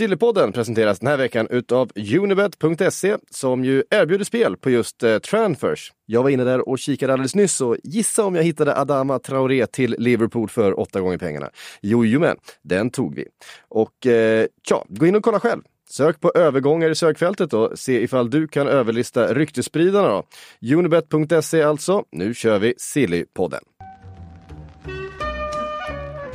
Sillypodden 0.00 0.52
presenteras 0.52 0.98
den 0.98 1.08
här 1.08 1.16
veckan 1.16 1.46
utav 1.50 1.90
Unibet.se 1.94 3.16
som 3.30 3.64
ju 3.64 3.84
erbjuder 3.90 4.24
spel 4.24 4.56
på 4.56 4.70
just 4.70 5.02
eh, 5.02 5.18
transfers. 5.18 5.92
Jag 6.06 6.22
var 6.22 6.30
inne 6.30 6.44
där 6.44 6.68
och 6.68 6.78
kikade 6.78 7.12
alldeles 7.12 7.34
nyss 7.34 7.60
och 7.60 7.76
gissa 7.84 8.24
om 8.24 8.34
jag 8.34 8.42
hittade 8.42 8.76
Adama 8.76 9.18
Traoré 9.18 9.66
till 9.66 9.96
Liverpool 9.98 10.48
för 10.48 10.80
åtta 10.80 11.00
gånger 11.00 11.18
pengarna. 11.18 11.50
Jojomen, 11.82 12.36
den 12.62 12.90
tog 12.90 13.14
vi. 13.14 13.24
Och 13.68 14.06
eh, 14.06 14.46
tja, 14.68 14.84
gå 14.88 15.06
in 15.06 15.16
och 15.16 15.22
kolla 15.22 15.40
själv. 15.40 15.62
Sök 15.90 16.20
på 16.20 16.32
övergångar 16.34 16.90
i 16.90 16.94
sökfältet 16.94 17.52
och 17.52 17.78
se 17.78 18.02
ifall 18.02 18.30
du 18.30 18.48
kan 18.48 18.68
överlista 18.68 19.34
ryktesspridarna. 19.34 20.22
Unibet.se 20.76 21.62
alltså. 21.62 22.04
Nu 22.12 22.34
kör 22.34 22.58
vi 22.58 22.74
Sillypodden. 22.78 23.62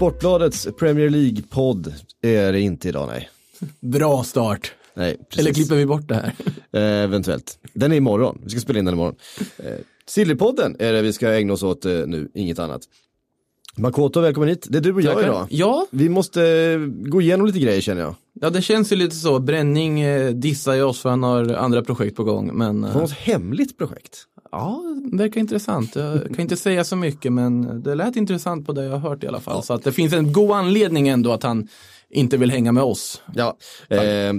Sportbladets 0.00 0.68
Premier 0.78 1.10
League-podd 1.10 1.94
är 2.22 2.52
det 2.52 2.60
inte 2.60 2.88
idag, 2.88 3.08
nej. 3.08 3.28
Bra 3.80 4.24
start. 4.24 4.72
Nej, 4.94 5.16
precis. 5.28 5.38
Eller 5.40 5.54
klipper 5.54 5.76
vi 5.76 5.86
bort 5.86 6.08
det 6.08 6.14
här? 6.14 6.34
Eh, 6.72 7.02
eventuellt. 7.02 7.58
Den 7.72 7.92
är 7.92 7.96
imorgon. 7.96 8.38
Vi 8.44 8.50
ska 8.50 8.60
spela 8.60 8.78
in 8.78 8.84
den 8.84 8.94
imorgon. 8.94 9.14
Eh, 9.58 9.64
Sillypodden 10.06 10.76
är 10.78 10.92
det 10.92 11.02
vi 11.02 11.12
ska 11.12 11.32
ägna 11.32 11.52
oss 11.52 11.62
åt 11.62 11.84
eh, 11.84 11.92
nu, 11.92 12.30
inget 12.34 12.58
annat. 12.58 12.82
Makoto, 13.76 14.20
välkommen 14.20 14.48
hit. 14.48 14.66
Det 14.70 14.78
är 14.78 14.82
du 14.82 14.92
och 14.92 15.02
jag 15.02 15.14
Tackar. 15.14 15.28
idag. 15.28 15.46
Ja, 15.50 15.86
Vi 15.90 16.08
måste 16.08 16.42
eh, 16.48 16.78
gå 17.10 17.20
igenom 17.20 17.46
lite 17.46 17.58
grejer 17.58 17.80
känner 17.80 18.02
jag. 18.02 18.14
ja, 18.40 18.50
det 18.50 18.62
känns 18.62 18.92
ju 18.92 18.96
lite 18.96 19.16
så. 19.16 19.38
Bränning 19.38 20.00
eh, 20.00 20.30
dissar 20.30 20.74
ju 20.74 20.82
oss 20.82 21.00
för 21.00 21.10
han 21.10 21.22
har 21.22 21.54
andra 21.54 21.82
projekt 21.82 22.16
på 22.16 22.24
gång. 22.24 22.50
Men 22.58 22.80
Det 22.80 22.88
var 22.88 22.94
eh, 22.94 23.00
något 23.00 23.12
hemligt 23.12 23.78
projekt. 23.78 24.18
Ja, 24.50 24.82
det 25.10 25.16
verkar 25.16 25.40
intressant. 25.40 25.94
Jag 25.94 26.24
kan 26.24 26.40
inte 26.40 26.56
säga 26.56 26.84
så 26.84 26.96
mycket 26.96 27.32
men 27.32 27.82
det 27.82 27.94
lät 27.94 28.16
intressant 28.16 28.66
på 28.66 28.72
det 28.72 28.84
jag 28.84 28.90
har 28.90 29.10
hört 29.10 29.24
i 29.24 29.26
alla 29.26 29.40
fall. 29.40 29.62
Så 29.62 29.74
att 29.74 29.84
det 29.84 29.92
finns 29.92 30.12
en 30.12 30.32
god 30.32 30.50
anledning 30.50 31.08
ändå 31.08 31.32
att 31.32 31.42
han 31.42 31.68
inte 32.10 32.36
vill 32.36 32.50
hänga 32.50 32.72
med 32.72 32.82
oss. 32.82 33.22
Ja. 33.34 33.56
Eh, 33.88 34.32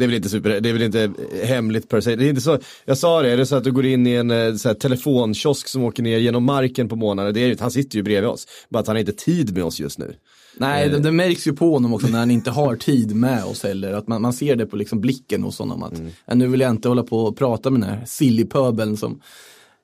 det 0.00 0.04
är 0.04 0.06
väl 0.06 0.16
inte 0.16 0.28
super, 0.28 0.60
det 0.60 0.68
är 0.68 0.72
väl 0.72 0.82
inte 0.82 1.10
hemligt 1.44 1.88
per 1.88 2.00
se. 2.00 2.16
Det 2.16 2.24
är 2.26 2.28
inte 2.28 2.40
så, 2.40 2.58
jag 2.84 2.98
sa 2.98 3.22
det, 3.22 3.30
är 3.30 3.36
det 3.36 3.46
så 3.46 3.56
att 3.56 3.64
du 3.64 3.72
går 3.72 3.86
in 3.86 4.06
i 4.06 4.10
en 4.14 4.30
eh, 4.30 4.54
så 4.54 4.68
här, 4.68 4.74
telefonkiosk 4.74 5.68
som 5.68 5.82
åker 5.84 6.02
ner 6.02 6.18
genom 6.18 6.44
marken 6.44 6.88
på 6.88 6.96
månader, 6.96 7.32
det 7.32 7.40
är 7.40 7.46
ju, 7.46 7.56
han 7.60 7.70
sitter 7.70 7.96
ju 7.96 8.02
bredvid 8.02 8.30
oss. 8.30 8.46
Bara 8.68 8.78
att 8.78 8.86
han 8.86 8.96
har 8.96 9.00
inte 9.00 9.12
tid 9.12 9.54
med 9.54 9.64
oss 9.64 9.80
just 9.80 9.98
nu. 9.98 10.14
Nej, 10.56 10.84
Eh. 10.86 10.90
det, 10.92 10.98
det 10.98 11.12
märks 11.12 11.46
ju 11.46 11.52
på 11.52 11.72
honom 11.72 11.94
också 11.94 12.06
när 12.06 12.18
han 12.18 12.30
inte 12.30 12.50
har 12.50 12.76
tid 12.76 13.16
med 13.16 13.44
oss 13.44 13.62
heller. 13.62 13.92
Att 13.92 14.08
man, 14.08 14.22
man 14.22 14.32
ser 14.32 14.56
det 14.56 14.66
på 14.66 14.76
liksom 14.76 15.00
blicken 15.00 15.42
hos 15.42 15.58
honom. 15.58 15.82
Att 15.82 15.98
Mm. 15.98 16.10
"Ja, 16.26 16.34
nu 16.34 16.46
vill 16.46 16.60
jag 16.60 16.70
inte 16.70 16.88
hålla 16.88 17.02
på 17.02 17.18
och 17.18 17.36
prata 17.36 17.70
med 17.70 17.80
den 17.80 17.90
här 17.90 18.02
sillypöbeln 18.06 18.96
som 18.96 19.20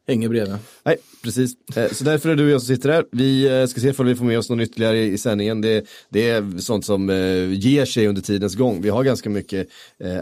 hänger 0.06 0.28
bredvid. 0.28 0.56
Nej, 0.84 0.96
precis. 1.22 1.52
Eh, 1.76 1.90
Så 1.92 2.04
därför 2.04 2.28
är 2.28 2.34
du 2.36 2.44
och 2.44 2.50
jag 2.50 2.62
som 2.62 2.76
sitter 2.76 2.88
här. 2.88 3.04
Vi 3.12 3.60
eh, 3.60 3.66
ska 3.66 3.80
se 3.80 3.92
om 3.98 4.06
vi 4.06 4.14
får 4.14 4.24
med 4.24 4.38
oss 4.38 4.50
något 4.50 4.60
ytterligare 4.60 4.98
i 5.04 5.18
sändningen. 5.18 5.60
Det, 5.60 5.86
det 6.10 6.28
är 6.30 6.58
sånt 6.58 6.84
som 6.84 7.10
eh, 7.10 7.52
ger 7.52 7.84
sig 7.84 8.06
under 8.08 8.22
tidens 8.22 8.54
gång. 8.54 8.82
Vi 8.82 8.88
har 8.88 9.04
ganska 9.04 9.30
mycket 9.30 9.68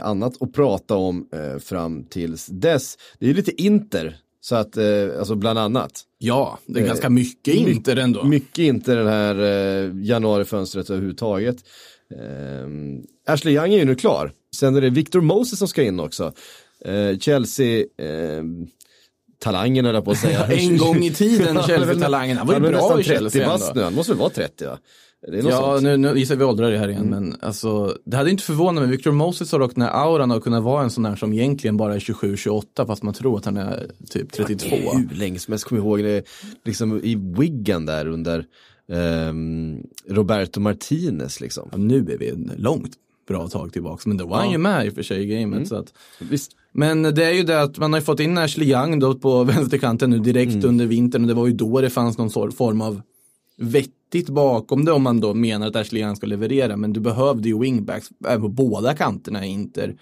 annat 0.02 0.42
att 0.42 0.52
prata 0.52 0.94
om 0.96 1.28
fram 1.64 2.04
tills 2.04 2.46
dess. 2.46 2.98
Det 3.18 3.30
är 3.30 3.34
lite 3.34 3.62
Inter, 3.62 4.16
så 4.40 4.54
att, 4.56 4.76
eh, 4.76 4.84
alltså 5.18 5.34
bland 5.34 5.58
annat. 5.58 6.02
Ja, 6.18 6.58
det 6.66 6.80
är 6.80 6.86
ganska 6.86 7.10
mycket 7.10 7.54
My- 7.54 7.70
Inter 7.72 7.96
ändå. 7.96 8.24
Mycket 8.24 8.58
inte 8.58 8.94
den 8.94 9.06
här 9.06 9.34
eh, 9.42 9.90
januarifönstret 10.02 10.90
överhuvudtaget. 10.90 11.56
Eh, 12.14 13.32
Ashley 13.32 13.54
Young 13.54 13.74
är 13.74 13.78
ju 13.78 13.84
nu 13.84 13.94
klar. 13.94 14.32
Sen 14.56 14.76
är 14.76 14.80
det 14.80 14.90
Victor 14.90 15.20
Moses 15.20 15.58
som 15.58 15.68
ska 15.68 15.82
in 15.82 16.00
också. 16.00 16.32
Chelsea, 17.20 17.84
talangen 19.38 19.84
höll 19.84 19.94
jag 19.94 20.04
på 20.04 20.10
att 20.10 20.18
säga. 20.18 20.46
En 20.50 20.76
gång 20.76 21.04
i 21.04 21.10
tiden, 21.10 21.62
Chelsea-talangen. 21.66 22.36
Han 22.36 22.46
var 22.46 22.54
ju 22.54 22.60
Han 22.60 22.74
är 22.74 22.78
bra 22.78 23.00
i 23.00 23.04
Chelsea 23.04 23.30
30 23.30 23.46
bast 23.46 23.68
ändå. 23.68 23.80
nu, 23.80 23.84
han 23.84 23.94
måste 23.94 24.12
väl 24.12 24.18
vara 24.18 24.30
30 24.30 24.66
va? 24.66 24.78
Det 25.26 25.38
är 25.38 25.50
Ja, 25.50 25.78
nu, 25.82 25.96
nu 25.96 26.18
gissar 26.18 26.36
vi 26.36 26.44
åldrar 26.44 26.70
det 26.70 26.78
här 26.78 26.88
igen, 26.88 27.06
men 27.06 27.36
alltså, 27.40 27.96
det 28.04 28.16
hade 28.16 28.30
inte 28.30 28.42
förvånat 28.42 28.82
mig. 28.82 28.90
Victor 28.90 29.12
Moses 29.12 29.52
har 29.52 29.58
dock 29.58 29.74
den 29.74 29.82
här 29.82 29.90
auran 29.90 30.30
av 30.30 30.36
att 30.36 30.44
kunna 30.44 30.60
vara 30.60 30.82
en 30.82 30.90
sån 30.90 31.04
här 31.04 31.16
som 31.16 31.32
egentligen 31.32 31.76
bara 31.76 31.94
är 31.94 31.98
27-28 31.98 32.86
fast 32.86 33.02
man 33.02 33.14
tror 33.14 33.38
att 33.38 33.44
han 33.44 33.56
är 33.56 33.90
typ 34.10 34.32
32. 34.32 34.76
Hur 34.76 35.16
länge 35.16 35.38
som 35.38 35.52
helst, 35.52 35.64
kommer 35.64 35.82
ihåg 35.82 35.98
det, 35.98 36.24
liksom 36.64 37.00
i 37.04 37.14
Wiggen 37.38 37.86
där 37.86 38.06
under 38.06 38.44
ehm, 38.92 39.82
Roberto 40.08 40.60
Martinez 40.60 41.40
liksom. 41.40 41.68
Ja, 41.72 41.78
nu 41.78 41.98
är 41.98 42.18
vi 42.18 42.34
långt 42.56 42.92
bra 43.26 43.48
tag 43.48 43.72
tillbaks, 43.72 44.06
men 44.06 44.16
då 44.16 44.26
var 44.26 44.36
han 44.36 44.50
ju 44.50 44.58
med 44.58 44.86
i 44.86 44.90
och 44.90 44.94
för 44.94 45.02
sig 45.02 45.22
i 45.22 45.26
gamet. 45.40 45.68
Så 45.68 45.76
att, 45.76 45.92
Visst. 46.18 46.52
men 46.72 47.02
det 47.02 47.24
är 47.24 47.32
ju 47.32 47.42
det 47.42 47.62
att 47.62 47.78
man 47.78 47.92
har 47.92 48.00
fått 48.00 48.20
in 48.20 48.38
Ashley 48.38 48.68
Young 48.72 48.98
då 48.98 49.14
på 49.14 49.44
vänsterkanten 49.44 50.10
nu 50.10 50.18
direkt 50.18 50.64
under 50.64 50.86
vintern 50.86 51.22
och 51.22 51.28
det 51.28 51.34
var 51.34 51.46
ju 51.46 51.52
då 51.52 51.80
det 51.80 51.90
fanns 51.90 52.18
någon 52.18 52.52
form 52.52 52.80
av 52.80 53.00
vettigt 53.56 54.28
bakom 54.28 54.84
det 54.84 54.92
om 54.92 55.02
man 55.02 55.20
då 55.20 55.34
menar 55.34 55.66
att 55.66 55.76
Ashley 55.76 56.02
Young 56.02 56.16
ska 56.16 56.26
leverera. 56.26 56.76
Men 56.76 56.92
du 56.92 57.00
behövde 57.00 57.48
ju 57.48 57.58
wingbacks 57.58 58.08
även 58.28 58.40
på 58.42 58.48
båda 58.48 58.94
kanterna 58.94 59.46
i 59.46 59.48
Inter. 59.48 59.94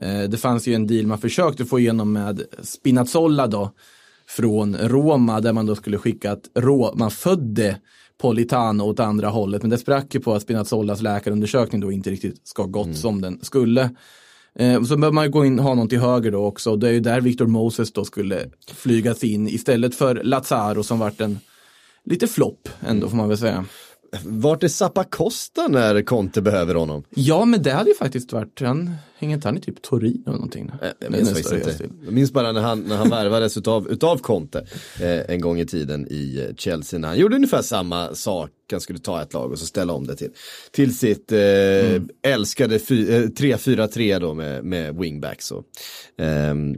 Eh, 0.00 0.22
det 0.22 0.36
fanns 0.36 0.66
ju 0.68 0.74
en 0.74 0.86
deal 0.86 1.06
man 1.06 1.18
försökte 1.18 1.64
få 1.64 1.78
igenom 1.78 2.12
med 2.12 2.42
Spinazzola 2.62 3.46
då 3.46 3.70
från 4.28 4.76
Roma 4.76 5.40
där 5.40 5.52
man 5.52 5.66
då 5.66 5.74
skulle 5.74 5.98
skicka 5.98 6.32
att 6.32 6.42
Ro- 6.54 6.94
man 6.96 7.10
födde 7.10 7.78
Politano 8.18 8.82
åt 8.82 9.00
andra 9.00 9.28
hållet 9.28 9.62
men 9.62 9.70
det 9.70 9.78
sprack 9.78 10.14
ju 10.14 10.20
på 10.20 10.34
att 10.34 10.42
Spinazzolas 10.42 11.02
läkarundersökning 11.02 11.80
då 11.80 11.92
inte 11.92 12.10
riktigt 12.10 12.48
ska 12.48 12.64
gått 12.64 12.96
som 12.96 13.20
den 13.20 13.44
skulle. 13.44 13.90
Eh, 14.58 14.82
så 14.82 14.96
behöver 14.96 15.14
man 15.14 15.24
ju 15.24 15.30
gå 15.30 15.44
in 15.44 15.58
ha 15.58 15.74
någon 15.74 15.88
till 15.88 16.00
höger 16.00 16.30
då 16.30 16.44
också 16.44 16.70
och 16.70 16.78
det 16.78 16.88
är 16.88 16.92
ju 16.92 17.00
där 17.00 17.20
Victor 17.20 17.46
Moses 17.46 17.92
då 17.92 18.04
skulle 18.04 18.50
flygas 18.74 19.24
in 19.24 19.48
istället 19.48 19.94
för 19.94 20.14
Lazaro 20.14 20.82
som 20.82 20.98
vart 20.98 21.20
en 21.20 21.38
lite 22.04 22.26
flopp 22.26 22.68
ändå 22.80 23.08
får 23.08 23.16
man 23.16 23.28
väl 23.28 23.38
säga. 23.38 23.64
Vart 24.24 24.62
är 24.62 24.68
Zappa 24.68 25.04
Costa 25.04 25.68
när 25.68 26.02
Conte 26.02 26.42
behöver 26.42 26.74
honom? 26.74 27.02
Ja 27.10 27.44
men 27.44 27.62
det 27.62 27.70
hade 27.70 27.90
ju 27.90 27.96
faktiskt 27.96 28.32
varit, 28.32 28.60
han, 28.60 28.94
hänger 29.18 29.34
inte 29.36 29.48
han 29.48 29.56
i 29.56 29.60
typ 29.60 29.82
Torino 29.82 30.22
eller 30.26 30.32
någonting? 30.36 30.70
Jag 30.80 30.90
Det 30.98 31.06
är 31.06 31.10
minns 31.10 31.32
faktiskt 31.32 31.80
inte. 31.80 31.94
Jag 32.04 32.12
minns 32.14 32.32
bara 32.32 32.52
när 32.52 32.60
han, 32.60 32.80
när 32.80 32.96
han 32.96 33.10
värvades 33.10 33.56
utav, 33.56 33.88
utav 33.88 34.18
Conte 34.18 34.66
eh, 35.00 35.30
en 35.34 35.40
gång 35.40 35.60
i 35.60 35.66
tiden 35.66 36.06
i 36.10 36.44
eh, 36.48 36.54
Chelsea. 36.54 36.98
När 36.98 37.08
han 37.08 37.18
gjorde 37.18 37.36
ungefär 37.36 37.62
samma 37.62 38.14
sak. 38.14 38.50
Han 38.70 38.80
skulle 38.80 38.98
ta 38.98 39.22
ett 39.22 39.34
lag 39.34 39.52
och 39.52 39.58
så 39.58 39.66
ställa 39.66 39.92
om 39.92 40.06
det 40.06 40.16
till, 40.16 40.30
till 40.70 40.98
sitt 40.98 41.32
eh, 41.32 41.38
Mm. 41.38 42.08
älskade 42.22 42.78
fy, 42.78 43.14
eh, 43.14 43.22
3-4-3 43.22 44.20
då 44.20 44.34
med, 44.34 44.64
med 44.64 44.96
wingbacks. 44.96 45.50
Och, 45.50 45.64
ehm, 46.18 46.74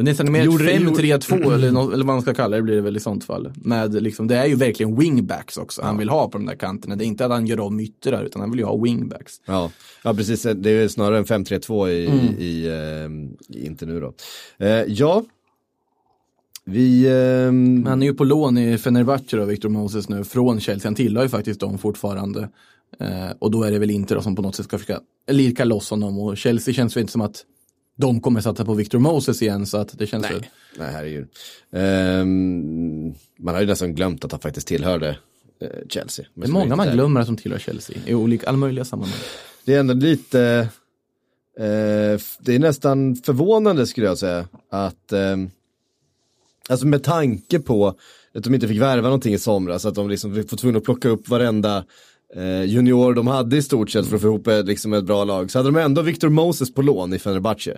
Men 0.00 0.04
nästan 0.04 0.32
mer 0.32 0.44
Gjorde- 0.44 0.64
5-3-2 0.64 1.54
eller, 1.54 1.70
nå- 1.70 1.90
eller 1.92 2.04
vad 2.04 2.14
man 2.14 2.22
ska 2.22 2.34
kalla 2.34 2.56
det 2.56 2.62
blir 2.62 2.74
det 2.74 2.80
väl 2.80 2.96
i 2.96 3.00
sånt 3.00 3.24
fall. 3.24 3.52
Med 3.54 4.02
liksom, 4.02 4.26
det 4.28 4.36
är 4.36 4.46
ju 4.46 4.54
verkligen 4.54 4.96
wingbacks 4.96 5.56
också 5.56 5.82
han 5.82 5.98
vill 5.98 6.08
ha 6.08 6.28
på 6.28 6.38
de 6.38 6.46
där 6.46 6.54
kanterna. 6.54 6.96
Det 6.96 7.04
är 7.04 7.06
inte 7.06 7.24
att 7.24 7.30
han 7.30 7.46
gör 7.46 7.60
om 7.60 7.80
yttrar 7.80 8.24
utan 8.24 8.40
han 8.40 8.50
vill 8.50 8.60
ju 8.60 8.66
ha 8.66 8.76
wingbacks. 8.82 9.40
Ja, 9.46 9.70
ja 10.04 10.14
precis. 10.14 10.42
Det 10.56 10.70
är 10.70 10.88
snarare 10.88 11.18
en 11.18 11.24
5-3-2 11.24 11.88
i, 11.88 12.06
Mm. 12.06 12.18
i, 12.18 12.44
i, 12.44 12.68
ehm, 13.04 13.28
i 13.48 13.66
inte 13.66 13.86
nu 13.86 14.00
då. 14.00 14.12
Eh, 14.58 14.70
ja, 14.86 15.24
vi... 16.64 17.08
ehm, 17.08 17.86
han 17.86 18.02
är 18.02 18.06
ju 18.06 18.14
på 18.14 18.24
lån 18.24 18.58
i 18.58 18.78
Fenerbahce 18.78 19.36
då, 19.36 19.44
Victor 19.44 19.68
Moses 19.68 20.08
nu, 20.08 20.24
från 20.24 20.60
Chelsea. 20.60 20.86
Han 20.88 20.94
tillhör 20.94 21.22
ju 21.22 21.28
faktiskt 21.28 21.60
dem 21.60 21.78
fortfarande. 21.78 22.48
Eh, 23.00 23.30
och 23.38 23.50
då 23.50 23.62
är 23.62 23.70
det 23.70 23.78
väl 23.78 23.90
inte 23.90 24.14
då 24.14 24.22
som 24.22 24.36
på 24.36 24.42
något 24.42 24.56
sätt 24.56 24.64
ska 24.66 24.78
försöka 24.78 25.00
lirka 25.30 25.64
loss 25.64 25.90
honom. 25.90 26.18
Och 26.18 26.36
Chelsea 26.36 26.74
känns 26.74 26.96
väl 26.96 27.00
inte 27.00 27.12
som 27.12 27.20
att 27.20 27.44
de 28.00 28.20
kommer 28.20 28.40
satsa 28.40 28.64
på 28.64 28.74
Victor 28.74 28.98
Moses 28.98 29.42
igen 29.42 29.66
så 29.66 29.78
att 29.78 29.98
det 29.98 30.06
känns. 30.06 30.26
Nej, 30.30 30.50
nej 30.78 30.92
herregud. 30.92 31.28
Ehm, 31.72 33.14
man 33.38 33.54
har 33.54 33.60
ju 33.60 33.66
nästan 33.66 33.94
glömt 33.94 34.24
att 34.24 34.32
han 34.32 34.40
faktiskt 34.40 34.66
tillhörde 34.66 35.08
eh, 35.60 35.68
Chelsea. 35.88 36.26
Det 36.34 36.46
är 36.46 36.50
många 36.50 36.76
man 36.76 36.92
glömmer 36.92 37.20
att 37.20 37.26
de 37.26 37.36
tillhör 37.36 37.58
Chelsea 37.58 37.96
i 38.06 38.14
olika, 38.14 38.48
alla 38.48 38.58
möjliga 38.58 38.84
sammanhang. 38.84 39.18
Det 39.64 39.74
är 39.74 39.80
ändå 39.80 39.94
lite, 39.94 40.68
eh, 41.58 42.20
det 42.40 42.54
är 42.54 42.58
nästan 42.58 43.16
förvånande 43.16 43.86
skulle 43.86 44.06
jag 44.06 44.18
säga 44.18 44.48
att, 44.70 45.12
ehm, 45.12 45.50
alltså 46.68 46.86
med 46.86 47.02
tanke 47.02 47.58
på 47.58 47.88
att 48.34 48.44
de 48.44 48.54
inte 48.54 48.68
fick 48.68 48.80
värva 48.80 49.02
någonting 49.02 49.34
i 49.34 49.38
somras, 49.38 49.84
att 49.84 49.94
de 49.94 50.10
liksom 50.10 50.34
var 50.34 50.42
tvungna 50.42 50.78
att 50.78 50.84
plocka 50.84 51.08
upp 51.08 51.28
varenda 51.28 51.76
eh, 51.76 51.82
junior 52.66 53.14
de 53.14 53.26
hade 53.26 53.56
i 53.56 53.62
stort 53.62 53.90
sett 53.90 54.06
för 54.06 54.16
att 54.16 54.22
få 54.22 54.28
ihop 54.28 54.46
ett, 54.46 54.66
liksom 54.66 54.92
ett 54.92 55.04
bra 55.04 55.24
lag, 55.24 55.50
så 55.50 55.58
hade 55.58 55.68
de 55.68 55.76
ändå 55.76 56.02
Victor 56.02 56.28
Moses 56.28 56.74
på 56.74 56.82
lån 56.82 57.14
i 57.14 57.18
Fenerbahce. 57.18 57.76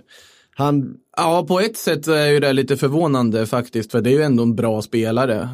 Han, 0.55 0.97
Ja, 1.17 1.45
på 1.47 1.59
ett 1.59 1.77
sätt 1.77 2.07
är 2.07 2.27
ju 2.27 2.39
det 2.39 2.53
lite 2.53 2.77
förvånande 2.77 3.45
faktiskt, 3.45 3.91
för 3.91 4.01
det 4.01 4.09
är 4.09 4.13
ju 4.13 4.21
ändå 4.21 4.43
en 4.43 4.55
bra 4.55 4.81
spelare. 4.81 5.49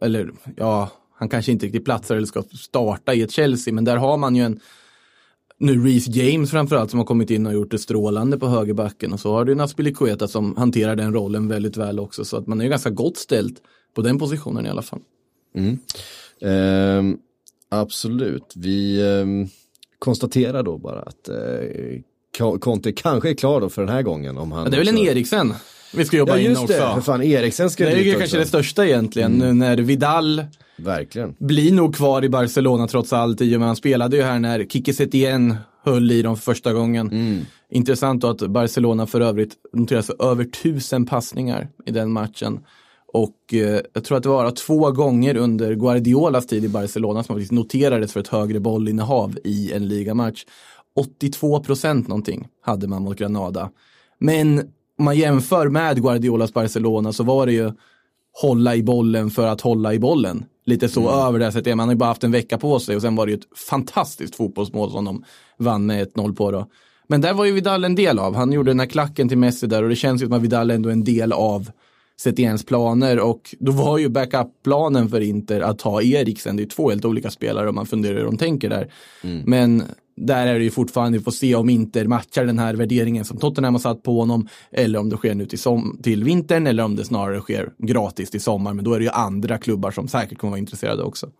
Eller 0.00 0.30
ja, 0.56 0.90
han 1.18 1.28
kanske 1.28 1.52
inte 1.52 1.66
riktigt 1.66 1.84
platsar 1.84 2.16
eller 2.16 2.26
ska 2.26 2.42
starta 2.42 3.14
i 3.14 3.22
ett 3.22 3.30
Chelsea, 3.30 3.74
men 3.74 3.84
där 3.84 3.96
har 3.96 4.16
man 4.16 4.36
ju 4.36 4.42
en 4.42 4.60
nu 5.58 5.84
Reece 5.84 6.08
James 6.08 6.50
framförallt 6.50 6.90
som 6.90 6.98
har 6.98 7.06
kommit 7.06 7.30
in 7.30 7.46
och 7.46 7.52
gjort 7.52 7.70
det 7.70 7.78
strålande 7.78 8.38
på 8.38 8.46
högerbacken 8.46 9.12
och 9.12 9.20
så 9.20 9.32
har 9.32 9.44
du 9.44 9.54
Naspilicueta 9.54 10.28
som 10.28 10.56
hanterar 10.56 10.96
den 10.96 11.14
rollen 11.14 11.48
väldigt 11.48 11.76
väl 11.76 12.00
också 12.00 12.24
så 12.24 12.36
att 12.36 12.46
man 12.46 12.60
är 12.60 12.64
ju 12.64 12.70
ganska 12.70 12.90
gott 12.90 13.16
ställt 13.16 13.62
på 13.94 14.02
den 14.02 14.18
positionen 14.18 14.66
i 14.66 14.68
alla 14.68 14.82
fall. 14.82 15.00
Ehm, 16.40 17.18
absolut, 17.80 18.52
vi 18.56 19.02
ehm, 19.20 19.48
konstaterar 19.98 20.62
då 20.62 20.78
bara 20.78 21.00
att 21.00 21.28
eh, 21.28 22.58
Conte 22.60 22.92
kanske 22.92 23.30
är 23.30 23.34
klar 23.34 23.60
då 23.60 23.68
för 23.68 23.82
den 23.82 23.94
här 23.94 24.02
gången. 24.02 24.38
Om 24.38 24.52
han 24.52 24.62
Men 24.62 24.70
det 24.70 24.76
är 24.76 24.78
väl 24.78 24.88
en 24.88 24.94
också- 24.94 25.06
Eriksen 25.10 25.54
vi 25.96 26.04
ska 26.04 26.16
jobba 26.16 26.32
Ja 26.32 26.38
in 26.38 26.50
just 26.50 26.62
också. 26.62 26.72
det, 26.72 26.94
för 26.94 27.00
fan 27.00 27.22
Eriksen 27.22 27.70
ska 27.70 27.84
Det 27.84 27.90
är 27.92 27.96
ju 27.96 28.10
också. 28.10 28.18
kanske 28.18 28.38
det 28.38 28.46
största 28.46 28.86
egentligen 28.86 29.32
nu 29.32 29.52
när 29.52 29.76
Vidal 29.76 30.44
Verkligen. 30.76 31.34
blir 31.38 31.72
nog 31.72 31.96
kvar 31.96 32.24
i 32.24 32.28
Barcelona 32.28 32.86
trots 32.88 33.12
allt 33.12 33.40
i 33.40 33.56
och 33.56 33.58
med 33.60 33.66
han 33.68 33.76
spelade 33.76 34.16
ju 34.16 34.22
här 34.22 34.38
när 34.38 34.64
Kike 34.64 34.92
Setien 34.94 35.54
höll 35.84 36.10
i 36.10 36.22
dem 36.22 36.36
för 36.36 36.42
första 36.42 36.72
gången. 36.72 37.46
Intressant 37.70 38.20
då 38.22 38.28
att 38.28 38.38
Barcelona 38.50 39.06
för 39.06 39.20
övrigt 39.20 39.52
noterar 39.72 40.02
för 40.02 40.30
över 40.30 40.44
tusen 40.44 41.06
passningar 41.06 41.68
i 41.86 41.90
den 41.90 42.12
matchen. 42.12 42.60
Och 43.14 43.54
eh, 43.54 43.80
jag 43.92 44.04
tror 44.04 44.16
att 44.16 44.22
det 44.22 44.28
var 44.28 44.50
två 44.50 44.90
gånger 44.90 45.36
under 45.36 45.74
Guardiolas 45.74 46.46
tid 46.46 46.64
i 46.64 46.68
Barcelona 46.68 47.22
som 47.22 47.36
faktiskt 47.36 47.52
noterades 47.52 48.12
för 48.12 48.20
ett 48.20 48.28
högre 48.28 48.60
bollinnehav 48.60 49.38
i 49.44 49.72
en 49.72 49.88
ligamatch. 49.88 50.44
82 50.96 51.60
procent 51.60 52.08
någonting 52.08 52.48
hade 52.62 52.88
man 52.88 53.02
mot 53.02 53.18
Granada. 53.18 53.70
Men 54.18 54.58
om 54.98 55.04
man 55.04 55.16
jämför 55.16 55.68
med 55.68 56.02
Guardiolas 56.02 56.52
Barcelona 56.52 57.12
så 57.12 57.24
var 57.24 57.46
det 57.46 57.52
ju 57.52 57.72
hålla 58.42 58.74
i 58.74 58.82
bollen 58.82 59.30
för 59.30 59.46
att 59.46 59.60
hålla 59.60 59.94
i 59.94 59.98
bollen. 59.98 60.44
Lite 60.66 60.88
så 60.88 61.10
över 61.10 61.38
det 61.38 61.44
här 61.44 61.52
sättet. 61.52 61.76
Man 61.76 61.88
har 61.88 61.94
ju 61.94 61.98
bara 61.98 62.08
haft 62.08 62.24
en 62.24 62.32
vecka 62.32 62.58
på 62.58 62.80
sig 62.80 62.96
och 62.96 63.02
sen 63.02 63.16
var 63.16 63.26
det 63.26 63.32
ju 63.32 63.38
ett 63.38 63.58
fantastiskt 63.70 64.36
fotbollsmål 64.36 64.90
som 64.90 65.04
de 65.04 65.24
vann 65.58 65.86
med 65.86 66.08
1-0 66.14 66.34
på 66.34 66.50
då. 66.50 66.66
Men 67.08 67.20
där 67.20 67.34
var 67.34 67.44
ju 67.44 67.52
Vidal 67.52 67.84
en 67.84 67.94
del 67.94 68.18
av. 68.18 68.34
Han 68.34 68.52
gjorde 68.52 68.70
den 68.70 68.80
här 68.80 68.86
klacken 68.86 69.28
till 69.28 69.38
Messi 69.38 69.66
där 69.66 69.82
och 69.82 69.88
det 69.88 69.96
känns 69.96 70.22
ju 70.22 70.26
som 70.26 70.32
att 70.32 70.42
Vidal 70.42 70.70
ändå 70.70 70.88
är 70.88 70.92
en 70.92 71.04
del 71.04 71.32
av 71.32 71.70
Setiens 72.20 72.64
planer 72.64 73.20
och 73.20 73.54
då 73.58 73.72
var 73.72 73.98
ju 73.98 74.08
backup-planen 74.08 75.08
för 75.08 75.20
Inter 75.20 75.60
att 75.60 75.78
ta 75.78 76.02
Eriksen. 76.02 76.56
Det 76.56 76.62
är 76.62 76.66
två 76.66 76.90
helt 76.90 77.04
olika 77.04 77.30
spelare 77.30 77.68
om 77.68 77.74
man 77.74 77.86
funderar 77.86 78.16
hur 78.16 78.24
de 78.24 78.36
tänker 78.36 78.68
där. 78.68 78.92
Men 79.44 79.82
där 80.16 80.46
är 80.46 80.58
det 80.58 80.64
ju 80.64 80.70
fortfarande, 80.70 81.18
vi 81.18 81.24
får 81.24 81.32
se 81.32 81.54
om 81.54 81.68
Inter 81.68 82.06
matchar 82.06 82.44
den 82.44 82.58
här 82.58 82.74
värderingen 82.74 83.24
som 83.24 83.38
Tottenham 83.38 83.74
har 83.74 83.80
satt 83.80 84.02
på 84.02 84.20
honom 84.20 84.48
eller 84.72 84.98
om 84.98 85.08
det 85.08 85.16
sker 85.16 85.34
nu 85.34 85.46
till, 85.46 85.58
som, 85.58 86.00
till 86.02 86.24
vintern 86.24 86.66
eller 86.66 86.82
om 86.82 86.96
det 86.96 87.04
snarare 87.04 87.40
sker 87.40 87.72
gratis 87.78 88.30
till 88.30 88.40
sommar. 88.40 88.74
Men 88.74 88.84
då 88.84 88.94
är 88.94 88.98
det 88.98 89.04
ju 89.04 89.10
andra 89.10 89.58
klubbar 89.58 89.90
som 89.90 90.08
säkert 90.08 90.38
kommer 90.38 90.50
vara 90.50 90.58
intresserade 90.58 91.02
också. 91.02 91.30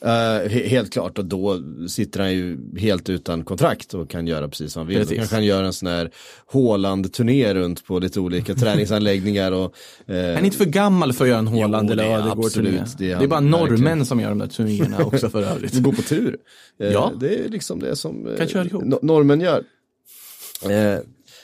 He- 0.00 0.66
helt 0.68 0.92
klart 0.92 1.18
och 1.18 1.24
då 1.24 1.60
sitter 1.88 2.20
han 2.20 2.32
ju 2.32 2.58
helt 2.78 3.08
utan 3.08 3.44
kontrakt 3.44 3.94
och 3.94 4.10
kan 4.10 4.26
göra 4.26 4.48
precis 4.48 4.76
vad 4.76 4.80
han 4.80 4.88
vill. 4.88 4.96
Då 4.98 5.02
Precis. 5.02 5.16
kanske 5.18 5.36
han 5.36 5.44
gör 5.44 5.62
en 5.64 5.72
sån 5.72 5.88
här 5.88 6.10
Haaland-turné 6.52 7.54
runt 7.54 7.84
på 7.86 7.98
lite 7.98 8.20
olika 8.20 8.54
träningsanläggningar. 8.62 9.52
Och, 9.52 9.74
eh, 10.06 10.14
Han 10.16 10.36
är 10.36 10.44
inte 10.44 10.56
för 10.56 10.64
gammal 10.64 11.12
för 11.12 11.24
att 11.24 11.28
göra 11.28 11.38
en 11.38 11.86
det 11.86 11.92
eller 11.92 12.04
Ödegård-turné. 12.04 12.84
Det 12.98 13.04
det 13.14 13.24
är, 13.24 13.26
bara 13.26 13.40
norrmän 13.40 14.06
som 14.06 14.20
gör 14.20 14.28
de 14.28 14.38
där 14.38 14.46
turnéerna 14.46 15.04
också 15.04 15.30
för 15.30 15.42
övrigt. 15.52 15.72
det 15.72 15.80
går 15.80 15.92
på 15.92 16.02
tur. 16.02 16.36
Eh, 16.80 16.92
Ja. 16.92 17.12
Det 17.20 17.44
är 17.44 17.48
liksom 17.48 17.80
det 17.80 17.96
som 17.96 18.26
no- 18.28 18.98
norrmän 19.02 19.40
gör. 19.40 19.64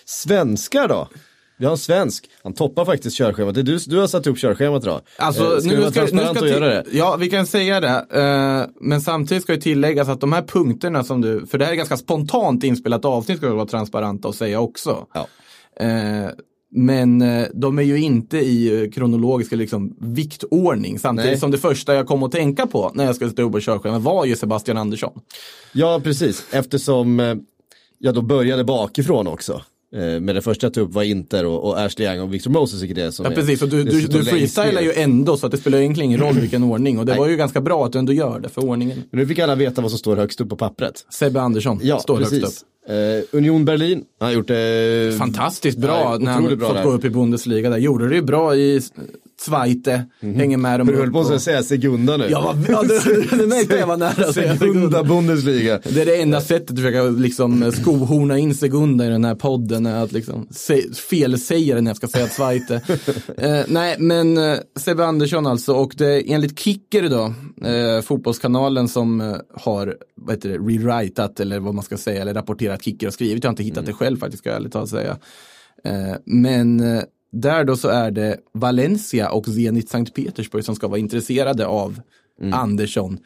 Svenskar 0.04 0.88
då? 0.88 1.08
Vi 1.58 1.64
har 1.64 1.72
en 1.72 1.78
svensk, 1.78 2.24
han 2.42 2.54
toppar 2.54 2.84
faktiskt 2.84 3.16
körschemat. 3.16 3.54
Det 3.54 3.60
är 3.60 3.62
du, 3.62 3.78
du 3.86 3.98
har 3.98 4.06
satt 4.06 4.26
upp 4.26 4.38
körschemat 4.38 4.82
idag. 4.84 5.00
Alltså, 5.18 5.42
Eh, 5.54 5.60
ska 5.60 5.70
du 5.70 5.76
vara 5.76 5.90
transparent 5.90 6.30
och 6.30 6.38
till- 6.38 6.48
göra 6.52 6.68
det? 6.68 6.84
Ja, 6.92 7.16
vi 7.16 7.30
kan 7.30 7.46
säga 7.46 7.80
det. 7.80 8.06
Eh, 8.10 8.70
men 8.80 9.00
samtidigt 9.00 9.42
ska 9.42 9.52
ju 9.54 9.60
tilläggas 9.60 10.08
att 10.08 10.20
de 10.20 10.32
här 10.32 10.42
punkterna 10.42 11.04
som 11.04 11.20
du, 11.20 11.46
för 11.46 11.58
det 11.58 11.64
här 11.64 11.72
är 11.72 11.76
ganska 11.76 11.96
spontant 11.96 12.64
inspelat 12.64 13.04
avsnitt 13.04 13.38
ska 13.38 13.48
vi 13.48 13.54
vara 13.54 13.66
transparenta 13.66 14.28
och 14.28 14.34
säga 14.34 14.60
också. 14.60 15.06
Ja. 15.14 15.26
Eh, 15.86 16.28
men 16.70 17.22
eh, 17.22 17.46
de 17.54 17.78
är 17.78 17.82
ju 17.82 18.00
inte 18.00 18.38
i 18.38 18.82
eh, 18.84 18.90
kronologisk 18.90 19.52
liksom, 19.52 19.96
viktordning. 20.00 20.98
Samtidigt 20.98 21.30
Nej. 21.30 21.40
som 21.40 21.50
det 21.50 21.58
första 21.58 21.94
jag 21.94 22.06
kom 22.06 22.22
att 22.22 22.32
tänka 22.32 22.66
på 22.66 22.90
när 22.94 23.04
jag 23.04 23.14
skulle 23.14 23.30
stå 23.30 23.42
upp 23.42 23.54
och 23.54 23.62
körschema 23.62 23.98
var 23.98 24.24
ju 24.24 24.36
Sebastian 24.36 24.76
Andersson. 24.76 25.20
Ja, 25.72 26.00
precis. 26.04 26.46
Eftersom 26.50 27.42
jag 27.98 28.14
då 28.14 28.22
började 28.22 28.64
bakifrån 28.64 29.26
också. 29.26 29.62
Eh, 29.94 30.00
Men 30.00 30.26
det 30.26 30.42
första 30.42 30.66
jag 30.66 30.74
tog 30.74 30.88
upp 30.88 30.94
var 30.94 31.02
Inter 31.02 31.46
och, 31.46 31.64
och 31.64 31.80
Ashley 31.80 32.08
Young 32.08 32.20
och 32.20 32.34
Victor 32.34 32.50
Moses, 32.50 32.82
är 32.82 32.94
det 32.94 33.12
som 33.12 33.24
Ja, 33.24 33.30
är, 33.30 33.34
precis, 33.34 33.62
och 33.62 33.68
du, 33.68 33.84
du, 33.84 34.00
du 34.06 34.24
freestylar 34.24 34.82
ju 34.82 34.92
ändå 34.92 35.36
så 35.36 35.46
att 35.46 35.52
det 35.52 35.58
spelar 35.58 35.78
egentligen 35.78 36.10
ingen 36.10 36.20
roll 36.20 36.34
vilken 36.40 36.62
ordning. 36.64 36.98
Och 36.98 37.06
det 37.06 37.12
Nej. 37.12 37.18
var 37.18 37.28
ju 37.28 37.36
ganska 37.36 37.60
bra 37.60 37.84
att 37.86 37.92
du 37.92 37.98
ändå 37.98 38.12
gör 38.12 38.40
det 38.40 38.48
för 38.48 38.64
ordningen. 38.64 39.02
Men 39.10 39.20
nu 39.20 39.26
fick 39.26 39.38
alla 39.38 39.54
veta 39.54 39.82
vad 39.82 39.90
som 39.90 39.98
står 39.98 40.16
högst 40.16 40.40
upp 40.40 40.48
på 40.48 40.56
pappret. 40.56 41.04
Sebbe 41.10 41.40
Andersson 41.40 41.80
Ja, 41.82 41.98
står 41.98 42.16
högst 42.16 42.32
upp. 42.32 42.68
Eh, 42.88 43.24
Union 43.38 43.64
Berlin, 43.64 44.04
han 44.20 44.28
har 44.28 44.34
gjort 44.34 44.48
det 44.48 45.14
Fantastiskt 45.18 45.78
bra 45.78 46.00
Ja, 46.12 46.18
när 46.20 46.32
han 46.32 46.56
bra 46.58 46.68
fått 46.68 46.76
där. 46.76 46.84
gå 46.84 46.90
upp 46.90 47.04
i 47.04 47.10
Bundesliga. 47.10 47.70
Där 47.70 47.78
gjorde 47.78 48.08
det 48.08 48.14
ju 48.14 48.22
bra 48.22 48.56
i 48.56 48.80
Zweite, 49.40 50.04
hänger 50.20 50.56
med 50.56 50.80
dem 50.80 50.86
Du 50.86 50.96
höll 50.96 51.12
på 51.12 51.18
och- 51.18 51.34
att 51.34 51.42
säga 51.42 51.62
Segunda 51.62 52.16
nu. 52.16 52.26
Ja, 52.30 52.54
vad- 52.56 52.66
ja, 52.68 52.82
det, 52.82 53.36
det 53.36 53.46
märkte 53.46 53.76
jag 53.76 53.86
var 53.86 53.96
nära 53.96 54.32
Segunda. 54.32 55.04
Bundesliga. 55.04 55.80
Det 55.84 56.00
är 56.02 56.06
det 56.06 56.16
enda 56.22 56.40
sättet 56.40 56.70
att 56.70 56.76
försöka 56.76 57.02
liksom 57.02 57.72
skohorna 57.72 58.38
in 58.38 58.54
Segunda 58.54 59.06
i 59.06 59.08
den 59.08 59.24
här 59.24 59.34
podden, 59.34 59.86
är 59.86 60.04
att 60.04 60.12
liksom 60.12 60.46
se, 60.50 60.82
felsäga 61.10 61.74
det 61.74 61.80
när 61.80 61.90
jag 61.90 61.96
ska 61.96 62.08
säga 62.08 62.26
Zweite. 62.28 62.74
eh, 63.38 63.60
nej, 63.68 63.96
men 63.98 64.38
eh, 64.38 64.56
Sebbe 64.80 65.04
Andersson 65.04 65.46
alltså, 65.46 65.72
och 65.74 65.92
det 65.96 66.06
är 66.06 66.22
enligt 66.34 66.58
Kicker 66.58 67.08
då, 67.08 67.34
eh, 67.68 68.02
fotbollskanalen 68.02 68.88
som 68.88 69.20
eh, 69.20 69.36
har, 69.54 69.94
vad 70.14 70.34
heter 70.34 70.48
det, 70.48 70.54
rewritat 70.58 71.40
eller 71.40 71.58
vad 71.60 71.74
man 71.74 71.84
ska 71.84 71.96
säga, 71.96 72.20
eller 72.22 72.34
rapporterat 72.34 72.77
Kicker 72.82 73.06
har 73.06 73.12
skrivit. 73.12 73.44
Jag 73.44 73.48
har 73.48 73.52
inte 73.52 73.62
hittat 73.62 73.86
det 73.86 73.92
själv 73.92 74.16
faktiskt, 74.18 74.38
ska 74.38 74.50
jag 74.50 74.56
ärligt 74.56 74.72
talat 74.72 74.88
säga. 74.88 75.18
Eh, 75.84 76.14
men 76.24 76.80
eh, 76.80 77.02
där 77.32 77.64
då 77.64 77.76
så 77.76 77.88
är 77.88 78.10
det 78.10 78.36
Valencia 78.54 79.30
och 79.30 79.46
Zenit 79.46 79.88
Sankt 79.88 80.14
Petersburg 80.14 80.64
som 80.64 80.76
ska 80.76 80.88
vara 80.88 80.98
intresserade 80.98 81.66
av 81.66 82.00
Andersson 82.52 83.18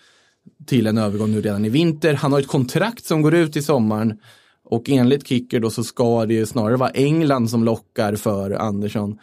till 0.67 0.87
en 0.87 0.99
övergång 0.99 1.31
nu 1.31 1.41
redan 1.41 1.65
i 1.65 1.69
vinter. 1.69 2.15
Han 2.15 2.33
har 2.33 2.41
ett 2.41 2.47
kontrakt 2.47 3.05
som 3.05 3.23
går 3.23 3.35
ut 3.35 3.57
i 3.57 3.63
sommaren 3.63 4.19
och 4.65 4.91
enligt 4.91 5.27
Kicker 5.27 5.61
då 5.61 5.71
så 5.71 5.85
ska 5.85 6.27
det 6.27 6.35
ju 6.35 6.47
snarare 6.47 6.77
vara 6.77 6.91
England 6.91 7.51
som 7.51 7.65
lockar 7.65 8.17
för 8.17 8.51
Andersson. 8.51 9.19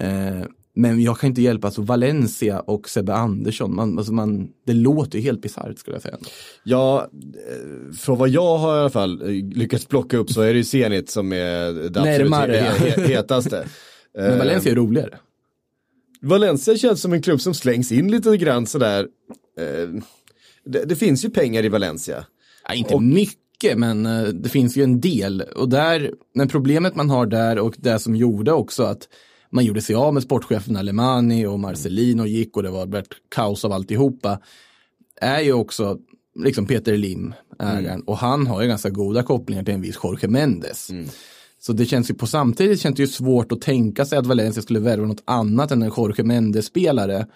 Eh, 0.00 0.42
men 0.76 1.02
jag 1.02 1.18
kan 1.18 1.28
inte 1.28 1.42
hjälpa, 1.42 1.66
alltså 1.66 1.82
Valencia 1.82 2.60
och 2.60 2.88
Sebbe 2.88 3.14
Andersson, 3.14 3.74
man, 3.74 3.98
alltså 3.98 4.12
man, 4.12 4.48
det 4.66 4.72
låter 4.72 5.18
ju 5.18 5.24
helt 5.24 5.42
bisarrt 5.42 5.78
skulle 5.78 5.94
jag 5.94 6.02
säga. 6.02 6.18
Ja, 6.64 7.02
eh, 7.02 7.94
från 7.96 8.18
vad 8.18 8.28
jag 8.28 8.58
har 8.58 8.76
i 8.76 8.80
alla 8.80 8.90
fall 8.90 9.22
eh, 9.22 9.28
lyckats 9.28 9.86
plocka 9.86 10.16
upp 10.16 10.30
så 10.30 10.40
är 10.40 10.52
det 10.52 10.58
ju 10.58 10.64
Zenit 10.64 11.10
som 11.10 11.32
är 11.32 11.72
det 11.88 12.00
absolut 12.00 13.08
hetaste. 13.08 13.56
Men 13.66 13.70
Eh, 14.18 14.38
Valencia 14.38 14.72
är 14.72 14.76
roligare. 14.76 15.18
Valencia 16.20 16.76
känns 16.76 17.00
som 17.00 17.12
en 17.12 17.22
klubb 17.22 17.40
som 17.40 17.54
slängs 17.54 17.92
in 17.92 18.10
lite 18.10 18.36
grann 18.36 18.66
sådär. 18.66 19.08
Eh, 19.58 19.88
det, 20.64 20.84
det 20.84 20.96
finns 20.96 21.24
ju 21.24 21.30
pengar 21.30 21.64
i 21.64 21.68
Valencia. 21.68 22.26
Ja, 22.68 22.74
inte 22.74 23.00
mycket, 23.00 23.78
men 23.78 24.06
eh, 24.06 24.22
det 24.22 24.48
finns 24.48 24.76
ju 24.76 24.82
en 24.82 25.00
del. 25.00 25.40
Och 25.40 25.68
där, 25.68 26.14
men 26.34 26.48
problemet 26.48 26.94
man 26.94 27.10
har 27.10 27.26
där 27.26 27.58
och 27.58 27.74
det 27.78 27.98
som 27.98 28.16
gjorde 28.16 28.52
också 28.52 28.82
att 28.82 29.08
man 29.54 29.64
gjorde 29.64 29.82
sig 29.82 29.96
av 29.96 30.14
med 30.14 30.22
sportchefen 30.22 30.76
Alemani 30.76 31.46
och 31.46 31.60
Marcelino 31.60 32.26
gick 32.26 32.56
och 32.56 32.62
det 32.62 32.70
var 32.70 32.96
ett 32.96 33.08
kaos 33.34 33.64
av 33.64 33.72
alltihopa. 33.72 34.40
Är 35.20 35.40
ju 35.40 35.52
också 35.52 35.98
liksom 36.44 36.66
Peter 36.66 36.96
Lim, 36.96 37.34
ägaren. 37.60 38.02
Och 38.02 38.18
han 38.18 38.46
har 38.46 38.62
ju 38.62 38.68
ganska 38.68 38.90
goda 38.90 39.22
kopplingar 39.22 39.62
till 39.62 39.74
en 39.74 39.80
viss 39.80 39.98
Jorge 40.02 40.28
Mendes. 40.28 40.90
Så 41.60 41.72
det 41.72 41.86
känns 41.86 42.10
ju 42.10 42.14
på 42.14 42.26
samtidigt 42.26 42.80
känns 42.80 42.96
det 42.96 43.02
ju 43.02 43.08
svårt 43.08 43.52
att 43.52 43.60
tänka 43.60 44.04
sig 44.04 44.18
att 44.18 44.26
Valencia 44.26 44.62
skulle 44.62 44.80
värva 44.80 45.06
något 45.06 45.22
annat 45.24 45.70
än 45.70 45.82
en 45.82 45.92
Jorge 45.96 46.24
Mendes-spelare. 46.24 47.26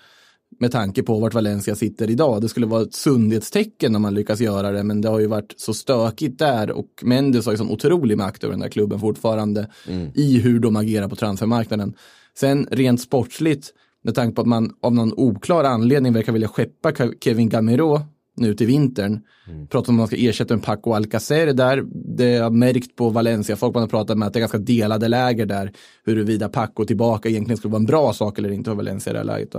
Med 0.60 0.72
tanke 0.72 1.02
på 1.02 1.18
vart 1.20 1.34
Valencia 1.34 1.74
sitter 1.74 2.10
idag. 2.10 2.40
Det 2.42 2.48
skulle 2.48 2.66
vara 2.66 2.82
ett 2.82 2.94
sundhetstecken 2.94 3.96
om 3.96 4.02
man 4.02 4.14
lyckas 4.14 4.40
göra 4.40 4.70
det. 4.72 4.82
Men 4.82 5.00
det 5.00 5.08
har 5.08 5.20
ju 5.20 5.26
varit 5.26 5.54
så 5.56 5.74
stökigt 5.74 6.38
där 6.38 6.70
och 6.70 6.88
Mendes 7.02 7.44
har 7.46 7.52
ju 7.52 7.58
sån 7.58 7.70
otrolig 7.70 8.18
makt 8.18 8.44
över 8.44 8.52
den 8.52 8.60
där 8.60 8.68
klubben 8.68 9.00
fortfarande. 9.00 9.68
I 10.14 10.38
hur 10.38 10.58
de 10.60 10.76
agerar 10.76 11.08
på 11.08 11.16
transfermarknaden. 11.16 11.94
Sen 12.38 12.66
rent 12.70 13.00
sportsligt, 13.00 13.72
med 14.04 14.14
tanke 14.14 14.34
på 14.34 14.40
att 14.40 14.46
man 14.48 14.70
av 14.82 14.94
någon 14.94 15.12
oklar 15.16 15.64
anledning 15.64 16.12
verkar 16.12 16.32
vilja 16.32 16.48
skeppa 16.48 16.90
Ke- 16.90 17.14
Kevin 17.20 17.48
Gamero 17.48 18.00
nu 18.36 18.54
till 18.54 18.66
vintern. 18.66 19.20
Pratar 19.68 19.92
om 19.92 19.96
att 19.96 19.98
man 19.98 20.06
ska 20.06 20.16
ersätta 20.16 20.54
en 20.54 20.60
Paco 20.60 20.92
Alcacer 20.92 21.46
där. 21.52 21.84
Det 22.16 22.36
har 22.36 22.50
märkt 22.50 22.96
på 22.96 23.08
Valencia, 23.08 23.56
folk 23.56 23.74
man 23.74 23.82
har 23.82 23.88
pratat 23.88 24.18
med 24.18 24.26
att 24.28 24.32
det 24.34 24.38
är 24.38 24.40
ganska 24.40 24.58
delade 24.58 25.08
läger 25.08 25.46
där. 25.46 25.72
Huruvida 26.04 26.48
Paco 26.48 26.84
tillbaka 26.84 27.28
egentligen 27.28 27.56
skulle 27.56 27.72
vara 27.72 27.80
en 27.80 27.86
bra 27.86 28.12
sak 28.12 28.38
eller 28.38 28.50
inte 28.50 28.70
för 28.70 28.76
Valencia 28.76 29.10
i 29.10 29.12
det 29.12 29.18
här 29.18 29.26
läget. 29.26 29.54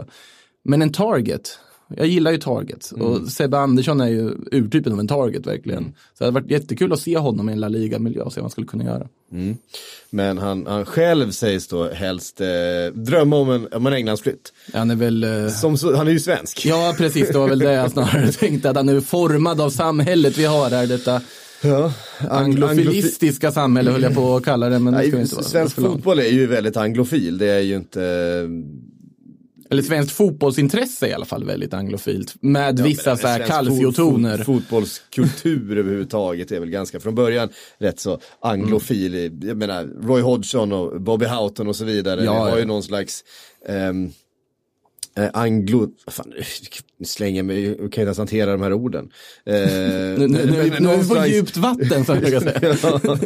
Men 0.64 0.82
en 0.82 0.92
target, 0.92 1.60
jag 1.98 2.08
gillar 2.08 2.32
ju 2.32 2.38
target. 2.38 2.92
Och 2.92 3.28
Sebbe 3.32 3.58
Andersson 3.58 4.02
är 4.02 4.08
ju 4.08 4.32
urtypen 4.52 4.94
av 4.94 5.00
en 5.00 5.08
target 5.08 5.48
verkligen. 5.48 5.84
Så 5.84 5.90
det 6.18 6.26
hade 6.26 6.34
varit 6.40 6.52
jättekul 6.52 6.94
att 6.94 7.00
se 7.00 7.18
honom 7.18 7.50
i 7.50 7.52
en 7.52 7.60
La 7.60 7.68
Liga-miljö 7.68 8.22
och 8.22 8.34
se 8.34 8.40
vad 8.40 8.44
han 8.44 8.52
skulle 8.52 8.68
kunna 8.68 8.84
göra. 8.84 9.08
Men 10.10 10.38
han, 10.38 10.66
han 10.68 10.86
själv 10.86 11.32
sägs 11.32 11.68
då 11.68 11.90
helst 11.90 12.42
eh, 12.42 12.48
drömma 12.94 13.36
om 13.38 13.50
en, 13.50 13.68
om 13.74 13.88
en 13.88 13.94
Englandsflytt. 13.94 14.54
Han 14.74 14.92
är 14.92 14.96
väl... 14.96 15.24
eh, 15.24 15.48
Som, 15.50 15.78
han 15.96 16.08
är 16.08 16.12
ju 16.12 16.20
svensk. 16.20 16.66
Ja, 16.66 16.96
precis. 16.98 17.28
Det 17.32 17.38
var 17.38 17.48
väl 17.50 17.60
det 17.60 17.74
jag 17.74 17.92
snarare 17.92 18.32
tänkte. 18.40 18.70
Att 18.70 18.76
han 18.76 18.90
är 18.90 19.02
formad 19.02 19.62
av 19.62 19.70
samhället 19.70 20.38
vi 20.38 20.46
har 20.46 20.70
här. 20.70 20.88
Detta 20.88 21.22
Ja, 21.62 21.94
Anglofilistiska 22.30 23.52
samhälle 23.52 23.92
höll 23.92 24.04
jag 24.04 24.16
på 24.16 24.36
att 24.36 24.44
kalla 24.46 24.70
det, 24.70 24.80
men 24.80 24.94
det 24.94 25.00
ska 25.08 25.12
Nej, 25.12 25.22
inte 25.22 25.36
vara. 25.36 25.46
svensk 25.46 25.76
fotboll 25.76 26.20
är 26.20 26.30
ju 26.30 26.48
väldigt 26.48 26.78
anglofil. 26.78 27.38
Det 27.38 27.48
är 27.50 27.60
ju 27.60 27.76
inte... 27.76 28.02
Eller 29.72 29.82
svenskt 29.82 30.12
fotbollsintresse 30.12 31.08
i 31.08 31.14
alla 31.14 31.26
fall 31.26 31.44
väldigt 31.44 31.74
anglofilt. 31.74 32.36
Med 32.42 32.80
vissa 32.80 33.18
så 33.18 33.28
här 33.28 33.38
Svensk 33.38 33.54
calciotoner. 33.54 34.38
fot- 34.38 34.46
Fotbollskultur 34.46 35.78
överhuvudtaget 35.78 36.52
är 36.52 36.60
väl 36.60 36.70
ganska 36.70 37.00
från 37.00 37.16
början 37.16 37.50
rätt 37.78 38.00
så 38.00 38.20
anglofil. 38.42 39.40
Jag 39.44 39.58
menar 39.58 39.86
Roy 40.02 40.22
Hodgson 40.22 40.72
och 40.74 41.02
Bobby 41.02 41.26
Houghton 41.26 41.68
och 41.68 41.76
så 41.76 41.86
vidare. 41.86 42.24
Ja, 42.24 42.34
Vi 42.34 42.40
har 42.40 42.50
ja. 42.50 42.60
ju 42.60 42.66
någon 42.66 42.84
slags 42.84 43.24
ehm, 43.68 44.12
eh, 45.18 45.30
anglo... 45.34 45.88
Fan, 46.08 46.34
slänger 47.06 47.44
mig, 47.44 47.64
jag 47.66 47.78
kan 47.78 47.86
inte 47.86 48.02
ens 48.02 48.18
hantera 48.18 48.52
de 48.52 48.62
här 48.62 48.74
orden. 48.74 49.10
Eh, 49.46 49.54
Nu, 50.18 50.18
nu, 50.18 50.28
nu, 50.28 50.46
nu, 50.52 50.60
är 50.60 50.98
vi 51.02 51.10
på 51.10 51.26
djupt 51.28 51.58
vatten, 51.58 52.06
så 52.06 52.18
jag 52.24 52.44
säga. 52.44 52.78
ja, 53.04 53.18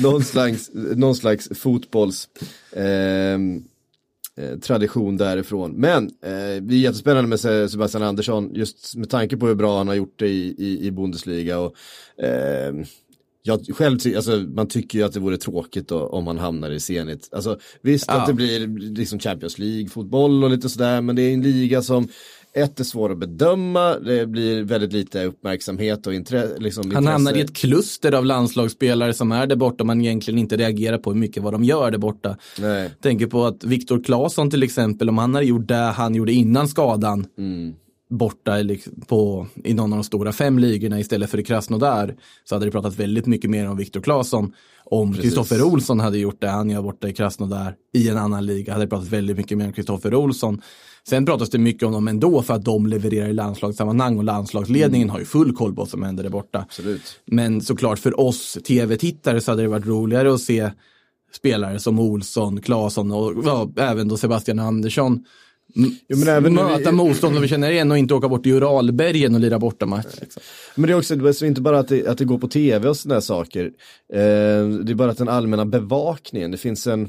någon, 0.00 0.24
slags, 0.24 0.70
någon 0.72 1.16
slags 1.16 1.48
fotbolls 1.54 2.28
eh, 2.72 3.38
tradition 4.60 5.16
därifrån. 5.16 5.72
Men 5.72 6.04
eh, 6.04 6.62
det 6.62 6.74
är 6.74 6.78
jättespännande 6.78 7.28
med 7.28 7.40
Se- 7.40 7.68
Sebastian 7.68 8.02
Andersson 8.02 8.54
just 8.54 8.96
med 8.96 9.10
tanke 9.10 9.36
på 9.36 9.46
hur 9.46 9.54
bra 9.54 9.78
han 9.78 9.88
har 9.88 9.94
gjort 9.94 10.18
det 10.18 10.28
i, 10.28 10.54
i, 10.58 10.86
i 10.86 10.90
Bundesliga. 10.90 11.58
Och, 11.58 11.74
ehm, 12.22 12.84
jag 13.44 13.60
själv 13.76 13.98
alltså, 14.16 14.36
man 14.36 14.68
tycker 14.68 14.98
ju 14.98 15.04
att 15.04 15.12
det 15.12 15.20
vore 15.20 15.36
tråkigt 15.36 15.88
då, 15.88 16.06
om 16.06 16.26
han 16.26 16.38
hamnar 16.38 16.70
i 16.70 16.80
Zenit. 16.80 17.28
Alltså, 17.32 17.58
visst 17.82 18.04
Ja. 18.08 18.20
att 18.20 18.26
det 18.26 18.32
blir 18.34 18.66
liksom 18.94 19.18
Champions 19.18 19.58
League-fotboll 19.58 20.44
och 20.44 20.50
lite 20.50 20.68
sådär, 20.68 21.00
men 21.00 21.16
det 21.16 21.22
är 21.22 21.34
en 21.34 21.42
liga 21.42 21.82
som 21.82 22.08
ett 22.54 22.80
är 22.80 22.84
svår 22.84 23.12
att 23.12 23.18
bedöma, 23.18 23.98
det 23.98 24.26
blir 24.26 24.62
väldigt 24.62 24.92
lite 24.92 25.24
uppmärksamhet 25.24 26.06
och 26.06 26.14
intre, 26.14 26.58
liksom, 26.58 26.82
Han 26.82 26.90
intresse. 26.90 27.10
hamnar 27.12 27.36
i 27.36 27.40
ett 27.40 27.56
kluster 27.56 28.12
av 28.12 28.24
landslagsspelare 28.26 29.14
som 29.14 29.32
är 29.32 29.46
där 29.46 29.56
borta. 29.56 29.84
Man 29.84 30.00
egentligen 30.00 30.38
inte 30.38 30.56
reagerar 30.56 30.98
på 30.98 31.12
hur 31.12 31.18
mycket 31.18 31.42
vad 31.42 31.52
de 31.54 31.64
gör 31.64 31.90
där 31.90 31.98
borta. 31.98 32.36
Nej. 32.58 32.90
Tänker 33.02 33.26
på 33.26 33.44
att 33.46 33.64
Viktor 33.64 34.04
Claesson 34.04 34.50
till 34.50 34.62
exempel, 34.62 35.08
om 35.08 35.18
han 35.18 35.34
hade 35.34 35.46
gjort 35.46 35.68
det 35.68 35.74
han 35.74 36.14
gjorde 36.14 36.32
innan 36.32 36.68
skadan 36.68 37.26
borta 38.10 38.60
i, 38.60 38.64
liksom- 38.64 39.00
på, 39.06 39.46
i 39.64 39.74
någon 39.74 39.92
av 39.92 39.96
de 39.98 40.04
stora 40.04 40.32
fem 40.32 40.58
ligorna 40.58 41.00
istället 41.00 41.30
för 41.30 41.40
i 41.40 41.44
Krasnodar 41.44 42.14
så 42.44 42.54
hade 42.54 42.64
det 42.64 42.70
pratat 42.70 42.98
väldigt 42.98 43.26
mycket 43.26 43.50
mer 43.50 43.68
om 43.68 43.76
Viktor 43.76 44.00
Claesson. 44.00 44.52
Om 44.84 45.14
Kristoffer 45.14 45.62
Olsson 45.62 46.00
hade 46.00 46.18
gjort 46.18 46.40
det 46.40 46.48
han 46.48 46.70
gör 46.70 46.82
borta 46.82 47.08
i 47.08 47.12
Krasnodar 47.12 47.74
i 47.94 48.08
en 48.08 48.16
annan 48.16 48.46
liga 48.46 48.72
hade 48.72 48.84
det 48.84 48.88
pratat 48.88 49.08
väldigt 49.08 49.36
mycket 49.36 49.58
mer 49.58 49.66
om 49.66 49.72
Kristoffer 49.72 50.14
Olsson. 50.14 50.60
Sen 51.08 51.26
pratas 51.26 51.50
det 51.50 51.58
mycket 51.58 51.82
om 51.82 51.92
dem 51.92 52.08
ändå 52.08 52.42
för 52.42 52.54
att 52.54 52.64
de 52.64 52.86
levererar 52.86 53.28
i 53.28 53.32
landslagssammanhang 53.32 54.18
och 54.18 54.24
landslagsledningen 54.24 55.10
har 55.10 55.18
ju 55.18 55.24
full 55.24 55.52
koll 55.56 55.74
på 55.74 55.80
vad 55.80 55.88
som 55.88 56.02
händer 56.02 56.22
där 56.22 56.30
borta. 56.30 56.58
Absolut. 56.58 57.02
Men 57.26 57.60
såklart 57.60 57.98
för 57.98 58.20
oss 58.20 58.58
tv-tittare 58.66 59.40
så 59.40 59.50
hade 59.50 59.62
det 59.62 59.68
varit 59.68 59.86
roligare 59.86 60.34
att 60.34 60.40
se 60.40 60.70
spelare 61.32 61.78
som 61.78 61.98
Olsson, 61.98 62.60
Claesson 62.60 63.12
och 63.12 63.32
ja, 63.44 63.72
även 63.76 64.08
då 64.08 64.16
Sebastian 64.16 64.58
Andersson 64.58 65.24
Jo, 65.74 66.16
men 66.16 66.28
även 66.28 66.54
möta 66.54 66.90
vi- 66.90 66.96
motstånd 66.96 67.34
som 67.34 67.42
vi 67.42 67.48
känner 67.48 67.70
igen 67.70 67.90
och 67.90 67.98
inte 67.98 68.14
åka 68.14 68.28
bort 68.28 68.42
till 68.42 68.52
Uralbergen 68.52 69.34
och 69.34 69.40
lira 69.40 69.58
bortamatch. 69.58 70.20
Liksom. 70.20 70.42
Men 70.74 70.86
det 70.86 70.92
är 70.92 70.98
också 70.98 71.16
det 71.16 71.42
är 71.42 71.44
inte 71.44 71.60
bara 71.60 71.78
att 71.78 71.88
det, 71.88 72.06
att 72.06 72.18
det 72.18 72.24
går 72.24 72.38
på 72.38 72.48
tv 72.48 72.88
och 72.88 72.96
sådana 72.96 73.20
saker. 73.20 73.64
Eh, 74.12 74.18
det 74.84 74.92
är 74.92 74.94
bara 74.94 75.10
att 75.10 75.18
den 75.18 75.28
allmänna 75.28 75.66
bevakningen, 75.66 76.50
det 76.50 76.56
finns 76.56 76.86
en, 76.86 77.08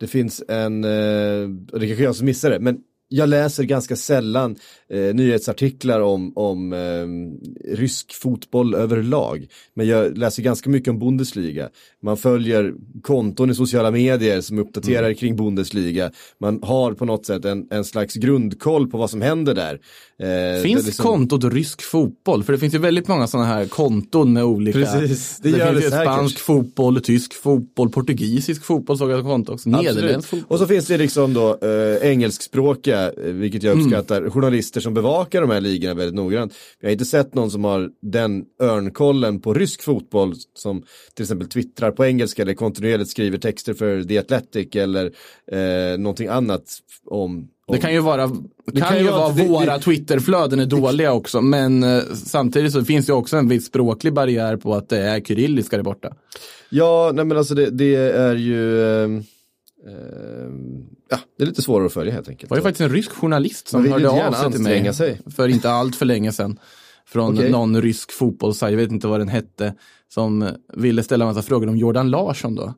det 0.00 0.06
finns 0.06 0.42
en, 0.48 0.84
eh, 0.84 1.48
det 1.72 1.86
kanske 1.86 2.02
jag 2.04 2.16
som 2.16 2.26
missar 2.26 2.50
det, 2.50 2.60
men 2.60 2.78
jag 3.08 3.28
läser 3.28 3.64
ganska 3.64 3.96
sällan 3.96 4.56
eh, 4.88 5.14
nyhetsartiklar 5.14 6.00
om, 6.00 6.32
om 6.36 6.72
eh, 6.72 7.76
rysk 7.76 8.14
fotboll 8.14 8.74
överlag. 8.74 9.46
Men 9.74 9.86
jag 9.86 10.18
läser 10.18 10.42
ganska 10.42 10.70
mycket 10.70 10.88
om 10.88 10.98
Bundesliga. 10.98 11.68
Man 12.02 12.16
följer 12.16 12.74
konton 13.02 13.50
i 13.50 13.54
sociala 13.54 13.90
medier 13.90 14.40
som 14.40 14.58
uppdaterar 14.58 15.12
kring 15.12 15.36
Bundesliga. 15.36 16.10
Man 16.40 16.62
har 16.62 16.92
på 16.92 17.04
något 17.04 17.26
sätt 17.26 17.44
en, 17.44 17.66
en 17.70 17.84
slags 17.84 18.14
grundkoll 18.14 18.90
på 18.90 18.98
vad 18.98 19.10
som 19.10 19.22
händer 19.22 19.54
där. 19.54 19.80
Eh, 20.22 20.62
Finns 20.62 20.86
liksom- 20.86 21.04
kontot 21.06 21.44
rysk 21.44 21.82
fotboll? 21.82 22.44
För 22.44 22.52
det 22.52 22.58
finns 22.58 22.74
ju 22.74 22.78
väldigt 22.78 23.08
många 23.08 23.26
sådana 23.26 23.48
här 23.48 23.66
konton 23.66 24.32
med 24.32 24.44
olika. 24.44 24.78
Precis, 24.78 25.38
det 25.42 25.50
det, 25.50 25.58
gör 25.58 25.72
finns 25.72 25.90
det 25.90 25.96
ju 25.96 26.02
spansk 26.02 26.38
fotboll, 26.38 27.00
tysk 27.00 27.34
fotboll, 27.34 27.90
portugisisk 27.90 28.64
fotboll 28.64 28.98
såg 28.98 29.10
jag 29.10 29.24
konto 29.24 29.52
också. 29.52 29.68
Nederländsk 29.68 30.28
fotboll. 30.28 30.52
Och 30.52 30.58
så 30.58 30.66
finns 30.66 30.86
det 30.86 30.98
liksom 30.98 31.34
då 31.34 31.58
eh, 31.62 32.10
engelskspråkiga, 32.10 33.12
eh, 33.12 33.32
vilket 33.32 33.62
jag 33.62 33.78
uppskattar, 33.78 34.30
journalister 34.30 34.80
som 34.80 34.94
bevakar 34.94 35.40
de 35.40 35.50
här 35.50 35.60
ligorna 35.60 35.94
väldigt 35.94 36.14
noggrant. 36.14 36.54
Jag 36.80 36.88
har 36.88 36.92
inte 36.92 37.04
sett 37.04 37.34
någon 37.34 37.50
som 37.50 37.64
har 37.64 37.90
den 38.02 38.44
örnkollen 38.62 39.40
på 39.40 39.54
rysk 39.54 39.82
fotboll 39.82 40.34
som 40.54 40.82
till 41.14 41.22
exempel 41.22 41.48
twittrar 41.48 41.90
på 41.90 42.04
engelska 42.04 42.42
eller 42.42 42.54
kontinuerligt 42.54 43.10
skriver 43.10 43.38
texter 43.38 43.74
för 43.74 44.02
The 44.02 44.18
Athletic 44.18 44.76
eller 44.76 45.04
eh, 45.52 45.98
någonting 45.98 46.28
annat 46.28 46.64
om 47.06 47.48
Det 47.72 47.78
kan 47.78 47.92
ju 47.92 48.00
vara, 48.00 48.28
kan 48.28 48.80
kan 48.80 48.98
ju 48.98 49.04
vara 49.04 49.16
vara- 49.18 49.32
det- 49.32 49.48
våra 49.48 49.76
det- 49.78 49.82
Twitterflöden 49.82 50.60
är 50.60 50.66
dåliga 50.66 51.12
också, 51.12 51.40
men 51.40 51.82
eh, 51.82 52.02
samtidigt 52.24 52.72
så 52.72 52.84
finns 52.84 53.06
det 53.06 53.12
också 53.12 53.36
en 53.36 53.48
viss 53.48 53.66
språklig 53.66 54.12
barriär 54.12 54.56
på 54.56 54.74
att 54.74 54.88
det 54.88 54.98
är 54.98 55.20
kyrilliska 55.20 55.76
där 55.76 55.84
borta. 55.84 56.12
Ja, 56.70 57.10
nej 57.14 57.24
men 57.24 57.36
alltså 57.38 57.54
det, 57.54 57.70
det 57.70 57.94
är 57.96 58.34
ju 58.34 58.82
ehm, 59.04 59.22
Ja, 61.10 61.18
det 61.38 61.42
är 61.44 61.46
lite 61.46 61.62
svårare 61.62 61.86
att 61.86 61.92
följa 61.92 62.12
helt 62.12 62.28
enkelt. 62.28 62.48
Det 62.48 62.50
var 62.52 62.56
ju 62.56 62.62
faktiskt 62.62 62.80
en 62.80 62.92
rysk 62.92 63.10
journalist 63.12 63.68
som 63.68 63.92
hörde 63.92 64.08
av 64.10 64.32
sig 64.32 64.52
till 64.52 64.60
mig 64.60 64.94
sig. 64.94 65.20
för 65.36 65.48
inte 65.48 65.70
allt 65.70 65.96
för 65.96 66.06
länge 66.06 66.32
sedan. 66.32 66.58
Från 67.06 67.34
Okej. 67.34 67.50
någon 67.50 67.82
rysk 67.82 68.12
fotbollssajt, 68.12 68.72
jag 68.72 68.76
vet 68.80 68.90
inte 68.92 69.06
vad 69.06 69.20
den 69.20 69.28
hette, 69.28 69.74
som 70.14 70.48
ville 70.74 71.02
ställa 71.02 71.24
en 71.24 71.28
massa 71.34 71.42
frågor 71.42 71.68
om 71.68 71.76
Jordan 71.76 72.10
Larsson 72.10 72.54
då. 72.54 72.74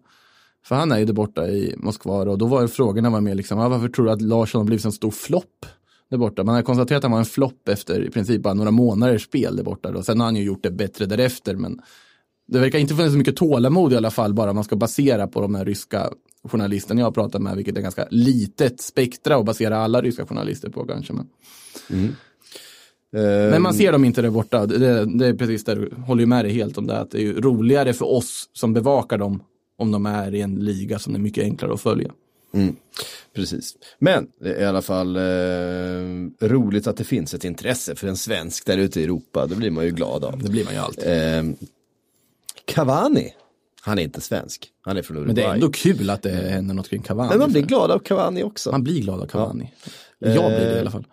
För 0.65 0.75
han 0.75 0.93
är 0.93 0.99
ju 0.99 1.05
där 1.05 1.13
borta 1.13 1.49
i 1.49 1.75
Moskva 1.77 2.15
och 2.15 2.39
då 2.39 2.47
var 2.47 2.67
frågorna 2.67 3.11
var 3.11 3.21
mer 3.21 3.35
liksom, 3.35 3.59
ah, 3.59 3.69
varför 3.69 3.89
tror 3.89 4.05
du 4.05 4.11
att 4.11 4.23
Larsson 4.23 4.59
har 4.59 4.67
blivit 4.67 4.85
en 4.85 4.93
stor 4.93 5.11
flopp 5.11 5.67
där 6.11 6.19
borta? 6.19 6.45
Man 6.45 6.55
har 6.55 6.63
konstaterat 6.63 6.99
att 6.99 7.03
han 7.03 7.13
var 7.13 7.19
en 7.19 7.25
flopp 7.25 7.69
efter 7.69 8.05
i 8.05 8.11
princip 8.11 8.43
bara 8.43 8.55
några 8.55 8.71
månaders 8.71 9.25
spel 9.25 9.57
där 9.57 9.65
borta. 9.65 9.91
Då. 9.91 10.03
Sen 10.03 10.21
har 10.21 10.25
han 10.25 10.37
ju 10.37 10.43
gjort 10.43 10.63
det 10.63 10.71
bättre 10.71 11.07
därefter, 11.07 11.57
men 11.57 11.81
det 12.49 12.59
verkar 12.59 12.79
inte 12.79 12.95
finnas 12.95 13.13
så 13.13 13.19
mycket 13.19 13.37
tålamod 13.37 13.93
i 13.93 13.97
alla 13.97 14.11
fall, 14.11 14.35
bara 14.35 14.53
man 14.53 14.65
ska 14.65 14.77
basera 14.77 15.27
på 15.27 15.41
de 15.41 15.55
här 15.55 15.65
ryska 15.65 16.11
journalisterna 16.45 17.01
jag 17.01 17.07
har 17.07 17.13
pratat 17.13 17.43
med, 17.43 17.57
vilket 17.57 17.77
är 17.77 17.81
ganska 17.81 18.07
litet 18.11 18.81
spektra 18.81 19.37
att 19.37 19.47
basera 19.47 19.79
alla 19.79 20.03
ryska 20.03 20.27
journalister 20.27 20.71
på 20.71 20.87
kanske. 20.87 21.13
Men, 21.13 21.27
Ehm, 23.17 23.51
men 23.51 23.63
man 23.63 23.75
ser 23.75 23.93
dem 23.93 24.05
inte 24.05 24.23
där 24.23 24.31
borta. 24.31 24.67
Det, 24.67 25.05
det, 25.05 25.27
är 25.27 25.35
precis 25.35 25.65
där 25.65 25.77
du 25.77 25.95
håller 26.07 26.27
med 26.27 26.45
dig 26.45 26.53
helt 26.53 26.79
om 26.79 26.87
det, 26.87 26.99
att 26.99 27.11
det 27.11 27.27
är 27.27 27.33
roligare 27.33 27.93
för 27.93 28.07
oss 28.07 28.51
som 28.53 28.73
bevakar 28.73 29.19
dem 29.19 29.43
om 29.81 29.91
de 29.91 30.07
är 30.07 30.35
i 30.35 30.41
en 30.41 30.55
liga 30.55 30.99
som 30.99 31.15
är 31.15 31.19
mycket 31.19 31.45
enklare 31.45 31.73
att 31.73 31.81
följa. 31.81 32.13
Precis. 33.35 33.75
Men 33.99 34.29
det 34.41 34.55
är 34.55 34.61
i 34.61 34.65
alla 34.65 34.83
fall 34.83 35.17
eh, 35.17 35.23
roligt 36.49 36.87
att 36.87 36.97
det 36.97 37.05
finns 37.05 37.35
ett 37.35 37.45
intresse 37.45 37.95
för 37.95 38.09
en 38.09 38.17
svensk 38.17 38.67
där 38.67 38.79
ute 38.79 39.01
i 39.01 39.05
Europa. 39.05 39.47
Det 39.47 39.57
blir 39.57 39.71
man 39.71 39.85
ju 39.85 39.91
glad 39.91 40.25
av. 40.25 40.43
Det 40.43 40.51
blir 40.51 40.65
man 40.65 40.75
ju 40.75 40.81
alltid. 40.81 41.05
Eh, 41.07 41.69
Cavani, 42.65 43.35
han 43.81 43.99
är 43.99 44.03
inte 44.03 44.21
svensk. 44.21 44.69
Han 44.83 44.97
är 44.97 45.03
från 45.03 45.17
Uruguay. 45.17 45.35
Men 45.35 45.35
det 45.35 45.51
är 45.51 45.55
ändå 45.55 45.71
kul 45.71 46.11
att 46.11 46.23
det 46.23 46.31
händer 46.31 46.75
något 46.75 46.89
kring 46.89 47.03
Cavani. 47.03 47.29
Men 47.31 47.39
man 47.39 47.53
blir 47.53 47.63
glad 47.63 47.91
av 47.91 47.99
Cavani 47.99 48.43
också. 48.43 48.71
man 48.71 48.85
blir 48.85 49.03
glad 49.03 49.21
av 49.21 49.27
Cavani. 49.27 49.73
Jag 50.19 50.51
blir 50.51 50.67
det 50.67 50.77
i 50.77 50.81
alla 50.81 50.91
fall. 50.91 51.05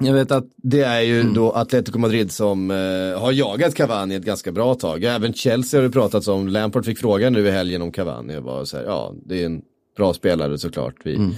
Jag 0.00 0.14
vet 0.14 0.30
att 0.30 0.44
Det 0.56 0.80
är 0.82 1.00
ju 1.00 1.20
Mm. 1.20 1.34
då 1.34 1.52
Atletico 1.52 1.98
Madrid 1.98 2.32
som 2.32 2.70
eh, 2.70 3.20
har 3.20 3.32
jagat 3.32 3.74
Cavani 3.74 4.14
ett 4.14 4.22
ganska 4.24 4.52
bra 4.52 4.74
tag. 4.74 5.04
Även 5.04 5.32
Chelsea 5.32 5.80
har 5.80 5.84
det 5.84 5.90
pratats 5.92 6.28
om. 6.28 6.48
Lampard 6.48 6.84
fick 6.84 6.98
frågan 6.98 7.32
nu 7.32 7.46
i 7.46 7.50
helgen 7.50 7.82
om 7.82 7.92
Cavani 7.92 8.36
och 8.36 8.42
var 8.42 8.64
så 8.64 8.76
här, 8.76 8.84
ja 8.84 9.14
det 9.26 9.42
är 9.42 9.46
en 9.46 9.62
bra 9.96 10.14
spelare 10.14 10.58
såklart. 10.58 10.94
Vi, 11.04 11.14
Mm. 11.16 11.30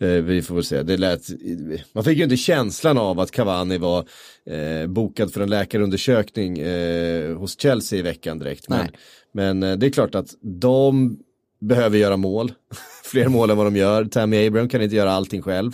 eh, 0.00 0.08
vi 0.08 0.42
får 0.42 0.54
väl 0.54 0.64
se. 0.64 0.82
Det 0.82 0.96
lät, 0.96 1.22
man 1.92 2.04
fick 2.04 2.18
ju 2.18 2.24
inte 2.24 2.36
känslan 2.36 2.98
av 2.98 3.20
att 3.20 3.30
Cavani 3.30 3.78
var 3.78 3.98
eh, 4.50 4.86
bokad 4.86 5.32
för 5.32 5.40
en 5.40 5.50
läkarundersökning 5.50 6.58
eh, 6.58 7.36
hos 7.36 7.60
Chelsea 7.60 7.98
i 7.98 8.02
veckan 8.02 8.38
direkt. 8.38 8.68
Men, 8.68 8.86
men 9.32 9.62
eh, 9.62 9.76
det 9.76 9.86
är 9.86 9.90
klart 9.90 10.14
att 10.14 10.28
de 10.42 11.16
behöver 11.60 11.98
göra 11.98 12.16
mål. 12.16 12.52
Fler 13.04 13.28
mål 13.28 13.50
än 13.50 13.56
vad 13.56 13.66
de 13.66 13.76
gör. 13.76 14.04
Tammy 14.04 14.46
Abraham 14.46 14.68
kan 14.68 14.82
inte 14.82 14.96
göra 14.96 15.12
allting 15.12 15.42
själv. 15.42 15.72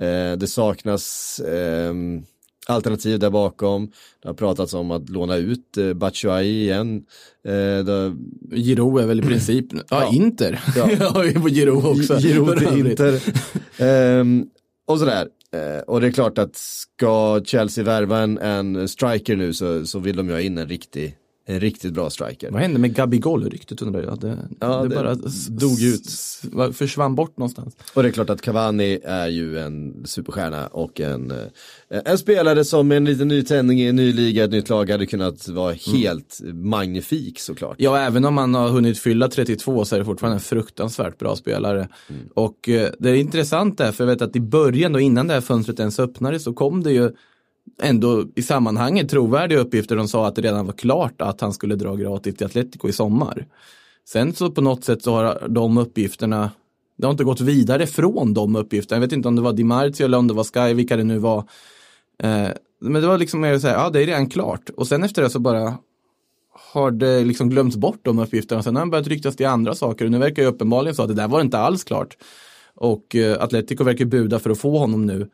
Eh, 0.00 0.38
det 0.38 0.46
saknas 0.46 1.40
ehm, 1.48 2.22
alternativ 2.66 3.18
där 3.18 3.30
bakom. 3.30 3.90
Det 4.22 4.28
har 4.28 4.34
pratats 4.34 4.74
om 4.74 4.90
att 4.90 5.08
låna 5.08 5.36
ut 5.36 5.76
eh, 5.76 5.92
Batshuayi 5.92 6.62
igen. 6.62 7.02
Eh, 7.44 7.84
det, 7.84 8.16
Giro 8.52 8.98
är 8.98 9.06
väl 9.06 9.18
i 9.18 9.22
princip, 9.22 9.66
ja, 9.72 9.80
Ja. 9.90 10.10
Inter. 10.12 10.60
Ja. 10.76 10.90
Ja, 11.00 11.20
vi 11.20 11.28
är 11.28 11.40
på 11.40 11.48
Giro 11.48 11.90
också. 11.90 12.18
Giro 12.18 12.58
till. 12.58 12.86
Inter. 12.86 13.22
Ehm, 13.78 14.46
och 14.86 14.98
sådär. 14.98 15.28
Eh, 15.52 15.80
och 15.86 16.00
det 16.00 16.06
är 16.06 16.10
klart 16.10 16.38
att 16.38 16.56
ska 16.56 17.40
Chelsea 17.44 17.84
värva 17.84 18.18
en, 18.18 18.38
en 18.38 18.88
striker 18.88 19.36
nu 19.36 19.52
så, 19.52 19.86
så 19.86 19.98
vill 19.98 20.16
de 20.16 20.28
ju 20.28 20.32
ha 20.32 20.40
in 20.40 20.58
en 20.58 20.68
riktig, 20.68 21.14
En 21.50 21.60
riktigt 21.60 21.92
bra 21.92 22.10
striker. 22.10 22.50
Vad 22.50 22.62
hände 22.62 22.78
med 22.78 22.94
Gabigol-ryktet 22.96 23.82
undrar 23.82 24.02
jag? 24.02 24.20
Det, 24.20 24.38
Ja, 24.60 24.82
det, 24.82 24.88
det 24.88 24.94
bara 24.94 25.14
dog 25.48 25.82
ut. 25.82 26.08
försvann 26.76 27.14
bort 27.14 27.36
någonstans. 27.36 27.76
Och 27.94 28.02
det 28.02 28.08
är 28.08 28.12
klart 28.12 28.30
att 28.30 28.40
Cavani 28.40 29.00
är 29.04 29.28
ju 29.28 29.58
en 29.58 30.06
superstjärna 30.06 30.66
och 30.66 31.00
en, 31.00 31.30
eh, 31.30 31.36
en 32.04 32.18
spelare 32.18 32.64
som 32.64 32.88
med 32.88 32.96
en 32.96 33.04
liten 33.04 33.28
nytändning 33.28 33.80
i 33.80 33.86
en 33.86 33.96
ny 33.96 34.12
liga, 34.12 34.44
ett 34.44 34.50
nytt 34.50 34.68
lag 34.68 34.90
hade 34.90 35.06
kunnat 35.06 35.48
vara 35.48 35.72
helt 35.72 36.40
magnifik 36.52 37.40
såklart. 37.40 37.76
Ja, 37.78 37.98
även 37.98 38.24
om 38.24 38.34
man 38.34 38.54
har 38.54 38.68
hunnit 38.68 38.98
fylla 38.98 39.28
32 39.28 39.84
så 39.84 39.94
är 39.94 39.98
det 39.98 40.04
fortfarande 40.04 40.36
en 40.36 40.40
fruktansvärt 40.40 41.18
bra 41.18 41.36
spelare. 41.36 41.88
Och 42.34 42.68
eh, 42.68 42.90
det 42.98 43.10
är 43.10 43.14
intressant 43.14 43.78
där, 43.78 43.92
för 43.92 44.04
jag 44.04 44.12
vet 44.12 44.22
att 44.22 44.36
i 44.36 44.40
början 44.40 44.92
då 44.92 45.00
innan 45.00 45.26
det 45.26 45.34
här 45.34 45.40
fönstret 45.40 45.80
ens 45.80 45.98
öppnade 45.98 46.40
så 46.40 46.52
kom 46.52 46.82
det 46.82 46.92
ju 46.92 47.10
ändå 47.82 48.24
i 48.34 48.42
sammanhanget 48.42 49.08
trovärdiga 49.08 49.58
uppgifter. 49.58 49.96
De 49.96 50.08
sa 50.08 50.26
att 50.26 50.34
det 50.34 50.42
redan 50.42 50.66
var 50.66 50.72
klart 50.72 51.22
att 51.22 51.40
han 51.40 51.52
skulle 51.52 51.76
dra 51.76 51.94
gratis 51.94 52.36
till 52.36 52.46
Atletico 52.46 52.88
i 52.88 52.92
sommar. 52.92 53.46
Sen 54.08 54.32
så 54.32 54.50
på 54.50 54.60
något 54.60 54.84
sätt 54.84 55.02
så 55.02 55.14
har 55.14 55.48
de 55.48 55.78
uppgifterna, 55.78 56.50
det 56.96 57.06
har 57.06 57.10
inte 57.10 57.24
gått 57.24 57.40
vidare 57.40 57.86
från 57.86 58.34
de 58.34 58.56
uppgifterna. 58.56 58.96
Jag 58.96 59.00
vet 59.00 59.12
inte 59.12 59.28
om 59.28 59.36
det 59.36 59.42
var 59.42 59.52
Di 59.52 59.64
Marzio 59.64 60.04
eller 60.04 60.18
om 60.18 60.28
det 60.28 60.34
var 60.34 60.44
Sky, 60.44 60.74
vilka 60.74 60.96
det 60.96 61.04
nu 61.04 61.18
var. 61.18 61.38
Eh, 62.22 62.48
men 62.80 63.02
det 63.02 63.06
var 63.06 63.18
liksom 63.18 63.40
mer 63.40 63.58
så 63.58 63.68
här, 63.68 63.74
ja 63.74 63.90
det 63.90 64.02
är 64.02 64.06
redan 64.06 64.28
klart. 64.28 64.70
Och 64.76 64.86
sen 64.86 65.04
efter 65.04 65.22
det 65.22 65.30
så 65.30 65.38
bara 65.38 65.78
har 66.72 66.90
det 66.90 67.24
liksom 67.24 67.50
glömts 67.50 67.76
bort 67.76 68.00
de 68.02 68.18
uppgifterna. 68.18 68.62
Sen 68.62 68.76
har 68.76 68.80
han 68.80 68.90
börjat 68.90 69.06
ryktas 69.06 69.36
till 69.36 69.46
andra 69.46 69.74
saker 69.74 70.04
och 70.04 70.10
nu 70.10 70.18
verkar 70.18 70.42
ju 70.42 70.48
uppenbarligen 70.48 70.94
så 70.94 71.02
att 71.02 71.08
det 71.08 71.14
där 71.14 71.28
var 71.28 71.40
inte 71.40 71.58
alls 71.58 71.84
klart. 71.84 72.16
Och 72.74 73.16
eh, 73.16 73.42
Atletico 73.42 73.84
verkar 73.84 74.04
buda 74.04 74.38
för 74.38 74.50
att 74.50 74.58
få 74.58 74.78
honom 74.78 75.06
nu 75.06 75.28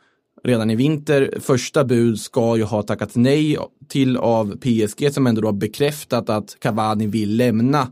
redan 0.44 0.70
i 0.70 0.76
vinter. 0.76 1.34
Första 1.40 1.84
bud 1.84 2.20
ska 2.20 2.56
ju 2.56 2.62
ha 2.62 2.82
tackat 2.82 3.10
nej 3.14 3.58
till 3.88 4.16
av 4.16 4.56
PSG 4.56 5.12
som 5.12 5.26
ändå 5.26 5.40
då 5.40 5.48
har 5.48 5.52
bekräftat 5.52 6.30
att 6.30 6.56
Cavani 6.58 7.06
vill 7.06 7.36
lämna. 7.36 7.88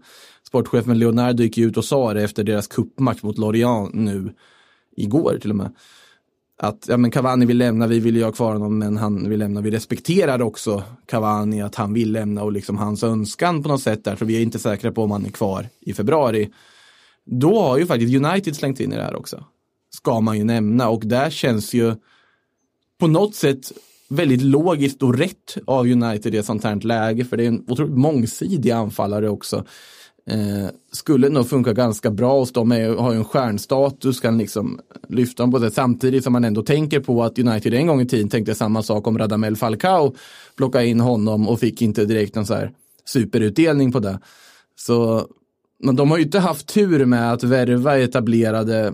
Sportchefen 0.46 0.98
Leonardo 0.98 1.42
gick 1.42 1.58
ju 1.58 1.66
ut 1.66 1.76
och 1.76 1.84
sa 1.84 2.14
det 2.14 2.22
efter 2.22 2.44
deras 2.44 2.66
kuppmatch 2.66 3.22
mot 3.22 3.38
Lorient 3.38 3.94
nu 3.94 4.32
igår 4.96 5.38
till 5.40 5.50
och 5.50 5.56
med. 5.56 5.74
Att 6.58 6.84
ja, 6.88 6.96
men 6.96 7.10
Cavani 7.10 7.46
vill 7.46 7.58
lämna, 7.58 7.86
vi 7.86 8.00
vill 8.00 8.16
ju 8.16 8.24
ha 8.24 8.32
kvar 8.32 8.52
honom 8.52 8.78
men 8.78 8.96
han 8.96 9.28
vill 9.28 9.38
lämna. 9.38 9.60
Vi 9.60 9.70
respekterar 9.70 10.42
också 10.42 10.82
Cavani 11.06 11.62
att 11.62 11.74
han 11.74 11.92
vill 11.92 12.12
lämna 12.12 12.42
och 12.42 12.52
liksom 12.52 12.78
hans 12.78 13.02
önskan 13.02 13.62
på 13.62 13.68
något 13.68 13.82
sätt 13.82 14.04
där 14.04 14.16
så 14.16 14.24
vi 14.24 14.36
är 14.36 14.40
inte 14.40 14.58
säkra 14.58 14.92
på 14.92 15.02
om 15.02 15.10
han 15.10 15.26
är 15.26 15.30
kvar 15.30 15.68
i 15.80 15.92
februari. 15.92 16.50
Då 17.24 17.60
har 17.60 17.78
ju 17.78 17.86
faktiskt 17.86 18.24
United 18.24 18.56
slängt 18.56 18.80
in 18.80 18.92
i 18.92 18.96
det 18.96 19.02
här 19.02 19.16
också. 19.16 19.44
Ska 19.90 20.20
man 20.20 20.38
ju 20.38 20.44
nämna 20.44 20.88
och 20.88 21.06
där 21.06 21.30
känns 21.30 21.74
ju 21.74 21.94
på 23.02 23.08
något 23.08 23.34
sätt 23.34 23.72
väldigt 24.08 24.42
logiskt 24.42 25.02
och 25.02 25.18
rätt 25.18 25.56
av 25.64 25.86
United 25.86 26.34
i 26.34 26.38
ett 26.38 26.46
sånt 26.46 26.64
här 26.64 26.76
läge 26.76 27.24
för 27.24 27.36
det 27.36 27.44
är 27.44 27.48
en 27.48 27.64
otroligt 27.68 27.96
mångsidig 27.96 28.70
anfallare 28.70 29.28
också. 29.28 29.64
Eh, 30.30 30.66
skulle 30.92 31.28
nog 31.28 31.48
funka 31.48 31.72
ganska 31.72 32.10
bra 32.10 32.38
hos 32.38 32.52
dem, 32.52 32.72
är, 32.72 32.88
har 32.88 33.12
ju 33.12 33.18
en 33.18 33.24
stjärnstatus, 33.24 34.20
kan 34.20 34.38
liksom 34.38 34.80
lyfta 35.08 35.42
dem 35.42 35.52
på 35.52 35.58
det 35.58 35.70
samtidigt 35.70 36.24
som 36.24 36.32
man 36.32 36.44
ändå 36.44 36.62
tänker 36.62 37.00
på 37.00 37.22
att 37.22 37.38
United 37.38 37.74
en 37.74 37.86
gång 37.86 38.00
i 38.00 38.06
tiden 38.06 38.28
tänkte 38.28 38.54
samma 38.54 38.82
sak 38.82 39.06
om 39.06 39.18
Radamel 39.18 39.56
Falcao, 39.56 40.14
plocka 40.56 40.82
in 40.82 41.00
honom 41.00 41.48
och 41.48 41.60
fick 41.60 41.82
inte 41.82 42.04
direkt 42.04 42.34
någon 42.34 42.46
så 42.46 42.54
här 42.54 42.72
superutdelning 43.04 43.92
på 43.92 43.98
det. 43.98 44.20
Så 44.76 45.26
men 45.78 45.96
de 45.96 46.10
har 46.10 46.18
ju 46.18 46.24
inte 46.24 46.38
haft 46.38 46.66
tur 46.66 47.04
med 47.04 47.32
att 47.32 47.42
värva 47.42 47.98
etablerade 47.98 48.92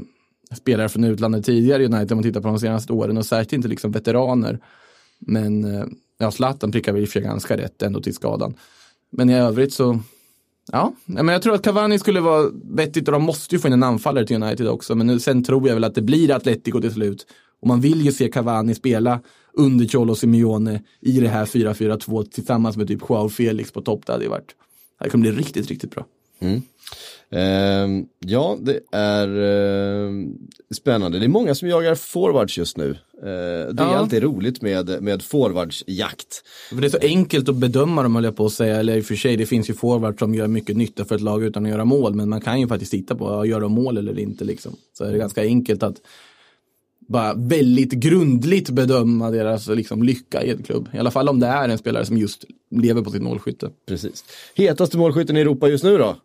spelare 0.56 0.88
från 0.88 1.04
utlandet 1.04 1.44
tidigare 1.44 1.82
i 1.82 1.86
United 1.86 2.12
om 2.12 2.16
man 2.16 2.22
tittar 2.22 2.40
på 2.40 2.48
de 2.48 2.58
senaste 2.58 2.92
åren 2.92 3.18
och 3.18 3.26
särskilt 3.26 3.52
inte 3.52 3.68
liksom 3.68 3.92
veteraner. 3.92 4.58
Men 5.18 5.64
eh, 5.64 5.84
ja, 6.18 6.30
Zlatan 6.30 6.72
prickar 6.72 6.92
väl 6.92 7.02
i 7.02 7.04
och 7.04 7.08
för 7.08 7.12
sig 7.12 7.22
ganska 7.22 7.56
rätt 7.56 7.82
ändå 7.82 8.00
till 8.00 8.14
skadan. 8.14 8.54
Men 9.10 9.30
i 9.30 9.34
övrigt 9.34 9.72
så, 9.72 10.00
ja, 10.72 10.92
men 11.04 11.28
jag 11.28 11.42
tror 11.42 11.54
att 11.54 11.62
Cavani 11.62 11.98
skulle 11.98 12.20
vara 12.20 12.50
vettigt 12.64 13.08
och 13.08 13.12
de 13.12 13.22
måste 13.22 13.54
ju 13.54 13.58
få 13.58 13.68
in 13.68 13.72
en 13.72 13.82
anfallare 13.82 14.26
till 14.26 14.42
United 14.42 14.68
också. 14.68 14.94
Men 14.94 15.06
nu, 15.06 15.20
sen 15.20 15.44
tror 15.44 15.68
jag 15.68 15.74
väl 15.74 15.84
att 15.84 15.94
det 15.94 16.02
blir 16.02 16.30
Atletico 16.30 16.80
till 16.80 16.92
slut. 16.92 17.26
Och 17.60 17.68
man 17.68 17.80
vill 17.80 18.00
ju 18.00 18.12
se 18.12 18.28
Cavani 18.28 18.74
spela 18.74 19.20
under 19.52 19.86
Cholo 19.86 20.14
Simeone 20.14 20.82
i 21.00 21.20
det 21.20 21.28
här 21.28 21.44
4-4-2 21.44 22.24
tillsammans 22.24 22.76
med 22.76 22.88
typ 22.88 23.00
Joao 23.08 23.28
Felix 23.28 23.72
på 23.72 23.80
topp. 23.80 24.06
Det 24.06 24.12
hade 24.12 24.24
ju 24.24 24.30
varit, 24.30 24.48
det 24.98 25.04
här 25.04 25.10
kommer 25.10 25.22
bli 25.22 25.32
riktigt, 25.32 25.68
riktigt 25.68 25.90
bra. 25.90 26.06
Ehm, 27.30 28.06
ja, 28.18 28.58
det 28.60 28.80
är 28.92 29.28
ehm, 29.28 30.34
spännande. 30.74 31.18
Det 31.18 31.24
är 31.26 31.28
många 31.28 31.54
som 31.54 31.68
jagar 31.68 31.94
forwards 31.94 32.58
just 32.58 32.76
nu. 32.76 32.90
Eh, 32.90 32.94
det 33.22 33.28
är 33.28 33.74
Ja. 33.76 33.96
alltid 33.96 34.22
roligt 34.22 34.62
med, 34.62 35.02
med 35.02 35.22
forwardsjakt. 35.22 36.42
För 36.68 36.76
det 36.76 36.86
är 36.86 36.90
så 36.90 36.98
enkelt 37.02 37.48
att 37.48 37.56
bedöma 37.56 38.02
dem 38.02 38.14
höll 38.14 38.24
jag 38.24 38.36
på 38.36 38.46
att 38.46 38.52
säga, 38.52 38.76
eller 38.76 38.96
i 38.96 39.00
och 39.00 39.04
för 39.04 39.14
sig 39.14 39.36
det 39.36 39.46
finns 39.46 39.70
ju 39.70 39.74
forwards 39.74 40.18
som 40.18 40.34
gör 40.34 40.46
mycket 40.46 40.76
nytta 40.76 41.04
för 41.04 41.14
ett 41.14 41.20
lag 41.20 41.44
utan 41.44 41.64
att 41.64 41.70
göra 41.70 41.84
mål, 41.84 42.14
men 42.14 42.28
man 42.28 42.40
kan 42.40 42.60
ju 42.60 42.68
faktiskt 42.68 42.90
titta 42.92 43.14
på, 43.14 43.24
ja, 43.24 43.44
gör 43.44 43.60
de 43.60 43.72
mål 43.72 43.96
eller 43.98 44.18
inte 44.18 44.44
liksom. 44.44 44.76
Så 44.98 45.04
är 45.04 45.12
det 45.12 45.18
ganska 45.18 45.42
enkelt 45.42 45.82
att 45.82 45.96
bara 47.08 47.34
väldigt 47.34 47.92
grundligt 47.92 48.70
bedöma 48.70 49.30
deras 49.30 49.68
liksom, 49.68 50.02
lycka 50.02 50.42
i 50.44 50.50
ett 50.50 50.66
klubb. 50.66 50.88
I 50.94 50.98
alla 50.98 51.10
fall 51.10 51.28
om 51.28 51.40
det 51.40 51.46
är 51.46 51.68
en 51.68 51.78
spelare 51.78 52.04
som 52.06 52.18
just 52.18 52.44
lever 52.70 53.02
på 53.02 53.10
sitt 53.10 53.22
målskytte. 53.22 53.70
Precis. 53.86 54.24
Hetaste 54.54 54.98
målskytten 54.98 55.36
i 55.36 55.40
Europa 55.40 55.68
just 55.68 55.84
nu 55.84 55.98
då? 55.98 56.16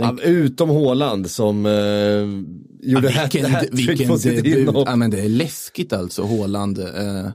Tänk- 0.00 0.20
Ja, 0.22 0.26
utom 0.28 0.68
Håland 0.68 1.30
som 1.30 1.66
eh, 1.66 1.72
gjorde 1.72 3.10
Ja, 3.10 3.20
hat- 3.22 3.34
vilken, 3.34 3.50
hattrick 3.50 3.88
vilken 3.88 4.08
på 4.08 4.18
sitt 4.18 4.36
debut. 4.36 4.68
inhopp. 4.68 4.88
Ja, 4.88 4.96
men 4.96 5.10
det 5.10 5.20
är 5.20 5.28
läskigt 5.28 5.92
alltså, 5.92 6.22
Haaland. 6.24 6.78
Eh, 6.78 7.28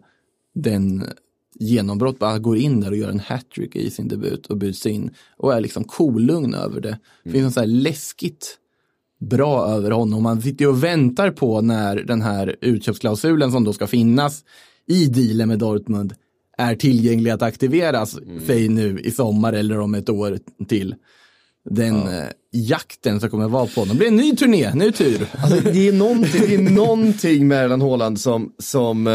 den 0.56 1.04
genombrott, 1.60 2.20
bara 2.20 2.40
går 2.40 2.58
in 2.58 2.82
där 2.82 2.92
och 2.92 2.98
gör 2.98 3.10
en 3.10 3.20
hattrick 3.20 3.76
i 3.76 3.90
sin 3.92 4.08
debut 4.08 4.46
och 4.46 4.58
byts 4.58 4.86
in 4.86 5.10
och 5.38 5.54
är 5.54 5.62
liksom 5.62 5.84
kolugn 5.84 6.54
över 6.54 6.82
det. 6.82 7.00
Det 7.24 7.30
finns 7.32 7.44
något 7.44 7.54
så 7.54 7.60
här 7.60 7.68
läskigt 7.68 8.58
bra 9.20 9.68
över 9.68 9.92
honom. 9.92 10.24
Man 10.24 10.42
sitter 10.42 10.68
och 10.68 10.84
väntar 10.84 11.32
på 11.32 11.62
när 11.62 11.96
den 11.96 12.22
här 12.22 12.56
utköpsklausulen 12.62 13.52
som 13.52 13.64
då 13.64 13.74
ska 13.74 13.88
finnas 13.88 14.44
i 14.88 15.06
dealen 15.06 15.48
med 15.48 15.60
Dortmund 15.60 16.14
är 16.58 16.76
tillgänglig 16.76 17.32
att 17.32 17.42
aktiveras, 17.42 18.18
säg 18.48 18.70
nu 18.70 19.00
i 19.00 19.12
sommar 19.12 19.54
eller 19.54 19.80
om 19.80 19.96
ett 19.96 20.10
år 20.10 20.40
till. 20.68 20.96
Den 21.70 22.08
eh, 22.08 22.30
jakten 22.52 23.20
som 23.20 23.30
kommer 23.30 23.48
vara 23.48 23.68
på 23.68 23.82
honom. 23.82 23.96
Det 23.96 24.00
blir 24.00 24.08
en 24.08 24.16
ny 24.16 24.36
turné, 24.36 24.74
ny 24.74 24.92
tur. 24.92 25.28
Alltså, 25.42 25.60
det, 25.62 25.88
är 25.88 25.94
någonting, 25.94 26.42
det 26.48 26.56
är 26.56 26.60
någonting 26.60 27.48
med 27.48 27.64
Erland 27.64 27.84
Haaland 27.84 28.20
som, 28.20 28.52
som 28.60 29.08
eh, 29.08 29.14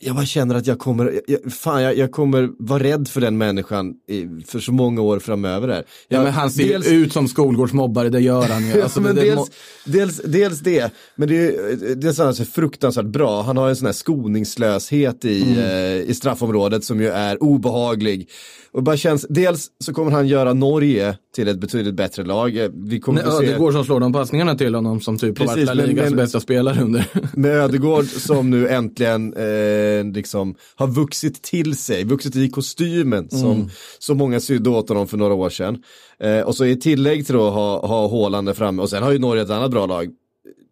jag 0.00 0.14
bara 0.16 0.26
känner 0.26 0.54
att 0.54 0.66
jag 0.66 0.78
kommer, 0.78 1.20
jag, 1.26 1.52
fan, 1.52 1.82
jag, 1.82 1.96
jag 1.96 2.12
kommer 2.12 2.50
vara 2.58 2.82
rädd 2.82 3.08
för 3.08 3.20
den 3.20 3.38
människan 3.38 3.94
i, 4.08 4.26
för 4.46 4.60
så 4.60 4.72
många 4.72 5.00
år 5.00 5.18
framöver. 5.18 5.68
Här. 5.68 5.84
Ja, 6.08 6.16
Jag- 6.16 6.24
men 6.24 6.32
han 6.32 6.50
ser 6.50 6.68
dels- 6.68 6.86
ut 6.86 7.12
som 7.12 7.28
skolgårdsmobbare, 7.28 8.08
det 8.08 8.20
gör 8.20 8.48
han 8.48 8.66
ju. 8.68 8.82
Alltså, 8.82 9.00
ja, 9.00 9.02
men 9.06 9.14
det, 9.16 9.22
dels, 9.22 9.50
dels, 9.86 10.16
dels 10.24 10.60
det, 10.60 10.92
men 11.16 11.28
det 11.28 11.36
är, 11.36 11.94
det 11.94 12.08
är 12.18 12.32
så 12.32 12.44
fruktansvärt 12.44 13.06
bra. 13.06 13.42
Han 13.42 13.56
har 13.56 13.68
en 13.68 13.76
sån 13.76 13.86
här 13.86 13.92
skoningslöshet 13.92 15.24
i, 15.24 15.42
Mm. 15.42 15.58
eh, 15.58 16.10
i 16.10 16.14
straffområdet 16.14 16.84
som 16.84 17.00
ju 17.00 17.08
är 17.08 17.42
obehaglig. 17.42 18.28
Och 18.72 18.82
bara 18.82 18.96
känns, 18.96 19.26
dels 19.28 19.66
så 19.84 19.92
kommer 19.94 20.10
han 20.10 20.28
göra 20.28 20.52
Norge 20.52 21.16
till 21.38 21.48
ett 21.48 21.58
betydligt 21.58 21.94
bättre 21.94 22.24
lag. 22.24 22.56
Eh, 22.56 22.70
Vi 22.74 23.00
kommer 23.00 23.22
Nej, 23.22 23.32
se 23.40 23.46
Ödegård 23.46 23.72
som 23.72 23.84
slår 23.84 24.00
de 24.00 24.12
passningarna 24.12 24.54
till 24.54 24.74
honom 24.74 25.00
som 25.00 25.18
typ 25.18 25.38
har 25.38 25.46
varit 25.46 25.54
Precis, 25.54 25.74
La 25.76 25.84
Ligas 25.84 26.14
bästa 26.14 26.40
spelare 26.40 26.82
under. 26.82 27.06
med 27.34 27.50
Ödegård 27.64 28.04
som 28.04 28.50
nu 28.50 28.68
äntligen 28.68 29.32
eh, 29.34 30.04
liksom 30.14 30.54
har 30.76 30.86
vuxit 30.86 31.42
till 31.42 31.76
sig, 31.76 32.04
vuxit 32.04 32.36
i 32.36 32.48
kostymen 32.50 33.30
som 33.30 33.70
så 33.98 34.14
många 34.14 34.40
sydde 34.40 34.70
åt 34.70 34.88
honom 34.88 35.06
för 35.06 35.16
några 35.16 35.34
år 35.34 35.50
sedan. 35.50 35.82
Eh, 36.20 36.40
och 36.40 36.54
så 36.54 36.64
i 36.64 36.76
tillägg 36.76 37.26
till 37.26 37.34
att 37.36 37.40
ha, 37.52 37.86
ha 37.86 38.08
Haaland 38.10 38.48
där 38.48 38.54
framme 38.54 38.82
och 38.82 38.90
sen 38.90 39.02
har 39.02 39.12
ju 39.12 39.18
Norge 39.18 39.42
ett 39.42 39.50
annat 39.50 39.70
bra 39.70 39.86
lag. 39.86 40.08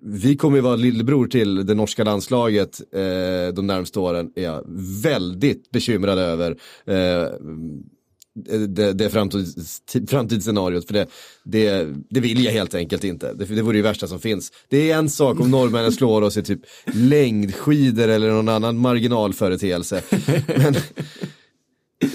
Vi 0.05 0.37
kommer 0.37 0.57
ju 0.57 0.63
vara 0.63 0.77
lillebror 0.77 1.27
till 1.27 1.67
det 1.67 1.75
norska 1.75 2.05
landslaget 2.05 2.81
eh, 2.95 3.55
de 3.55 3.67
närmsta 3.67 4.01
åren, 4.01 4.31
är 4.37 4.43
jag 4.43 4.65
väldigt 5.03 5.71
bekymrad 5.71 6.19
över. 6.19 6.51
Eh, 6.87 7.29
det, 8.69 8.93
det 8.93 9.11
framtids, 9.11 9.83
framtidsscenariot. 10.09 10.87
För 10.87 10.95
det, 10.95 11.07
det, 11.45 11.87
det 12.11 12.21
vill 12.21 12.45
jag 12.45 12.53
helt 12.53 12.75
enkelt 12.75 13.05
inte. 13.05 13.33
Det, 13.35 13.45
det 13.45 13.63
vore 13.63 13.77
ju 13.77 13.83
värsta 13.83 14.07
som 14.07 14.21
finns. 14.21 14.53
Det 14.69 14.91
är 14.91 14.99
en 14.99 15.11
sak 15.11 15.41
om 15.41 15.51
norrmännen 15.51 15.93
slår 15.93 16.23
oss 16.23 16.37
i 16.37 16.43
typ 16.43 16.61
längdskidor 16.95 18.09
eller 18.09 18.31
någon 18.31 18.49
annan 18.49 18.77
marginalföreteelse. 18.79 20.03
Men 20.57 20.75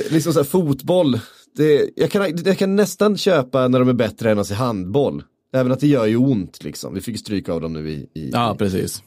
liksom 0.09 0.33
så 0.33 0.39
här, 0.39 0.43
fotboll, 0.43 1.19
det, 1.55 1.89
jag, 1.95 2.11
kan, 2.11 2.37
jag 2.45 2.57
kan 2.57 2.75
nästan 2.75 3.17
köpa 3.17 3.67
när 3.67 3.79
de 3.79 3.89
är 3.89 3.93
bättre 3.93 4.31
än 4.31 4.39
oss 4.39 4.51
i 4.51 4.53
handboll. 4.53 5.23
Även 5.53 5.71
att 5.71 5.79
det 5.79 5.87
gör 5.87 6.05
ju 6.05 6.17
ont 6.17 6.63
liksom. 6.63 6.93
Vi 6.93 7.01
fick 7.01 7.19
stryka 7.19 7.53
av 7.53 7.61
dem 7.61 7.73
nu 7.73 7.89
i, 7.89 8.07
i, 8.13 8.29
ja, 8.33 8.55
precis. 8.59 9.03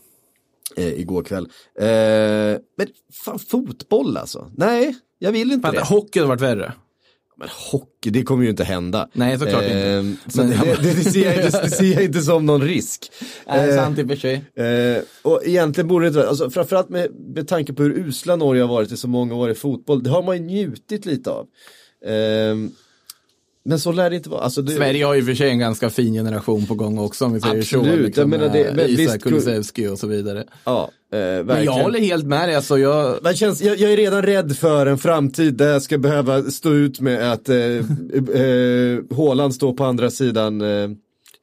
eh, 0.77 1.01
igår 1.01 1.23
kväll. 1.23 1.49
Eh, 1.79 1.87
men 2.77 2.89
fan 3.25 3.39
fotboll 3.39 4.17
alltså? 4.17 4.51
Nej, 4.57 4.97
jag 5.19 5.33
vill 5.33 5.53
inte 5.53 5.67
Fan, 5.67 5.75
det. 5.75 5.85
hockey 5.85 6.21
har 6.21 6.27
varit 6.27 6.41
värre. 6.41 6.73
Men 7.39 7.49
hockey, 7.73 8.11
det 8.11 8.23
kommer 8.23 8.45
ju 8.45 8.51
inte 8.51 8.65
hända. 8.65 9.09
Nej, 9.13 9.39
såklart 9.39 9.63
inte. 9.65 9.79
Ehm, 9.79 10.17
Så 10.29 10.39
Men- 10.41 10.51
det, 10.51 10.57
det, 10.83 10.95
det, 10.95 11.11
ser 11.11 11.25
jag 11.35 11.45
inte, 11.45 11.63
det 11.63 11.71
ser 11.71 11.93
jag 11.93 12.05
inte 12.05 12.21
som 12.23 12.47
någon 12.47 12.63
risk. 12.63 13.11
Nej, 13.49 13.69
Eh, 13.71 13.77
sant 13.77 13.99
i 13.99 14.03
och 14.03 14.09
för 14.09 14.17
sig. 14.17 14.35
Eh, 14.57 15.03
och 15.23 15.41
egentligen 15.45 15.89
borde 15.89 16.05
det 16.05 16.09
inte 16.09 16.29
alltså 16.29 16.51
framförallt 16.51 16.89
med, 16.89 17.09
med 17.35 17.49
tanke 17.49 17.73
på 17.73 17.83
hur 17.83 17.99
usla 18.09 18.37
Norge 18.37 18.63
har 18.63 18.69
varit 18.69 18.93
i 18.93 18.97
så 18.97 19.09
många 19.09 19.35
år 19.35 19.51
i 19.51 19.55
fotboll, 19.55 20.03
det 20.03 20.11
har 20.11 20.23
man 20.23 20.37
ju 20.37 20.43
njutit 20.43 21.07
lite 21.07 21.31
av. 21.31 21.47
Ehm, 22.07 22.71
men 23.65 23.79
så 23.79 23.93
lär 23.93 24.11
det 24.11 24.17
inte 24.17 24.29
vara. 24.31 24.41
Alltså, 24.41 24.63
det, 24.63 24.73
Sverige 24.73 25.05
har 25.05 25.15
ju 25.15 25.25
för 25.25 25.35
sig 25.35 25.51
en 25.51 25.59
ganska 25.59 25.91
fin 25.91 26.15
generation 26.15 26.67
på 26.67 26.75
gång 26.75 26.99
också 26.99 27.25
om 27.25 27.33
vi 27.33 27.41
säger 27.41 27.63
så. 27.63 27.79
Absolut, 27.79 28.07
Liksom, 28.07 28.33
jag 28.33 28.41
menar 28.41 28.53
det- 28.53 28.73
men 28.77 28.87
Isak 28.89 28.99
visst, 29.15 29.23
Kulusevski 29.23 29.89
och 29.89 29.99
så 29.99 30.07
vidare. 30.07 30.45
Ja, 30.65 30.91
eh, 31.13 31.45
Men 31.45 31.65
jag 31.65 31.73
håller 31.73 31.99
helt 32.01 32.27
med 32.27 32.49
dig. 32.49 32.57
Alltså, 32.57 32.79
jag, 32.79 33.19
Man 33.23 33.35
känns, 33.35 33.63
jag, 33.63 33.77
jag 33.79 33.93
är 33.93 33.97
redan 33.97 34.23
rädd 34.23 34.57
för 34.57 34.87
en 34.87 34.99
framtid 34.99 35.55
där 35.55 35.73
jag 35.73 35.83
ska 35.83 35.99
behöva 35.99 36.43
stå 36.43 36.73
ut 36.73 37.01
med 37.01 37.33
att 37.33 37.49
eh, 37.49 37.57
eh, 38.35 39.17
Haaland 39.17 39.55
står 39.55 39.73
på 39.73 39.85
andra 39.85 40.11
sidan. 40.11 40.61
Eh, 40.61 40.89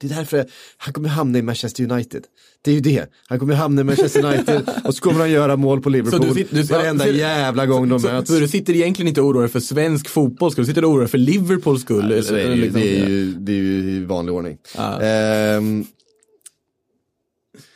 det 0.01 0.07
är 0.13 0.15
därför 0.17 0.45
han 0.77 0.93
kommer 0.93 1.09
hamna 1.09 1.37
i 1.37 1.41
Manchester 1.41 1.91
United. 1.91 2.23
Det 2.61 2.71
är 2.71 2.75
ju 2.75 2.81
det. 2.81 3.05
Han 3.27 3.39
kommer 3.39 3.53
hamna 3.55 3.81
i 3.81 3.83
Manchester 3.83 4.25
United 4.25 4.61
och 4.85 4.95
så 4.95 5.01
kommer 5.01 5.19
han 5.19 5.31
göra 5.31 5.55
mål 5.55 5.81
på 5.81 5.89
Liverpool 5.89 6.21
Så 6.27 6.33
du 6.33 6.43
du- 6.51 6.61
varenda 6.63 7.05
så- 7.05 7.11
jävla 7.11 7.65
gång 7.65 7.89
de 7.89 7.99
så, 7.99 8.07
möts. 8.07 8.29
så 8.31 8.39
du 8.39 8.47
sitter 8.47 8.75
egentligen 8.75 9.07
inte 9.07 9.21
och 9.21 9.27
oroar 9.27 9.47
för 9.47 9.59
svensk 9.59 10.09
fotboll 10.09 10.51
skull, 10.51 10.63
du 10.65 10.69
sitter 10.69 10.85
och 10.85 10.91
oroar 10.91 11.07
för 11.07 11.17
Liverpools 11.17 11.81
skull. 11.81 12.23
Så 12.23 12.35
är 12.35 12.47
det, 12.47 12.55
ju, 12.55 12.61
liksom. 12.61 12.81
det, 12.81 12.99
är 12.99 13.07
ju, 13.09 13.31
det 13.31 13.51
är 13.51 13.55
ju 13.55 13.91
i 13.91 14.05
vanlig 14.05 14.35
ordning. 14.35 14.57
Ja. 14.77 15.01
Ehm, 15.01 15.85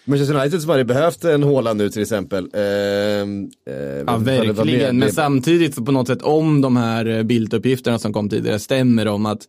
Manchester 0.07 0.35
United 0.35 0.61
som 0.61 0.69
hade 0.69 0.85
behövt 0.85 1.23
en 1.23 1.43
Haaland 1.43 1.77
nu 1.77 1.89
till 1.89 2.01
exempel. 2.01 2.49
Ehm, 2.53 3.49
eh, 3.69 3.75
Ja, 4.07 4.17
verkligen. 4.17 4.97
Men 4.99 5.11
samtidigt 5.11 5.75
så 5.75 5.85
på 5.85 5.91
något 5.91 6.07
sätt 6.07 6.21
om 6.21 6.61
de 6.61 6.77
här 6.77 7.05
eh, 7.05 7.23
bilduppgifterna 7.23 7.99
som 7.99 8.13
kom 8.13 8.29
tidigare 8.29 8.59
stämmer 8.59 9.07
om 9.07 9.25
att 9.25 9.41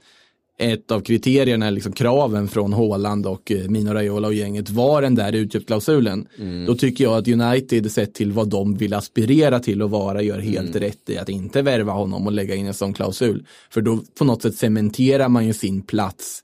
ett 0.58 0.90
av 0.90 1.00
kriterierna, 1.00 1.70
liksom 1.70 1.92
kraven 1.92 2.48
från 2.48 2.72
Haaland 2.72 3.26
och 3.26 3.52
eh, 3.52 3.68
Mino 3.68 3.92
Raiola 3.92 4.28
och 4.28 4.34
gänget 4.34 4.70
var 4.70 5.02
den 5.02 5.14
där 5.14 5.32
utköpsklausulen. 5.32 6.26
Mm. 6.38 6.66
Då 6.66 6.74
tycker 6.74 7.04
jag 7.04 7.16
att 7.16 7.28
United 7.28 7.92
sett 7.92 8.14
till 8.14 8.32
vad 8.32 8.48
de 8.48 8.76
vill 8.76 8.94
aspirera 8.94 9.60
till 9.60 9.82
att 9.82 9.90
vara 9.90 10.22
gör 10.22 10.38
helt 10.38 10.76
Mm. 10.76 10.80
rätt 10.80 11.10
i 11.10 11.18
att 11.18 11.28
inte 11.28 11.62
värva 11.62 11.92
honom 11.92 12.26
och 12.26 12.32
lägga 12.32 12.54
in 12.54 12.66
en 12.66 12.74
sån 12.74 12.94
klausul. 12.94 13.44
För 13.70 13.80
då 13.80 14.00
på 14.18 14.24
något 14.24 14.42
sätt 14.42 14.56
cementerar 14.56 15.28
man 15.28 15.46
ju 15.46 15.52
sin 15.52 15.82
plats 15.82 16.42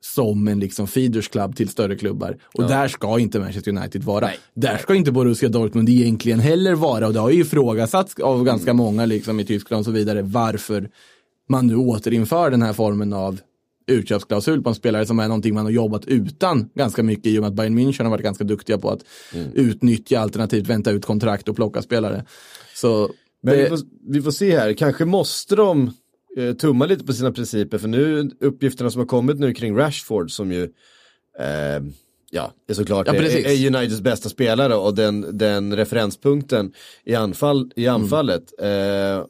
som 0.00 0.48
en 0.48 0.60
liksom 0.60 0.86
feeders 0.86 1.28
club 1.28 1.56
till 1.56 1.68
större 1.68 1.96
klubbar. 1.96 2.36
Och 2.54 2.68
där 2.68 2.88
ska 2.88 3.18
inte 3.18 3.38
Manchester 3.40 3.70
United 3.76 4.02
vara. 4.04 4.30
Där 4.54 4.78
ska 4.78 4.94
inte 4.94 5.12
Borussia 5.12 5.48
Dortmund 5.48 5.88
egentligen 5.88 6.40
heller 6.40 6.74
vara. 6.74 7.06
Och 7.06 7.12
det 7.12 7.20
har 7.20 7.30
ju 7.30 7.40
ifrågasatts 7.40 8.14
av 8.20 8.44
ganska 8.44 8.74
många 8.74 9.06
liksom 9.06 9.40
i 9.40 9.44
Tyskland 9.44 9.78
och 9.80 9.84
så 9.84 9.90
vidare 9.90 10.22
varför 10.22 10.88
man 11.48 11.66
nu 11.66 11.76
återinför 11.76 12.50
den 12.50 12.62
här 12.62 12.72
formen 12.72 13.12
av 13.12 13.40
utköpsklausul 13.86 14.62
på 14.62 14.68
en 14.68 14.74
spelare 14.74 15.06
som 15.06 15.18
är 15.18 15.28
någonting 15.28 15.54
man 15.54 15.64
har 15.64 15.72
jobbat 15.72 16.04
utan 16.04 16.70
ganska 16.74 17.02
mycket 17.02 17.26
i 17.26 17.38
och 17.38 17.42
med 17.42 17.48
att 17.48 17.54
Bayern 17.54 17.78
München 17.78 18.02
har 18.02 18.10
varit 18.10 18.22
ganska 18.22 18.44
duktiga 18.44 18.78
på 18.78 18.90
att 18.90 19.04
utnyttja 19.54 20.20
alternativt 20.20 20.66
vänta 20.66 20.90
ut 20.90 21.04
kontrakt 21.04 21.48
och 21.48 21.56
plocka 21.56 21.82
spelare. 21.82 22.24
Så 22.74 23.10
Men 23.42 23.54
det, 23.56 23.62
vi, 23.62 23.68
får, 23.68 23.78
vi 24.08 24.22
får 24.22 24.30
se 24.30 24.58
här, 24.58 24.72
kanske 24.72 25.04
måste 25.04 25.56
de 25.56 25.90
eh, 26.36 26.54
tumma 26.54 26.86
lite 26.86 27.04
på 27.04 27.12
sina 27.12 27.32
principer 27.32 27.78
för 27.78 27.88
nu 27.88 28.30
uppgifterna 28.40 28.90
som 28.90 28.98
har 28.98 29.06
kommit 29.06 29.38
nu 29.38 29.54
kring 29.54 29.76
Rashford 29.76 30.30
som 30.30 30.52
ju 30.52 30.62
eh, 31.38 31.82
ja, 32.30 32.52
är 32.68 32.74
såklart 32.74 33.06
Ja, 33.06 33.14
är, 33.14 33.46
är 33.46 33.66
Uniteds 33.66 34.00
bästa 34.00 34.28
spelare 34.28 34.74
och 34.74 34.94
den, 34.94 35.38
den 35.38 35.76
referenspunkten 35.76 36.72
i, 37.04 37.14
anfall, 37.14 37.72
i 37.76 37.86
anfallet. 37.86 38.52
Eh, 38.60 39.24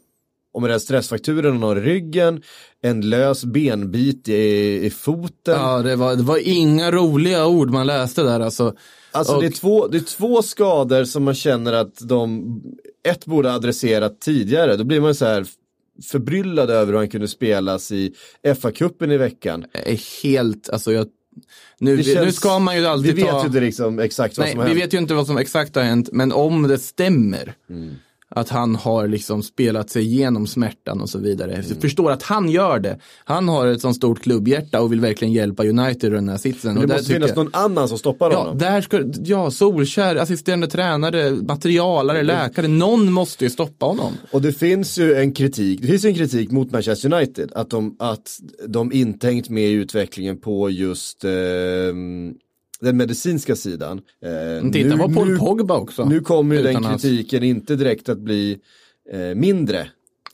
och 0.55 0.63
med 0.63 0.71
den 0.71 0.81
stressfakturen 0.81 1.53
hon 1.53 1.63
har 1.63 1.77
i 1.77 1.81
ryggen, 1.81 2.43
en 2.83 3.01
lös 3.01 3.45
benbit 3.45 4.29
i, 4.29 4.81
i 4.87 4.91
foten. 4.91 5.55
ja, 5.61 5.83
det, 5.83 5.97
var, 5.97 6.17
det 6.17 6.23
var 6.23 6.39
inga 6.49 6.91
roliga 6.91 7.47
ord 7.47 7.71
man 7.71 7.87
läste 7.87 8.23
där 8.23 8.41
alltså. 8.41 8.75
Alltså 9.13 9.35
Och- 9.35 9.41
det, 9.43 9.47
är 9.49 9.51
två, 9.51 9.87
det 9.89 9.97
är 9.99 10.01
två 10.17 10.43
skador 10.43 11.05
som 11.05 11.25
man 11.25 11.35
känner 11.35 11.73
att 11.73 12.09
de, 12.09 12.61
ett 13.09 13.25
borde 13.27 13.53
adresserat 13.53 14.21
tidigare. 14.21 14.77
Då 14.77 14.85
blir 14.85 15.01
man 15.01 15.15
så 15.15 15.25
här 15.25 15.47
förbryllad 16.11 16.71
över 16.71 16.93
hur 16.93 16.99
han 16.99 17.09
kunde 17.09 17.29
spelas 17.29 17.93
i 17.93 18.13
FA-cupen 18.47 19.13
i 19.13 19.17
veckan. 19.17 19.65
är 19.73 20.23
helt, 20.23 20.69
alltså 20.71 20.93
jag, 20.93 21.07
nu, 21.79 21.97
Det 21.97 22.07
nu 22.07 22.15
känns- 22.15 22.37
ska 22.37 22.59
man 22.59 22.77
ju 22.77 22.87
alltid 22.87 23.15
Vi 23.15 23.23
vet 23.23 23.31
ta... 23.31 23.41
ju 23.41 23.47
inte 23.47 23.61
liksom 23.61 23.99
exakt 23.99 24.39
vad 24.39 24.45
Nej, 24.47 24.53
som 24.53 24.59
har 24.61 24.67
vi 24.67 24.73
hänt. 24.73 24.85
vet 24.85 24.95
ju 24.95 24.99
inte 24.99 25.15
vad 25.15 25.27
som 25.27 25.37
exakt 25.39 25.75
har 25.77 25.83
hänt, 25.83 26.09
men 26.13 26.33
om 26.33 26.63
det 26.69 26.79
stämmer 26.79 27.55
Mm. 27.71 27.95
Att 28.31 28.49
han 28.49 28.77
har 28.77 29.09
liksom 29.09 29.43
spelat 29.43 29.91
sig 29.91 30.03
igenom 30.03 30.47
smärtan 30.47 31.01
och 31.01 31.09
så 31.11 31.19
vidare. 31.19 31.53
Mm. 31.55 31.67
Jag 31.69 31.81
förstår 31.81 32.11
att 32.11 32.23
han 32.23 32.49
gör 32.51 32.79
det. 32.79 32.99
Han 33.25 33.49
har 33.49 33.67
ett 33.67 33.81
sånt 33.81 33.97
stort 33.97 34.23
klubbhjärta 34.23 34.81
och 34.81 34.93
vill 34.93 35.01
verkligen 35.01 35.35
hjälpa 35.35 35.65
United 35.67 36.13
i 36.13 36.15
den 36.15 36.29
här 36.29 36.37
sitsen. 36.37 36.75
Men 36.75 36.89
det 36.89 36.95
måste 36.95 37.13
finnas 37.13 37.29
jag- 37.29 37.37
någon 37.37 37.55
annan 37.55 37.89
som 37.89 37.99
stoppar 37.99 38.31
Ja, 38.31 38.39
honom. 38.39 38.59
där 38.59 38.81
ska, 38.81 39.03
ja, 39.25 39.51
Solskär, 39.51 40.17
assisterande 40.17 40.67
tränare, 40.67 41.31
materialare, 41.31 42.23
läkare. 42.23 42.69
Någon 42.69 43.13
måste 43.13 43.45
ju 43.45 43.51
stoppa 43.51 43.87
honom. 43.87 44.13
Och 44.31 44.43
det 44.43 44.53
finns 44.53 44.99
ju 44.99 45.15
en 45.15 45.33
kritik, 45.33 45.81
det 45.81 45.87
finns 45.87 46.05
en 46.05 46.15
kritik 46.15 46.51
mot 46.51 46.71
Manchester 46.71 47.15
United 47.15 47.53
att 47.55 47.71
de, 47.71 47.97
att 47.99 48.39
de 48.69 48.93
inte 48.93 49.27
hängt 49.27 49.49
med 49.49 49.65
i 49.69 49.73
utvecklingen 49.73 50.37
på 50.41 50.71
just 50.71 51.25
ehm, 51.25 52.35
den 52.81 52.97
medicinska 52.97 53.57
sidan. 53.57 54.01
Eh, 54.23 54.71
Titta 54.71 54.97
nu- 54.97 55.03
på 55.03 55.13
Paul 55.13 55.29
nu- 55.31 55.39
Pogba 55.39 55.77
också. 55.79 56.05
Nu 56.05 56.21
kommer 56.21 56.57
ju 56.57 56.63
den 56.63 56.71
Utan 56.71 56.85
hans- 56.85 57.03
kritiken 57.03 57.43
inte 57.43 57.77
direkt 57.77 58.09
att 58.09 58.19
bli 58.19 58.59
eh, 59.13 59.35
mindre 59.35 59.81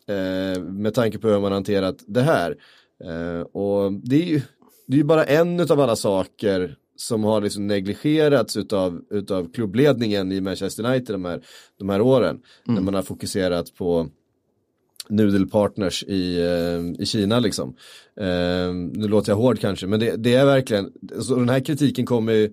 eh, 0.09 0.63
med 0.63 0.95
tanke 0.95 1.19
på 1.19 1.29
hur 1.29 1.41
man 1.41 1.53
hanterat 1.53 1.97
det 2.07 2.23
här. 2.23 2.57
Eh, 3.05 3.41
och 3.41 3.93
det 3.93 4.17
är 4.23 4.27
ju 4.27 4.41
det 4.87 5.01
är 5.01 5.05
bara 5.05 5.25
en 5.25 5.61
av 5.61 5.81
alla 5.81 5.97
saker 5.97 6.77
som 6.97 7.25
har 7.25 7.41
liksom 7.41 7.67
negligerats 7.67 8.57
utav, 8.57 9.01
utav 9.11 9.53
klubbledningen 9.53 10.33
i 10.33 10.41
Manchester 10.41 10.85
United 10.87 11.15
de 11.15 11.25
här, 11.25 11.43
de 11.79 11.89
här 11.89 12.01
åren. 12.01 12.41
När 12.65 12.81
man 12.81 12.95
har 12.95 13.03
fokuserat 13.03 13.75
på 13.75 14.09
nudelpartners 15.09 16.03
i, 16.03 16.41
eh, 16.41 17.03
i 17.03 17.07
Kina 17.07 17.41
liksom. 17.41 17.77
Eh, 18.21 18.75
nu 18.93 19.09
låter 19.09 19.33
jag 19.33 19.37
hård 19.37 19.59
kanske, 19.59 19.87
men 19.87 20.01
det, 20.01 20.17
det 20.17 20.35
är 20.35 20.45
verkligen, 20.45 20.93
så 21.21 21.35
den 21.35 21.49
här 21.49 21.61
kritiken 21.61 22.07
kommer 22.07 22.33
ju 22.33 22.45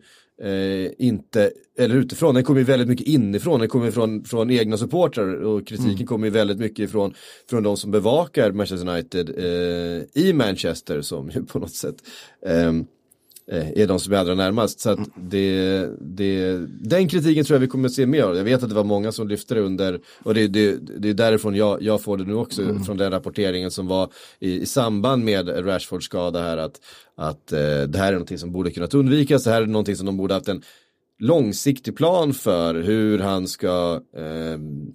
eh, 0.41 0.91
inte, 0.97 1.51
eller 1.77 1.95
utifrån, 1.95 2.35
den 2.35 2.43
kommer 2.43 2.59
ju 2.59 2.65
väldigt 2.65 2.87
mycket 2.87 3.07
inifrån, 3.07 3.59
den 3.59 3.69
kommer 3.69 3.91
från, 3.91 4.23
från 4.23 4.51
egna 4.51 4.77
supportrar 4.77 5.33
och 5.33 5.67
kritiken 5.67 6.07
kommer 6.07 6.27
ju 6.27 6.31
väldigt 6.31 6.59
mycket 6.59 6.79
ifrån 6.79 7.13
från 7.49 7.63
de 7.63 7.77
som 7.77 7.91
bevakar 7.91 8.51
Manchester 8.51 8.89
United 8.89 9.29
eh, 9.37 10.23
i 10.23 10.33
Manchester 10.33 11.01
som 11.01 11.29
ju 11.29 11.45
på 11.45 11.59
något 11.59 11.75
sätt 11.75 11.95
eh, 12.45 12.71
är 13.51 13.87
de 13.87 13.99
som 13.99 14.13
är 14.13 14.17
allra 14.17 14.35
närmast. 14.35 14.79
Så 14.79 14.89
att 14.89 14.99
det, 15.15 15.87
det, 15.99 16.57
den 16.67 17.07
kritiken 17.07 17.45
tror 17.45 17.55
jag 17.55 17.59
vi 17.59 17.67
kommer 17.67 17.87
att 17.87 17.93
se 17.93 18.05
mer 18.05 18.23
av. 18.23 18.37
Jag 18.37 18.43
vet 18.43 18.63
att 18.63 18.69
det 18.69 18.75
var 18.75 18.83
många 18.83 19.11
som 19.11 19.27
lyfte 19.27 19.53
det 19.53 19.61
under, 19.61 19.99
och 20.23 20.33
det, 20.33 20.47
det, 20.47 20.77
det 20.99 21.09
är 21.09 21.13
därifrån 21.13 21.55
jag, 21.55 21.81
jag 21.81 22.01
får 22.01 22.17
det 22.17 22.23
nu 22.23 22.33
också, 22.33 22.79
från 22.85 22.97
den 22.97 23.11
rapporteringen 23.11 23.71
som 23.71 23.87
var 23.87 24.09
i, 24.39 24.61
i 24.61 24.65
samband 24.65 25.23
med 25.23 25.67
Rashfords 25.67 26.05
skada 26.05 26.41
här, 26.41 26.57
att, 26.57 26.81
att 27.15 27.51
eh, 27.51 27.59
det 27.59 27.97
här 27.97 28.07
är 28.07 28.11
någonting 28.11 28.37
som 28.37 28.51
borde 28.51 28.71
kunnat 28.71 28.93
undvikas, 28.93 29.43
det 29.43 29.51
här 29.51 29.61
är 29.61 29.65
någonting 29.65 29.95
som 29.95 30.05
de 30.05 30.17
borde 30.17 30.33
haft 30.33 30.47
en 30.47 30.61
långsiktig 31.19 31.97
plan 31.97 32.33
för 32.33 32.75
hur 32.75 33.19
han 33.19 33.47
ska 33.47 34.01
ehm, 34.17 34.93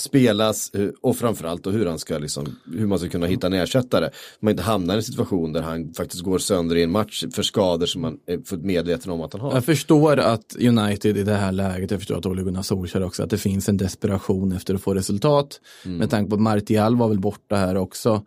spelas 0.00 0.70
eh, 0.70 0.88
och 1.00 1.16
framförallt 1.16 1.66
hur 1.66 1.86
han 1.86 1.98
ska 1.98 2.18
liksom, 2.18 2.56
hur 2.72 2.86
man 2.86 2.98
ska 2.98 3.08
kunna 3.08 3.26
hitta 3.26 3.46
en 3.46 3.52
ersättare. 3.52 4.10
Man 4.40 4.50
inte 4.50 4.62
hamnar 4.62 4.94
i 4.94 4.96
en 4.96 5.02
situation 5.02 5.52
där 5.52 5.62
han 5.62 5.92
faktiskt 5.94 6.22
går 6.22 6.38
sönder 6.38 6.76
i 6.76 6.82
en 6.82 6.90
match 6.90 7.24
för 7.34 7.42
skador 7.42 7.86
som 7.86 8.02
man 8.02 8.18
är 8.26 8.38
fullt 8.38 8.64
medveten 8.64 9.12
om 9.12 9.20
att 9.20 9.32
han 9.32 9.40
har. 9.42 9.54
Jag 9.54 9.64
förstår 9.64 10.18
att 10.18 10.56
United 10.60 11.16
i 11.16 11.22
det 11.22 11.34
här 11.34 11.52
läget, 11.52 11.90
jag 11.90 12.00
förstår 12.00 12.18
att 12.18 12.26
Ole 12.26 12.42
Gunnar 12.42 12.62
Solskjaer 12.62 13.04
också, 13.04 13.22
att 13.22 13.30
det 13.30 13.38
finns 13.38 13.68
en 13.68 13.76
desperation 13.76 14.52
efter 14.52 14.74
att 14.74 14.82
få 14.82 14.94
resultat. 14.94 15.60
Med 15.84 16.10
tanke 16.10 16.30
på 16.30 16.34
att 16.34 16.42
Martial 16.42 16.96
var 16.96 17.08
väl 17.08 17.20
borta 17.20 17.56
här 17.56 17.76
också 17.76 18.22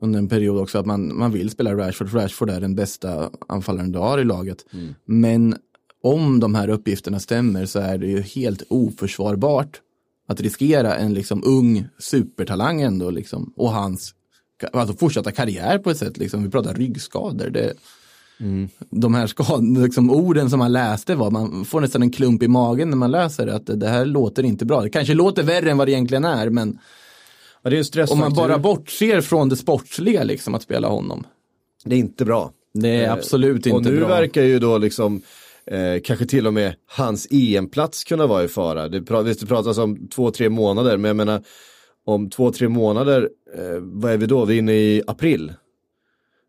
under 0.00 0.18
en 0.18 0.28
period 0.28 0.58
också, 0.58 0.78
att 0.78 0.86
man, 0.86 1.18
man 1.18 1.32
vill 1.32 1.50
spela 1.50 1.74
Rashford. 1.74 2.14
Rashford 2.14 2.50
är 2.50 2.60
den 2.60 2.74
bästa 2.74 3.30
anfallaren 3.48 3.92
du 3.92 3.98
har 3.98 4.18
i 4.18 4.24
laget. 4.24 4.64
Men 5.04 5.56
om 6.02 6.40
de 6.40 6.54
här 6.54 6.68
uppgifterna 6.68 7.20
stämmer 7.20 7.66
så 7.66 7.78
är 7.78 7.98
det 7.98 8.06
ju 8.06 8.20
helt 8.20 8.62
oförsvarbart 8.68 9.80
att 10.30 10.40
riskera 10.40 10.96
en 10.96 11.14
liksom 11.14 11.42
ung 11.44 11.86
supertalang 11.98 12.80
ändå 12.80 13.10
liksom, 13.10 13.52
och 13.56 13.70
hans 13.72 14.14
alltså 14.72 14.96
fortsatta 14.96 15.32
karriär 15.32 15.78
på 15.78 15.90
ett 15.90 15.98
sätt. 15.98 16.18
Liksom. 16.18 16.42
Vi 16.42 16.50
pratar 16.50 16.74
ryggskador. 16.74 17.50
Det, 17.50 17.72
de 18.90 19.14
här 19.14 19.26
skad, 19.26 19.78
liksom, 19.78 20.10
orden 20.10 20.50
som 20.50 20.58
man 20.58 20.72
läste 20.72 21.14
var, 21.14 21.30
man 21.30 21.64
får 21.64 21.80
nästan 21.80 22.02
en 22.02 22.10
klump 22.10 22.42
i 22.42 22.48
magen 22.48 22.90
när 22.90 22.96
man 22.96 23.10
läser 23.10 23.46
det, 23.46 23.54
att 23.54 23.66
det, 23.66 23.76
det 23.76 23.88
här 23.88 24.04
låter 24.04 24.42
inte 24.42 24.64
bra. 24.64 24.82
Det 24.82 24.90
kanske 24.90 25.14
låter 25.14 25.42
värre 25.42 25.70
än 25.70 25.78
vad 25.78 25.88
det 25.88 25.92
egentligen 25.92 26.24
är, 26.24 26.50
men 26.50 26.78
Ja, 27.62 27.70
det 27.70 27.96
är 27.96 28.12
om 28.12 28.18
man 28.18 28.34
bara 28.34 28.58
bortser 28.58 29.20
från 29.20 29.48
det 29.48 29.56
sportsliga, 29.56 30.24
liksom, 30.24 30.54
att 30.54 30.62
spela 30.62 30.88
honom. 30.88 31.24
Det 31.84 31.94
är 31.94 31.98
inte 31.98 32.24
bra. 32.24 32.52
Det 32.74 32.88
är 32.88 33.06
Eh, 33.06 33.12
absolut 33.12 33.66
och 33.66 33.78
inte 33.78 33.90
nu 33.90 33.96
bra. 33.98 34.08
verkar 34.08 34.42
ju 34.42 34.58
då 34.58 34.78
liksom 34.78 35.22
eh, 35.70 36.00
kanske 36.04 36.26
till 36.26 36.46
och 36.46 36.54
med 36.54 36.74
hans 36.86 37.26
EM-plats 37.30 38.04
kunna 38.04 38.26
vara 38.26 38.44
i 38.44 38.48
fara. 38.48 38.88
Det, 38.88 39.22
visst, 39.22 39.40
det 39.40 39.46
pratas 39.46 39.78
om 39.78 40.08
två, 40.08 40.30
tre 40.30 40.48
månader, 40.48 40.96
men 40.96 41.08
jag 41.08 41.16
menar 41.16 41.42
om 42.04 42.30
två, 42.30 42.52
tre 42.52 42.68
månader, 42.68 43.28
eh, 43.56 43.78
vad 43.80 44.12
är 44.12 44.16
vi 44.16 44.26
då? 44.26 44.44
Vi 44.44 44.54
är 44.54 44.58
inne 44.58 44.72
i 44.72 45.02
april. 45.06 45.52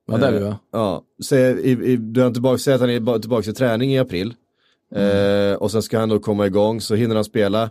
Ja, 0.08 0.18
där 0.18 0.28
är 0.28 0.32
vi, 0.32 0.38
Eh, 0.38 0.44
va? 0.50 0.60
Ja, 0.72 1.04
så 1.20 1.36
i, 1.36 1.72
i, 1.72 1.96
du 1.98 2.22
har 2.22 2.32
tillbaka, 2.32 2.58
säg 2.58 2.74
att 2.74 2.82
han 2.82 2.90
är 2.90 3.00
ba- 3.00 3.20
tillbaka 3.20 3.50
i 3.50 3.54
träning 3.54 3.94
i 3.94 4.00
april. 4.00 4.34
Mm. 4.96 5.52
Eh, 5.52 5.56
och 5.58 5.72
sen 5.72 5.82
ska 5.82 6.00
han 6.00 6.10
då 6.10 6.20
komma 6.20 6.46
igång, 6.48 6.82
så 6.82 6.96
hinner 6.96 7.16
han 7.16 7.24
spela 7.24 7.70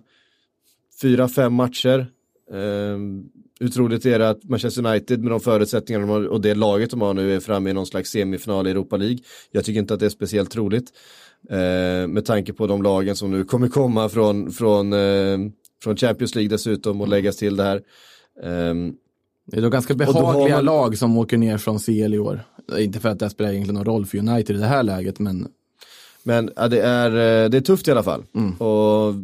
fyra, 1.03 1.29
fem 1.29 1.55
matcher. 1.55 2.07
Ehm, 2.53 3.25
hur 3.61 3.69
troligt 3.69 4.07
är 4.07 4.19
det 4.19 4.29
att 4.29 4.45
Manchester 4.45 4.87
United 4.87 5.21
med 5.21 5.31
de 5.33 5.41
förutsättningar 5.41 6.01
de 6.01 6.09
har 6.09 6.27
och 6.27 6.41
det 6.41 6.55
laget 6.55 6.91
de 6.91 7.01
har 7.01 7.15
nu 7.15 7.35
är 7.37 7.41
framme 7.41 7.71
i 7.71 7.73
någon 7.73 7.87
slags 7.87 8.11
semifinal 8.11 8.67
i 8.67 8.71
Europa 8.71 8.97
League? 8.97 9.19
Jag 9.51 9.65
tycker 9.65 9.81
inte 9.81 9.95
att 9.95 10.01
det 10.01 10.07
är 10.07 10.11
speciellt 10.11 10.51
troligt. 10.51 10.93
Ehm, 11.51 12.11
med 12.13 12.25
tanke 12.25 12.53
på 12.53 12.67
de 12.67 12.83
lagen 12.83 13.17
som 13.17 13.31
nu 13.31 13.45
kommer 13.45 13.69
komma 13.69 14.09
från, 14.09 14.51
från, 14.51 14.93
ehm, 14.93 15.53
från 15.83 15.97
Champions 15.97 16.35
League 16.35 16.49
dessutom 16.49 17.01
och 17.01 17.09
läggas 17.09 17.37
till 17.37 17.57
det 17.57 17.63
här. 17.65 17.81
Ehm, 18.43 18.95
Det 19.47 19.57
är 19.57 19.63
då 19.63 19.69
ganska 19.71 19.95
behagliga 19.95 20.57
man- 20.57 20.65
lag 20.65 20.99
som 20.99 21.19
åker 21.19 21.37
ner 21.39 21.59
från 21.59 21.79
CL 21.79 22.15
i 22.15 22.19
år. 22.19 22.41
Inte 22.79 23.01
för 23.01 23.09
att 23.09 23.19
det 23.19 23.31
spelar 23.31 23.51
egentligen 23.51 23.75
någon 23.75 23.85
roll 23.85 24.07
för 24.07 24.19
United 24.19 24.57
i 24.57 24.59
det 24.59 24.67
här 24.67 24.83
läget, 24.83 25.19
men 25.19 25.49
Men 26.23 26.51
ja, 26.57 26.69
det, 26.69 26.81
är, 26.83 27.11
eh, 27.11 27.51
det 27.51 27.57
är 27.57 27.61
tufft 27.61 27.89
i 27.89 27.91
alla 27.91 28.03
fall. 28.03 28.25
Och 28.59 29.15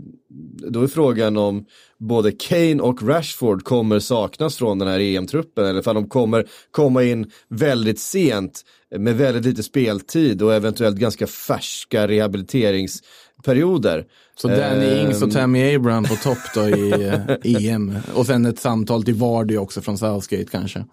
då 0.70 0.82
är 0.82 0.86
frågan 0.86 1.36
om 1.36 1.64
både 1.98 2.32
Kane 2.32 2.82
och 2.82 3.08
Rashford 3.08 3.64
kommer 3.64 3.98
saknas 3.98 4.56
från 4.56 4.78
den 4.78 4.88
här 4.88 5.00
EM-truppen 5.00 5.66
eller 5.66 5.88
om 5.88 5.94
de 5.94 6.08
kommer 6.08 6.46
komma 6.70 7.02
in 7.02 7.30
väldigt 7.48 8.00
sent 8.00 8.62
med 8.96 9.16
väldigt 9.16 9.44
lite 9.44 9.62
speltid 9.62 10.42
och 10.42 10.54
eventuellt 10.54 10.96
ganska 10.96 11.26
färska 11.26 12.08
rehabiliteringsperioder. 12.08 14.04
så 14.36 14.48
Danny 14.48 14.86
Ehm, 14.86 15.06
Ings 15.06 15.22
och 15.22 15.32
Tammy 15.32 15.74
Abraham 15.74 16.04
på 16.04 16.14
topp 16.14 16.38
då 16.54 16.68
i 16.68 16.92
eh, 17.44 17.66
EM. 17.66 17.96
Och 18.14 18.26
sen 18.26 18.46
ett 18.46 18.58
samtal 18.58 19.04
till 19.04 19.14
Vardy 19.14 19.56
också 19.56 19.80
från 19.80 19.98
Southgate 19.98 20.50
kanske. 20.50 20.84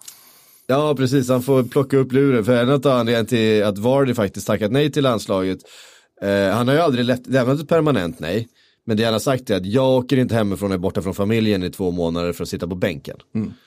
Ja, 0.68 0.96
precis. 0.96 1.30
Han 1.30 1.44
får 1.44 1.64
plocka 1.64 1.98
upp 1.98 2.12
luren. 2.12 2.46
För 2.46 2.62
en 2.62 2.70
av 2.70 2.88
anledningarna 2.88 3.26
till 3.26 3.64
att 3.64 3.78
Vardy 3.78 4.14
faktiskt 4.14 4.48
tackat 4.48 4.72
nej 4.72 4.92
till 4.92 5.04
landslaget. 5.04 5.60
Eh, 6.24 6.50
han 6.56 6.68
har 6.68 6.76
ju 6.76 6.82
aldrig 6.82 7.06
lätt, 7.06 7.28
lämnat 7.28 7.60
ett 7.60 7.68
permanent 7.68 8.20
nej. 8.20 8.48
Men 8.86 8.98
det 8.98 9.04
han 9.04 9.14
har 9.14 9.20
sagt 9.20 9.50
är 9.50 9.56
att 9.56 9.66
jag 9.66 9.90
åker 9.90 10.18
inte 10.18 10.36
hemifrån 10.36 10.72
och 10.72 10.76
är 10.76 10.80
borta 10.80 11.02
från 11.02 11.14
familjen 11.14 11.64
i 11.64 11.70
två 11.70 11.92
månader 11.92 12.34
för 12.34 12.44
att 12.44 12.50
sitta 12.50 12.68
på 12.68 12.76
bänken. 12.76 13.18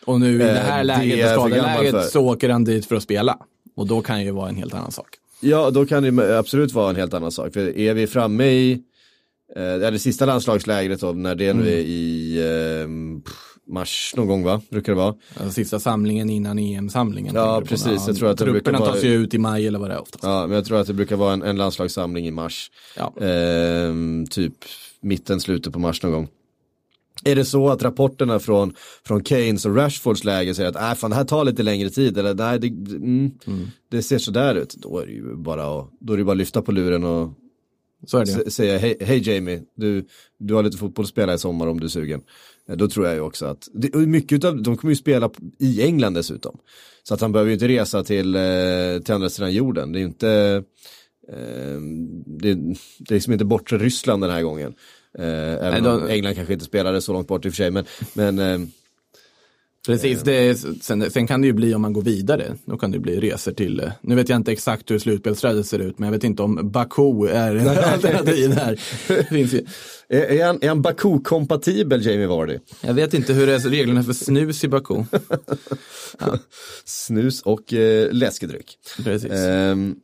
Och 0.04 0.20
nu 0.20 0.34
i 0.34 0.38
det 0.38 0.50
Eh, 0.50 0.64
här 0.64 0.78
det 0.78 0.84
läget, 0.84 1.18
gammal 1.18 1.50
skadeläget, 1.50 1.90
för. 1.90 2.02
så 2.02 2.20
åker 2.26 2.48
han 2.48 2.64
dit 2.64 2.86
för 2.86 2.96
att 2.96 3.02
spela. 3.02 3.38
Och 3.76 3.86
då 3.86 4.00
kan 4.02 4.24
ju 4.24 4.30
vara 4.30 4.48
en 4.48 4.56
helt 4.56 4.74
annan 4.74 4.92
sak. 4.92 5.08
Ja, 5.40 5.70
då 5.70 5.86
kan 5.86 6.16
det 6.16 6.38
absolut 6.38 6.72
vara 6.72 6.90
en 6.90 6.96
helt 6.96 7.14
annan 7.14 7.32
sak. 7.32 7.52
För 7.52 7.78
är 7.78 7.94
vi 7.94 8.06
framme 8.06 8.44
i 8.44 8.72
eh, 9.56 9.76
det 9.90 9.98
sista 9.98 10.26
landslagslägret 10.26 11.00
då, 11.00 11.12
när 11.12 11.34
det 11.34 11.52
nu 11.54 11.68
är 11.68 11.78
i 11.78 12.38
eh, 12.40 12.88
mars 13.68 14.14
någon 14.16 14.26
gång 14.26 14.42
va? 14.44 14.60
Brukar 14.70 14.92
det 14.92 14.96
vara. 14.96 15.14
Alltså, 15.34 15.50
sista 15.50 15.80
samlingen 15.80 16.30
innan 16.30 16.58
EM-samlingen. 16.58 17.34
Ja, 17.34 17.62
precis. 17.66 18.06
Jag 18.06 18.16
tror 18.16 18.30
att 18.30 18.38
det 18.38 18.44
brukar 18.44 18.60
Trupperna 18.60 18.78
vara- 18.78 18.92
tas 18.92 19.04
ju 19.04 19.14
ut 19.14 19.34
i 19.34 19.38
maj 19.38 19.66
eller 19.66 19.78
vad 19.78 19.90
det 19.90 19.94
är 19.94 20.00
oftast. 20.00 20.24
Ja, 20.24 20.46
men 20.46 20.54
jag 20.56 20.64
tror 20.64 20.80
att 20.80 20.86
det 20.86 20.94
brukar 20.94 21.16
vara 21.16 21.32
en, 21.32 21.42
en 21.42 21.56
landslagssamling 21.56 22.26
i 22.26 22.30
mars. 22.30 22.70
Ja. 22.96 23.14
Ehm, 23.26 24.26
typ 24.30 24.54
mitten, 25.00 25.40
slutet 25.40 25.72
på 25.72 25.78
mars 25.78 26.02
någon 26.02 26.12
gång. 26.12 26.28
Är 27.24 27.36
det 27.36 27.44
så 27.44 27.68
att 27.68 27.82
rapporterna 27.82 28.38
från, 28.38 28.74
från 29.06 29.24
Keynes 29.24 29.66
och 29.66 29.76
Rashfords 29.76 30.24
läge 30.24 30.54
säger 30.54 30.68
att 30.70 30.76
äh, 30.76 30.94
fan, 30.94 31.10
det 31.10 31.16
här 31.16 31.24
tar 31.24 31.44
lite 31.44 31.62
längre 31.62 31.90
tid 31.90 32.18
eller 32.18 32.34
nej, 32.34 32.58
det, 32.58 32.66
mm, 32.96 33.30
det 33.90 34.02
ser 34.02 34.18
sådär 34.18 34.54
ut. 34.54 34.74
Då 34.74 34.98
är 34.98 35.06
det 35.06 35.12
ju 35.12 35.36
bara 35.36 35.78
att, 35.80 35.90
då 36.00 36.12
är 36.12 36.16
det 36.16 36.24
bara 36.24 36.32
att 36.32 36.38
lyfta 36.38 36.62
på 36.62 36.72
luren 36.72 37.04
och 37.04 37.32
säga 38.48 38.78
hej, 38.78 38.96
hej 39.00 39.28
Jamie, 39.28 39.62
du, 39.76 40.06
du 40.38 40.54
har 40.54 40.62
lite 40.62 40.76
fotboll 40.78 41.02
att 41.04 41.08
spela 41.08 41.34
i 41.34 41.38
sommar 41.38 41.66
om 41.66 41.80
du 41.80 41.86
är 41.86 41.90
sugen. 41.90 42.20
Eh, 42.68 42.76
Då 42.76 42.88
tror 42.88 43.06
jag 43.06 43.14
ju 43.14 43.20
också 43.20 43.46
att, 43.46 43.68
mycket 43.94 44.44
av, 44.44 44.62
de 44.62 44.76
kommer 44.76 44.92
ju 44.92 44.96
spela 44.96 45.30
i 45.58 45.82
England 45.82 46.14
dessutom. 46.14 46.58
Så 47.02 47.14
att 47.14 47.20
han 47.20 47.32
behöver 47.32 47.48
ju 47.48 47.54
inte 47.54 47.68
resa 47.68 48.04
till, 48.04 48.34
eh, 48.34 48.42
till 49.04 49.14
andra 49.14 49.28
sidan 49.28 49.52
jorden. 49.52 49.92
Det 49.92 49.98
är 49.98 50.00
ju 50.00 50.06
inte, 50.06 50.62
eh, 51.32 51.80
det, 52.26 52.54
det 52.98 53.10
är 53.10 53.14
liksom 53.14 53.32
inte 53.32 53.44
bortre 53.44 53.78
Ryssland 53.78 54.22
den 54.22 54.30
här 54.30 54.42
gången. 54.42 54.74
Även 55.18 55.82
då- 55.82 55.90
om 55.90 56.06
England 56.08 56.34
kanske 56.34 56.52
inte 56.52 56.64
spelade 56.64 57.00
så 57.00 57.12
långt 57.12 57.28
bort 57.28 57.44
i 57.46 57.48
och 57.48 57.52
för 57.52 57.56
sig, 57.56 57.70
men, 57.70 57.84
men 58.14 58.72
Precis, 59.86 60.22
det 60.22 60.56
sen, 60.82 61.10
sen 61.10 61.26
kan 61.26 61.40
det 61.40 61.46
ju 61.46 61.52
bli 61.52 61.74
om 61.74 61.82
man 61.82 61.92
går 61.92 62.02
vidare. 62.02 62.54
Då 62.64 62.76
kan 62.76 62.90
det 62.90 62.98
bli 62.98 63.20
resor 63.20 63.52
till, 63.52 63.80
eh, 63.80 63.88
nu 64.00 64.14
vet 64.14 64.28
jag 64.28 64.36
inte 64.36 64.52
exakt 64.52 64.90
hur 64.90 64.98
slutspelsträdet 64.98 65.66
ser 65.66 65.78
ut, 65.78 65.98
men 65.98 66.06
jag 66.06 66.12
vet 66.12 66.24
inte 66.24 66.42
om 66.42 66.70
Baku 66.70 67.26
är 67.26 67.54
ett 67.56 67.92
alternativ 67.92 68.52
här. 68.52 68.76
Finns 69.30 69.52
ju, 69.52 69.66
är, 70.08 70.46
han, 70.46 70.58
är 70.62 70.68
han 70.68 70.82
Baku-kompatibel 70.82 72.06
Jamie 72.06 72.26
Vardy? 72.26 72.58
jag 72.80 72.94
vet 72.94 73.14
inte 73.14 73.32
hur 73.32 73.48
är 73.48 73.58
reglerna 73.58 74.02
för 74.02 74.12
snus 74.12 74.64
i 74.64 74.68
Baku. 74.68 75.04
Snus 76.84 77.42
och 77.42 77.72
eh, 77.72 78.12
läskedryck. 78.12 78.78
Precis. 79.04 79.32
Ehm, 79.32 79.94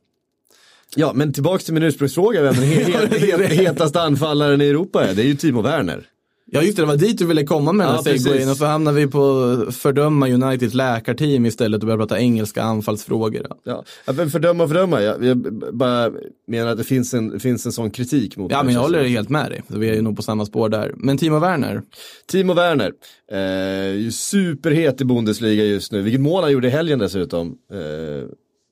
ja, 0.96 1.12
men 1.14 1.32
tillbaks 1.32 1.64
till 1.64 1.74
min 1.74 1.82
ursprungsfråga, 1.82 2.42
vem 2.42 2.54
den 2.54 2.64
he- 2.64 2.84
he- 3.08 3.36
he- 3.36 3.46
hetaste 3.46 4.00
anfallaren 4.02 4.60
i 4.60 4.64
Europa 4.64 5.04
är? 5.08 5.14
Det 5.14 5.22
är 5.22 5.26
ju 5.26 5.34
Timo 5.34 5.62
Werner. 5.62 6.06
Ja 6.54 6.62
just 6.62 6.76
det, 6.76 6.82
det 6.82 6.86
var 6.86 6.96
dit 6.96 7.18
du 7.18 7.26
ville 7.26 7.44
komma 7.46 7.72
med 7.72 7.86
den 7.86 7.94
Ja, 7.94 8.02
segwayen 8.02 8.50
och 8.50 8.56
så 8.56 8.64
hamnar 8.64 8.92
vi 8.92 9.06
på 9.06 9.56
fördöma 9.72 10.28
Uniteds 10.28 10.74
läkarteam 10.74 11.46
istället 11.46 11.82
och 11.82 11.86
börjar 11.86 11.98
prata 11.98 12.20
engelska 12.20 12.62
anfallsfrågor. 12.62 13.46
Ja, 13.64 13.84
fördöma 14.30 14.64
och 14.64 14.70
fördöma, 14.70 15.02
jag, 15.02 15.24
jag 15.24 15.38
bara 15.74 16.12
menar 16.46 16.70
att 16.70 16.78
det 16.78 16.84
finns 16.84 17.14
en, 17.14 17.40
finns 17.40 17.66
en 17.66 17.72
sån 17.72 17.90
kritik 17.90 18.36
mot 18.36 18.52
Ja 18.52 18.62
men 18.62 18.74
jag 18.74 18.80
Manchester. 18.80 18.98
håller 18.98 19.10
helt 19.10 19.28
med 19.28 19.50
dig, 19.50 19.62
vi 19.68 19.88
är 19.88 19.94
ju 19.94 20.02
nog 20.02 20.16
på 20.16 20.22
samma 20.22 20.46
spår 20.46 20.68
där. 20.68 20.92
Men 20.96 21.18
Timo 21.18 21.38
Werner, 21.38 21.82
Timo 22.26 22.54
Werner, 22.54 22.92
eh, 23.32 24.10
superhet 24.10 25.00
i 25.00 25.04
Bundesliga 25.04 25.64
just 25.64 25.92
nu. 25.92 26.02
Vilket 26.02 26.20
mål 26.20 26.42
han 26.42 26.52
gjorde 26.52 26.66
i 26.68 26.70
helgen 26.70 26.98
dessutom. 26.98 27.56
Eh, 27.72 28.28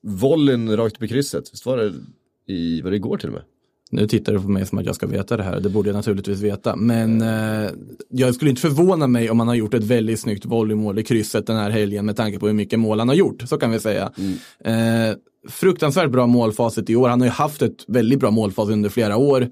volleyn 0.07 0.77
rakt 0.77 0.95
upp 0.95 1.03
i 1.03 1.07
krysset, 1.07 1.43
visst 1.53 1.65
var 1.65 1.77
det 1.77 1.93
i, 2.53 2.81
var 2.81 2.89
det 2.91 2.95
igår 2.97 3.17
till 3.17 3.29
och 3.29 3.33
med? 3.33 3.43
Nu 3.91 4.07
tittar 4.07 4.33
du 4.33 4.41
på 4.41 4.49
mig 4.49 4.65
som 4.65 4.77
att 4.77 4.85
jag 4.85 4.95
ska 4.95 5.07
veta 5.07 5.37
det 5.37 5.43
här, 5.43 5.59
det 5.59 5.69
borde 5.69 5.89
jag 5.89 5.95
naturligtvis 5.95 6.39
veta. 6.39 6.75
Men 6.75 7.21
eh, 7.21 7.69
jag 8.09 8.35
skulle 8.35 8.49
inte 8.49 8.61
förvåna 8.61 9.07
mig 9.07 9.29
om 9.29 9.39
han 9.39 9.47
har 9.47 9.55
gjort 9.55 9.73
ett 9.73 9.83
väldigt 9.83 10.19
snyggt 10.19 10.45
volleymål 10.45 10.99
i 10.99 11.03
krysset 11.03 11.47
den 11.47 11.57
här 11.57 11.69
helgen 11.69 12.05
med 12.05 12.15
tanke 12.15 12.39
på 12.39 12.47
hur 12.47 12.53
mycket 12.53 12.79
mål 12.79 12.99
han 12.99 13.07
har 13.07 13.15
gjort, 13.15 13.41
så 13.45 13.57
kan 13.57 13.71
vi 13.71 13.79
säga. 13.79 14.11
Eh, 14.65 15.15
fruktansvärt 15.49 16.11
bra 16.11 16.27
målfacit 16.27 16.89
i 16.89 16.95
år, 16.95 17.09
han 17.09 17.21
har 17.21 17.27
ju 17.27 17.31
haft 17.31 17.61
ett 17.61 17.85
väldigt 17.87 18.19
bra 18.19 18.31
målfacit 18.31 18.73
under 18.73 18.89
flera 18.89 19.17
år. 19.17 19.49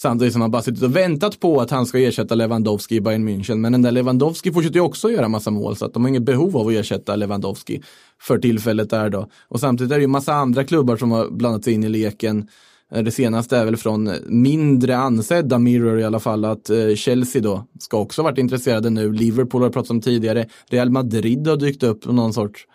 Samtidigt 0.00 0.32
som 0.32 0.42
han 0.42 0.50
bara 0.50 0.62
suttit 0.62 0.82
och 0.82 0.96
väntat 0.96 1.40
på 1.40 1.60
att 1.60 1.70
han 1.70 1.86
ska 1.86 1.98
ersätta 1.98 2.34
Lewandowski 2.34 2.96
i 2.96 3.00
Bayern 3.00 3.28
München. 3.28 3.56
Men 3.56 3.72
den 3.72 3.82
där 3.82 3.92
Lewandowski 3.92 4.52
fortsätter 4.52 4.76
ju 4.76 4.80
också 4.80 5.10
göra 5.10 5.28
massa 5.28 5.50
mål 5.50 5.76
så 5.76 5.84
att 5.84 5.94
de 5.94 6.02
har 6.02 6.08
inget 6.08 6.22
behov 6.22 6.56
av 6.56 6.66
att 6.68 6.72
ersätta 6.72 7.16
Lewandowski 7.16 7.82
för 8.20 8.38
tillfället 8.38 8.90
där 8.90 9.10
då. 9.10 9.28
Och 9.48 9.60
samtidigt 9.60 9.92
är 9.92 9.96
det 9.96 10.02
ju 10.02 10.08
massa 10.08 10.34
andra 10.34 10.64
klubbar 10.64 10.96
som 10.96 11.10
har 11.10 11.30
blandat 11.30 11.64
sig 11.64 11.72
in 11.72 11.84
i 11.84 11.88
leken. 11.88 12.48
Eh, 12.92 13.02
Det 13.02 13.10
senaste 13.10 13.56
är 13.56 13.64
väl 13.64 13.76
från 13.76 14.10
mindre 14.26 14.96
ansedda 14.96 15.58
Mirror 15.58 15.98
i 16.00 16.04
alla 16.04 16.20
fall 16.20 16.44
att 16.44 16.70
eh, 16.70 16.94
Chelsea 16.94 17.42
då 17.42 17.66
ska 17.80 17.98
också 17.98 18.22
varit 18.22 18.38
intresserade 18.38 18.90
nu. 18.90 19.12
Liverpool 19.12 19.62
har 19.62 19.70
pratat 19.70 19.90
om 19.90 20.00
tidigare. 20.00 20.46
Real 20.70 20.90
Madrid 20.90 21.48
har 21.48 21.56
dykt 21.56 21.82
upp 21.82 22.02
på 22.02 22.12
någon 22.12 22.32
sorts 22.32 22.66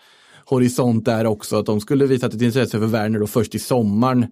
horisont 0.46 1.06
där 1.06 1.26
också. 1.26 1.60
Att 1.60 1.66
de 1.66 1.80
skulle 1.80 2.06
visat 2.06 2.34
ett 2.34 2.42
intresse 2.42 2.80
för 2.80 2.86
Werner 2.88 3.20
då 3.20 3.28
först 3.28 3.56
i 3.56 3.60
sommaren. 3.60 4.26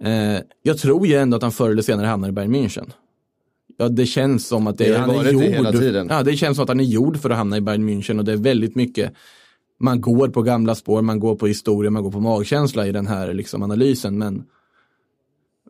Eh, 0.00 0.38
jag 0.62 0.78
tror 0.78 1.06
ju 1.06 1.14
ändå 1.14 1.36
att 1.36 1.42
han 1.42 1.52
förr 1.52 1.70
eller 1.70 1.82
senare 1.82 2.06
hamnar 2.06 2.28
i 2.28 2.32
Bayern 2.32 2.54
München. 2.54 2.90
Ja, 3.78 3.88
det 3.88 4.06
känns 4.06 4.46
som 4.46 4.66
att 4.66 4.78
det, 4.78 4.88
Det 4.88 4.98
han 4.98 5.10
är 5.10 5.32
gjord. 5.32 5.42
hela 5.42 5.72
tiden. 5.72 6.06
Ja, 6.10 6.22
det 6.22 6.36
känns 6.36 6.56
som 6.56 6.62
att 6.62 6.68
han 6.68 6.80
är 6.80 6.84
gjord 6.84 7.16
för 7.16 7.30
att 7.30 7.36
hamna 7.36 7.56
i 7.56 7.60
Bayern 7.60 7.88
München 7.88 8.18
och 8.18 8.24
det 8.24 8.32
är 8.32 8.36
väldigt 8.36 8.74
mycket 8.74 9.12
man 9.80 10.00
går 10.00 10.28
på 10.28 10.42
gamla 10.42 10.74
spår, 10.74 11.02
man 11.02 11.20
går 11.20 11.36
på 11.36 11.46
historia, 11.46 11.90
man 11.90 12.02
går 12.02 12.10
på 12.10 12.20
magkänsla 12.20 12.86
i 12.86 12.92
den 12.92 13.06
här 13.06 13.34
liksom, 13.34 13.62
analysen. 13.62 14.18
Men 14.18 14.44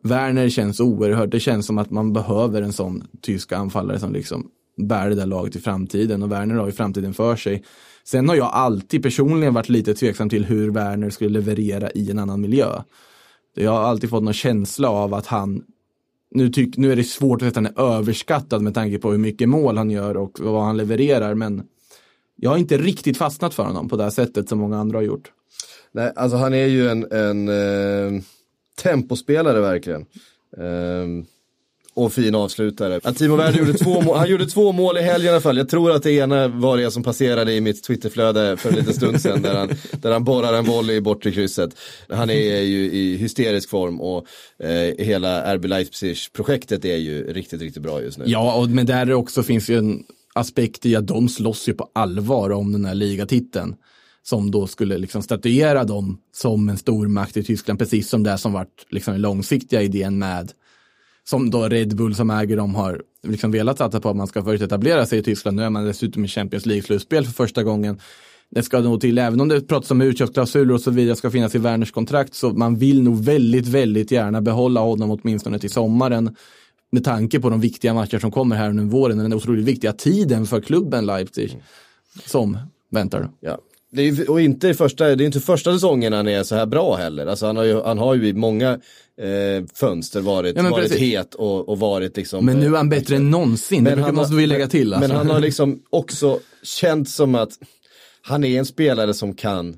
Werner 0.03 0.49
känns 0.49 0.79
oerhört, 0.79 1.31
det 1.31 1.39
känns 1.39 1.65
som 1.65 1.77
att 1.77 1.91
man 1.91 2.13
behöver 2.13 2.61
en 2.61 2.73
sån 2.73 3.07
tysk 3.21 3.51
anfallare 3.51 3.99
som 3.99 4.13
liksom 4.13 4.47
bär 4.77 5.09
det 5.09 5.15
där 5.15 5.25
laget 5.25 5.55
i 5.55 5.59
framtiden 5.59 6.23
och 6.23 6.31
Werner 6.31 6.55
har 6.55 6.65
ju 6.65 6.71
framtiden 6.71 7.13
för 7.13 7.35
sig. 7.35 7.63
Sen 8.03 8.29
har 8.29 8.35
jag 8.35 8.49
alltid 8.53 9.03
personligen 9.03 9.53
varit 9.53 9.69
lite 9.69 9.93
tveksam 9.93 10.29
till 10.29 10.45
hur 10.45 10.71
Werner 10.71 11.09
skulle 11.09 11.29
leverera 11.29 11.91
i 11.91 12.11
en 12.11 12.19
annan 12.19 12.41
miljö. 12.41 12.81
Jag 13.55 13.71
har 13.71 13.79
alltid 13.79 14.09
fått 14.09 14.23
någon 14.23 14.33
känsla 14.33 14.89
av 14.89 15.13
att 15.13 15.25
han 15.25 15.63
nu, 16.31 16.49
tyck, 16.49 16.77
nu 16.77 16.91
är 16.91 16.95
det 16.95 17.03
svårt 17.03 17.35
att 17.35 17.39
säga 17.39 17.49
att 17.49 17.55
han 17.55 17.65
är 17.65 17.97
överskattad 17.97 18.61
med 18.61 18.73
tanke 18.73 18.97
på 18.97 19.11
hur 19.11 19.17
mycket 19.17 19.49
mål 19.49 19.77
han 19.77 19.91
gör 19.91 20.17
och 20.17 20.39
vad 20.39 20.63
han 20.63 20.77
levererar 20.77 21.35
men 21.35 21.63
jag 22.35 22.49
har 22.49 22.57
inte 22.57 22.77
riktigt 22.77 23.17
fastnat 23.17 23.53
för 23.53 23.63
honom 23.63 23.89
på 23.89 23.97
det 23.97 24.03
här 24.03 24.09
sättet 24.09 24.49
som 24.49 24.59
många 24.59 24.77
andra 24.77 24.97
har 24.97 25.03
gjort. 25.03 25.31
Nej, 25.91 26.11
alltså 26.15 26.37
han 26.37 26.53
är 26.53 26.65
ju 26.65 26.89
en, 26.89 27.11
en 27.11 27.49
eh, 27.49 28.21
tempospelare 28.83 29.61
verkligen. 29.61 30.05
Ehm, 30.57 31.25
och 31.97 32.13
fin 32.13 32.35
avslutare. 32.35 32.99
Att 33.03 33.17
Timo 33.17 33.35
Werner 33.35 33.59
gjorde 33.59 33.73
två 33.73 34.01
mål, 34.01 34.17
han 34.17 34.29
gjorde 34.29 34.45
två 34.45 34.71
mål 34.71 34.97
i 34.97 35.01
helgen 35.01 35.25
i 35.25 35.29
alla 35.29 35.41
fall. 35.41 35.57
Jag 35.57 35.69
tror 35.69 35.91
att 35.91 36.03
det 36.03 36.11
ena 36.11 36.47
var 36.47 36.77
det 36.77 36.91
som 36.91 37.03
passerade 37.03 37.53
i 37.53 37.61
mitt 37.61 37.83
Twitterflöde 37.83 38.57
för 38.57 38.69
en 38.69 38.75
liten 38.75 38.93
stund 38.93 39.21
sedan. 39.21 39.41
där, 39.41 39.55
han, 39.55 39.69
där 40.01 40.11
han 40.11 40.23
borrar 40.23 40.53
en 40.53 40.65
boll 40.65 40.89
i 40.89 41.01
bortre 41.01 41.31
krysset. 41.31 41.69
Han 42.09 42.29
är 42.29 42.61
ju 42.61 42.91
i 42.91 43.17
hysterisk 43.17 43.69
form 43.69 44.01
och 44.01 44.25
eh, 44.59 45.05
hela 45.05 45.55
RB 45.55 45.65
Leipzig-projektet 45.65 46.85
är 46.85 46.97
ju 46.97 47.33
riktigt, 47.33 47.61
riktigt 47.61 47.83
bra 47.83 48.01
just 48.01 48.17
nu. 48.17 48.23
Ja, 48.27 48.53
och, 48.53 48.69
men 48.69 48.85
där 48.85 49.13
också 49.13 49.43
finns 49.43 49.69
ju 49.69 49.77
en 49.77 50.03
aspekt 50.33 50.85
i 50.85 50.95
att 50.95 51.07
de 51.07 51.29
slåss 51.29 51.69
ju 51.69 51.73
på 51.73 51.89
allvar 51.93 52.49
om 52.49 52.71
den 52.71 52.85
här 52.85 52.95
ligatiteln. 52.95 53.75
Som 54.29 54.51
då 54.51 54.67
skulle 54.67 54.97
liksom 54.97 55.21
statuera 55.21 55.83
dem 55.83 56.17
som 56.33 56.69
en 56.69 56.77
stormakt 56.77 57.37
i 57.37 57.43
Tyskland, 57.43 57.79
precis 57.79 58.09
som 58.09 58.23
det 58.23 58.37
som 58.37 58.53
varit 58.53 58.85
liksom 58.89 59.13
den 59.13 59.21
långsiktiga 59.21 59.81
idén 59.81 60.19
med 60.19 60.51
som 61.23 61.49
då 61.49 61.69
Red 61.69 61.95
Bull 61.95 62.15
som 62.15 62.29
äger 62.29 62.57
dem 62.57 62.75
har 62.75 63.01
liksom 63.27 63.51
velat 63.51 63.77
satsa 63.77 63.99
på 63.99 64.09
att 64.09 64.15
man 64.15 64.27
ska 64.27 64.43
först 64.43 64.63
etablera 64.63 65.05
sig 65.05 65.19
i 65.19 65.23
Tyskland. 65.23 65.57
Nu 65.57 65.63
är 65.63 65.69
man 65.69 65.85
dessutom 65.85 66.25
i 66.25 66.27
Champions 66.27 66.65
League-slutspel 66.65 67.23
för 67.23 67.31
första 67.31 67.63
gången. 67.63 67.99
Det 68.49 68.63
ska 68.63 68.79
nog 68.79 69.01
till, 69.01 69.17
även 69.17 69.41
om 69.41 69.47
det 69.47 69.61
pratas 69.61 69.91
om 69.91 70.01
utköpsklausuler 70.01 70.73
och 70.73 70.81
så 70.81 70.91
vidare 70.91 71.15
ska 71.15 71.31
finnas 71.31 71.55
i 71.55 71.57
Werners 71.57 71.91
kontrakt, 71.91 72.33
så 72.33 72.49
man 72.49 72.75
vill 72.75 73.03
nog 73.03 73.23
väldigt, 73.23 73.67
väldigt 73.67 74.11
gärna 74.11 74.41
behålla 74.41 74.81
honom 74.81 75.11
åtminstone 75.11 75.59
till 75.59 75.71
sommaren. 75.71 76.35
Med 76.91 77.03
tanke 77.03 77.39
på 77.39 77.49
de 77.49 77.61
viktiga 77.61 77.93
matcher 77.93 78.19
som 78.19 78.31
kommer 78.31 78.55
här 78.55 78.69
under 78.69 78.83
våren 78.83 79.17
den 79.17 79.33
otroligt 79.33 79.65
viktiga 79.65 79.93
tiden 79.93 80.45
för 80.45 80.61
klubben 80.61 81.05
Leipzig. 81.05 81.61
Som 82.25 82.57
väntar. 82.91 83.29
Ja. 83.39 83.57
Det 83.91 84.01
är, 84.01 84.29
och 84.29 84.41
inte 84.41 84.73
första, 84.73 85.15
det 85.15 85.23
är 85.23 85.25
inte 85.25 85.39
första 85.39 85.73
säsongen 85.73 86.13
han 86.13 86.27
är 86.27 86.43
så 86.43 86.55
här 86.55 86.65
bra 86.65 86.95
heller. 86.95 87.25
Alltså 87.25 87.45
han 87.45 87.57
har 87.57 87.63
ju, 87.63 87.81
han 87.81 87.97
har 87.97 88.15
ju 88.15 88.27
i 88.27 88.33
många 88.33 88.71
eh, 89.21 89.65
fönster 89.73 90.21
varit, 90.21 90.55
Ja, 90.55 90.61
men 90.63 90.71
varit 90.71 90.89
precis. 90.89 90.99
het 90.99 91.35
och, 91.35 91.69
och 91.69 91.79
varit 91.79 92.17
liksom. 92.17 92.45
Men 92.45 92.59
nu 92.59 92.65
är 92.65 92.69
eh, 92.69 92.75
han 92.75 92.89
bättre 92.89 93.15
än 93.15 93.29
någonsin, 93.29 93.83
det 93.83 94.01
han 94.01 94.15
måste 94.15 94.35
vi 94.35 94.47
lägga 94.47 94.67
till. 94.67 94.93
Alltså. 94.93 95.07
Men 95.07 95.17
han 95.17 95.29
har 95.29 95.39
liksom 95.39 95.81
också 95.89 96.39
känt 96.63 97.09
som 97.09 97.35
att 97.35 97.51
han 98.21 98.43
är 98.43 98.59
en 98.59 98.65
spelare 98.65 99.13
som 99.13 99.33
kan 99.33 99.75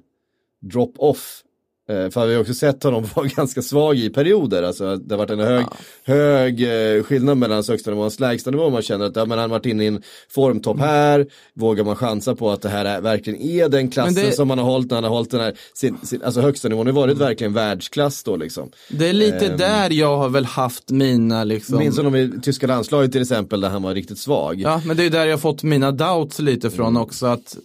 drop 0.61 0.93
off. 0.97 1.43
Eh, 1.89 2.09
För 2.09 2.27
vi 2.27 2.33
har 2.33 2.41
också 2.41 2.53
sett 2.53 2.83
honom 2.83 3.05
vara 3.15 3.27
ganska 3.27 3.61
svag 3.61 3.97
i 3.97 4.09
perioder. 4.09 4.63
Alltså, 4.63 4.95
det 4.95 5.13
har 5.15 5.17
varit 5.17 5.29
en 5.29 5.39
hög, 5.39 5.65
hög 6.03 6.63
eh, 6.97 7.03
skillnad 7.03 7.37
mellan 7.37 7.55
hans 7.55 7.69
högsta 7.69 7.89
nivå 7.91 7.99
och 7.99 8.03
hans 8.03 8.19
lägsta 8.19 8.51
nivå. 8.51 8.69
Man 8.69 8.81
känner 8.81 9.05
att 9.05 9.15
ja, 9.15 9.25
men 9.25 9.37
han 9.39 9.49
har 9.51 9.57
varit 9.57 9.65
inne 9.65 9.83
i 9.83 9.87
en 9.87 10.01
formtopp 10.29 10.79
här. 10.79 11.27
Vågar 11.53 11.83
man 11.83 11.95
chansa 11.95 12.35
på 12.35 12.51
att 12.51 12.61
det 12.61 12.69
här 12.69 12.85
är, 12.85 13.01
verkligen 13.01 13.41
är 13.41 13.69
den 13.69 13.89
klassen 13.89 14.13
det- 14.25 14.31
som 14.35 14.49
han 14.49 14.59
har 14.59 14.65
hållit 14.65 14.89
när 14.89 14.95
han 14.97 15.03
har 15.03 15.11
hållit 15.11 15.31
den 15.31 15.41
här, 15.41 15.53
sin, 15.73 15.97
sin, 16.03 16.23
alltså 16.23 16.41
högsta 16.41 16.67
nivån. 16.67 16.85
Det 16.85 16.91
har 16.91 17.01
varit 17.01 17.17
verkligen 17.17 17.53
världsklass 17.53 18.23
då 18.23 18.35
liksom. 18.35 18.71
Det 18.89 19.09
är 19.09 19.13
lite 19.13 19.47
Ehm. 19.47 19.57
där 19.57 19.89
jag 19.89 20.17
har 20.17 20.29
väl 20.29 20.45
haft 20.45 20.89
mina 20.89 21.43
liksom. 21.43 21.77
Minns 21.77 21.97
honom 21.97 22.15
i 22.15 22.31
tyska 22.41 22.67
landslaget 22.67 23.11
till 23.11 23.21
exempel 23.21 23.61
där 23.61 23.69
han 23.69 23.83
var 23.83 23.93
riktigt 23.93 24.19
svag. 24.19 24.61
Ja, 24.61 24.81
men 24.85 24.97
det 24.97 25.05
är 25.05 25.09
där 25.09 25.25
jag 25.25 25.33
har 25.33 25.37
fått 25.37 25.63
mina 25.63 25.91
doubts 25.91 26.39
lite 26.39 26.69
från 26.69 26.87
Mm. 26.87 27.01
också. 27.01 27.25
att 27.25 27.57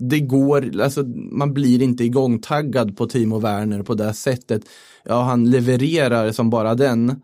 det 0.00 0.20
går, 0.20 0.80
alltså 0.82 1.02
man 1.32 1.54
blir 1.54 1.82
inte 1.82 2.04
igångtaggad 2.04 2.96
på 2.96 3.06
Timo 3.06 3.38
Werner 3.38 3.82
på 3.82 3.94
det 3.94 4.14
sättet. 4.14 4.62
Ja, 5.04 5.22
han 5.22 5.50
levererar 5.50 6.32
som 6.32 6.50
bara 6.50 6.74
den. 6.74 7.22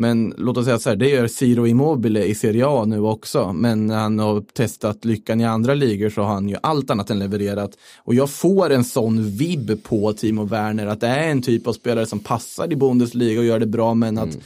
Men 0.00 0.34
låt 0.36 0.56
oss 0.56 0.64
säga 0.64 0.78
så 0.78 0.88
här, 0.88 0.96
det 0.96 1.08
gör 1.08 1.26
Ciro 1.26 1.66
Immobile 1.66 2.24
i 2.24 2.34
Serie 2.34 2.66
A 2.66 2.84
nu 2.84 3.00
också. 3.00 3.52
Men 3.52 3.86
när 3.86 3.98
han 3.98 4.18
har 4.18 4.40
testat 4.40 5.04
lyckan 5.04 5.40
i 5.40 5.44
andra 5.44 5.74
ligor 5.74 6.10
så 6.10 6.22
har 6.22 6.34
han 6.34 6.48
ju 6.48 6.56
allt 6.62 6.90
annat 6.90 7.10
än 7.10 7.18
levererat. 7.18 7.70
Och 7.98 8.14
jag 8.14 8.30
får 8.30 8.70
en 8.70 8.84
sån 8.84 9.30
vibb 9.30 9.82
på 9.82 10.12
Timo 10.12 10.44
Werner, 10.44 10.86
att 10.86 11.00
det 11.00 11.06
är 11.06 11.30
en 11.30 11.42
typ 11.42 11.66
av 11.66 11.72
spelare 11.72 12.06
som 12.06 12.18
passar 12.18 12.72
i 12.72 12.76
Bundesliga 12.76 13.38
och 13.38 13.46
gör 13.46 13.58
det 13.58 13.66
bra, 13.66 13.94
men 13.94 14.18
att 14.18 14.24
mm 14.24 14.40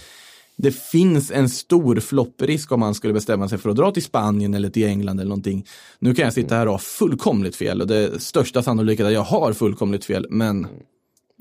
det 0.62 0.72
finns 0.72 1.30
en 1.30 1.48
stor 1.48 2.00
flopprisk 2.00 2.72
om 2.72 2.80
man 2.80 2.94
skulle 2.94 3.12
bestämma 3.12 3.48
sig 3.48 3.58
för 3.58 3.70
att 3.70 3.76
dra 3.76 3.90
till 3.90 4.02
Spanien 4.02 4.54
eller 4.54 4.70
till 4.70 4.84
England 4.84 5.20
eller 5.20 5.28
någonting. 5.28 5.66
Nu 5.98 6.14
kan 6.14 6.24
jag 6.24 6.34
sitta 6.34 6.54
här 6.54 6.66
och 6.66 6.72
ha 6.72 6.78
fullkomligt 6.78 7.56
fel 7.56 7.80
och 7.80 7.86
det 7.86 7.96
är 7.96 8.18
största 8.18 8.62
sannolikhet 8.62 9.06
att 9.06 9.12
jag 9.12 9.22
har 9.22 9.52
fullkomligt 9.52 10.04
fel, 10.04 10.26
men 10.30 10.66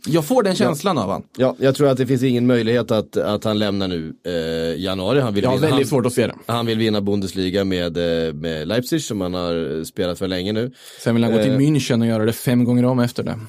jag 0.06 0.26
får 0.26 0.44
den 0.44 0.56
känslan 0.56 0.98
av 0.98 1.10
han. 1.10 1.24
Ja, 1.38 1.56
jag 1.60 1.76
tror 1.76 1.88
att 1.88 1.98
det 1.98 2.08
finns 2.08 2.24
ingen 2.24 2.48
möjlighet 2.48 2.92
att, 2.92 3.18
att 3.18 3.44
han 3.44 3.60
lämnar 3.60 3.88
nu 3.88 4.14
eh, 4.26 4.82
januari. 4.82 5.20
Han 5.20 5.34
vill, 5.34 5.46
har 5.46 5.54
vinna, 5.54 5.68
väldigt 5.68 5.86
han, 5.86 5.90
svårt 5.90 6.06
att 6.06 6.14
se 6.14 6.28
det. 6.28 6.36
han 6.46 6.66
vill 6.66 6.78
vinna 6.78 7.02
Bundesliga 7.02 7.64
med, 7.64 7.98
eh, 7.98 8.34
med 8.34 8.68
Leipzig 8.68 9.02
som 9.02 9.22
han 9.22 9.34
har 9.34 9.84
spelat 9.84 10.20
för 10.20 10.28
länge 10.28 10.52
nu. 10.52 10.72
Sen 11.00 11.16
vill 11.16 11.24
han 11.24 11.34
gå 11.34 11.44
till 11.44 11.52
Eh. 11.52 11.58
München 11.58 12.02
och 12.02 12.08
göra 12.08 12.26
det 12.26 12.34
fem 12.34 12.64
gånger 12.64 12.86
om 12.86 13.00
efter 13.00 13.24
det. 13.24 13.40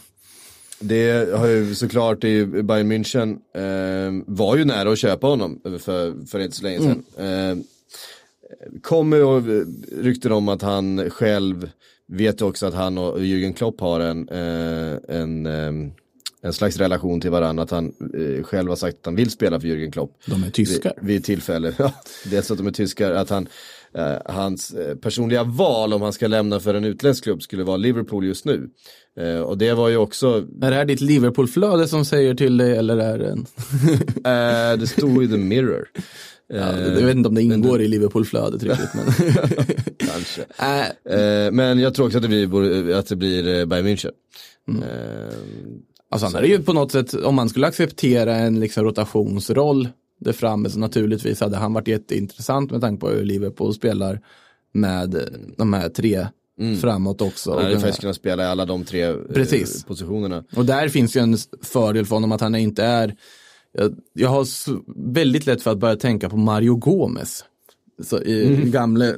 Det 0.82 1.36
har 1.36 1.46
ju 1.46 1.74
såklart, 1.74 2.24
ju 2.24 2.62
Bayern 2.62 2.92
München 2.92 3.38
eh, 3.54 4.24
var 4.26 4.56
ju 4.56 4.64
nära 4.64 4.92
att 4.92 4.98
köpa 4.98 5.26
honom 5.26 5.60
för, 5.64 6.26
för 6.26 6.40
inte 6.40 6.56
så 6.56 6.62
länge 6.62 6.78
sedan. 6.78 7.04
Eh, 7.16 7.56
kommer 8.82 9.24
och 9.24 9.42
rykten 9.92 10.32
om 10.32 10.48
att 10.48 10.62
han 10.62 11.10
själv 11.10 11.70
vet 12.06 12.42
också 12.42 12.66
att 12.66 12.74
han 12.74 12.98
och 12.98 13.18
Jürgen 13.18 13.52
Klopp 13.52 13.80
har 13.80 14.00
en, 14.00 14.28
eh, 14.28 15.16
en, 15.16 15.46
eh, 15.46 15.92
en 16.42 16.52
slags 16.52 16.76
relation 16.76 17.20
till 17.20 17.30
varandra. 17.30 17.62
Att 17.62 17.70
han 17.70 17.92
eh, 18.14 18.42
själv 18.44 18.68
har 18.68 18.76
sagt 18.76 18.98
att 18.98 19.06
han 19.06 19.14
vill 19.14 19.30
spela 19.30 19.60
för 19.60 19.68
Jürgen 19.68 19.92
Klopp. 19.92 20.18
De 20.26 20.44
är 20.44 20.50
tyskar. 20.50 20.92
Vid, 20.96 21.06
vid 21.06 21.24
tillfälle. 21.24 21.74
Ja, 21.78 21.94
dels 22.30 22.50
att 22.50 22.58
de 22.58 22.66
är 22.66 22.70
tyskar, 22.70 23.10
att 23.10 23.30
han, 23.30 23.48
eh, 23.94 24.16
hans 24.35 24.74
eh, 24.74 24.96
personliga 24.96 25.44
val 25.44 25.92
om 25.92 26.02
han 26.02 26.12
ska 26.12 26.26
lämna 26.26 26.61
för 26.61 26.74
en 26.74 26.85
utländsk 26.85 27.24
klubb 27.24 27.42
skulle 27.42 27.64
vara 27.64 27.76
Liverpool 27.76 28.26
just 28.26 28.44
nu. 28.44 28.70
Eh, 29.20 29.40
och 29.40 29.59
det 29.59 29.72
var 29.72 29.88
ju 29.88 29.96
också, 29.96 30.46
Är 30.62 30.70
det 30.70 30.76
här 30.76 30.85
ditt 30.85 31.00
Liverpool-flöde 31.00 31.88
som 31.88 32.05
säger 32.05 32.35
till 32.35 32.57
dig 32.57 32.76
eller 32.76 32.96
är 32.96 33.18
det 33.18 33.31
en... 33.31 33.46
eh, 34.72 34.78
det 34.78 34.87
stod 34.87 35.24
i 35.24 35.28
The 35.28 35.37
Mirror. 35.37 35.88
Ja, 36.55 36.59
Eh, 36.59 36.83
jag 36.83 37.07
vet 37.07 37.16
inte 37.16 37.28
om 37.28 37.35
det 37.35 37.42
ingår 37.42 37.83
i 37.83 37.88
Liverpool-flödet 37.88 38.62
riktigt. 38.62 38.94
Men... 38.94 39.05
Kanske. 39.98 40.42
Äh, 40.59 41.16
Eh, 41.18 41.50
men 41.52 41.78
jag 41.78 41.94
tror 41.94 42.07
också 42.07 42.18
att 42.18 42.22
det 42.22 42.28
blir, 42.28 42.94
att 42.94 43.07
det 43.07 43.16
blir 43.16 43.59
eh, 43.59 43.64
Bayern 43.66 43.87
München. 43.87 44.11
Mm. 44.68 44.83
Eh, 44.83 44.88
Alltså 46.11 46.26
han 46.26 46.37
är 46.37 46.42
ju 46.42 46.62
på 46.62 46.72
något 46.72 46.92
sätt, 46.92 47.14
om 47.14 47.35
man 47.35 47.48
skulle 47.48 47.66
acceptera 47.66 48.37
en 48.37 48.61
liksom 48.61 48.85
rotationsroll 48.85 49.88
där 50.24 50.32
framme 50.32 50.70
så 50.70 50.78
naturligtvis 50.78 51.40
hade 51.40 51.56
han 51.56 51.72
varit 51.72 51.88
jätteintressant 51.88 52.70
med 52.70 52.80
tanke 52.80 53.00
på 53.00 53.08
hur 53.08 53.24
Liverpool 53.24 53.74
spelar 53.74 54.20
med 54.72 55.16
de 55.56 55.72
här 55.72 55.88
tre 55.88 56.26
framåt 56.80 57.20
också. 57.20 57.50
han 57.50 57.58
Och, 57.58 57.64
hade 57.64 57.80
faktiskt 57.80 58.00
kunnat 58.00 58.16
spela 58.16 58.42
i 58.42 58.46
alla 58.46 58.66
de 58.66 58.85
tre 58.85 59.02
eh, 59.02 59.16
Precis. 59.35 59.85
positionerna. 59.85 60.44
och 60.56 60.64
där 60.64 60.88
finns 60.88 61.16
ju 61.16 61.20
en 61.20 61.37
fördel 61.62 62.06
för 62.06 62.16
honom 62.16 62.32
att 62.32 62.40
han 62.40 62.54
inte 62.54 62.85
är, 62.85 63.14
jag, 63.72 63.94
jag 64.12 64.28
har 64.28 64.46
väldigt 65.12 65.46
lätt 65.46 65.62
för 65.62 65.70
att 65.70 65.78
börja 65.78 65.96
tänka 65.96 66.30
på 66.30 66.37
Mario 66.37 66.76
Gomez. 66.76 67.44
Så 68.02 68.22
i 68.22 68.70
gamle 68.70 69.14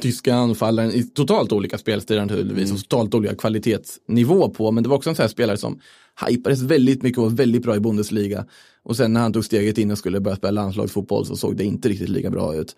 tyska 0.00 0.34
anfallaren 0.34 0.90
i 0.90 1.02
totalt 1.02 1.52
olika 1.52 1.78
spelstilar 1.78 2.22
naturligtvis 2.22 2.72
och 2.72 2.78
totalt 2.78 3.14
olika 3.14 3.34
kvalitetsnivå 3.34 4.50
på. 4.50 4.70
Men 4.72 4.82
det 4.82 4.88
var 4.88 4.96
också 4.96 5.10
en 5.10 5.16
sån 5.16 5.22
här 5.22 5.28
spelare 5.28 5.56
som 5.56 5.80
hypades 6.28 6.62
väldigt 6.62 7.02
mycket 7.02 7.18
och 7.18 7.24
var 7.24 7.30
väldigt 7.30 7.62
bra 7.62 7.76
i 7.76 7.80
Bundesliga. 7.80 8.46
Och 8.82 8.96
sen 8.96 9.12
när 9.12 9.20
han 9.20 9.32
tog 9.32 9.44
steget 9.44 9.78
in 9.78 9.90
och 9.90 9.98
skulle 9.98 10.20
börja 10.20 10.36
spela 10.36 10.50
landslagsfotboll 10.50 11.26
så 11.26 11.36
såg 11.36 11.56
det 11.56 11.64
inte 11.64 11.88
riktigt 11.88 12.08
lika 12.08 12.30
bra 12.30 12.54
ut. 12.54 12.76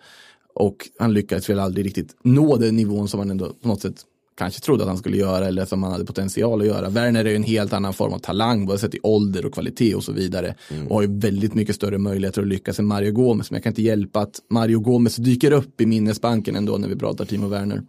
Och 0.55 0.89
han 0.99 1.13
lyckades 1.13 1.49
väl 1.49 1.59
aldrig 1.59 1.85
riktigt 1.85 2.15
nå 2.23 2.57
den 2.57 2.75
nivån 2.75 3.07
som 3.07 3.19
han 3.19 3.31
ändå 3.31 3.53
på 3.61 3.67
något 3.67 3.81
sätt 3.81 4.05
kanske 4.39 4.61
trodde 4.61 4.83
att 4.83 4.89
han 4.89 4.97
skulle 4.97 5.17
göra 5.17 5.45
eller 5.45 5.65
som 5.65 5.83
han 5.83 5.91
hade 5.91 6.05
potential 6.05 6.61
att 6.61 6.67
göra. 6.67 6.89
Werner 6.89 7.25
är 7.25 7.29
ju 7.29 7.35
en 7.35 7.43
helt 7.43 7.73
annan 7.73 7.93
form 7.93 8.13
av 8.13 8.19
talang, 8.19 8.65
både 8.65 8.79
sett 8.79 8.95
i 8.95 8.99
ålder 9.03 9.45
och 9.45 9.53
kvalitet 9.53 9.95
och 9.95 10.03
så 10.03 10.11
vidare. 10.11 10.55
Och 10.89 10.95
har 10.95 11.01
ju 11.01 11.19
väldigt 11.19 11.53
mycket 11.53 11.75
större 11.75 11.97
möjligheter 11.97 12.41
att 12.41 12.47
lyckas 12.47 12.79
än 12.79 12.85
Mario 12.85 13.11
Gomez. 13.11 13.51
Men 13.51 13.55
jag 13.55 13.63
kan 13.63 13.71
inte 13.71 13.81
hjälpa 13.81 14.19
att 14.19 14.39
Mario 14.49 14.79
Gomez 14.79 15.15
dyker 15.15 15.51
upp 15.51 15.81
i 15.81 15.85
minnesbanken 15.85 16.55
ändå 16.55 16.77
när 16.77 16.87
vi 16.87 16.95
pratar 16.95 17.25
Timo 17.25 17.47
Werner. 17.47 17.81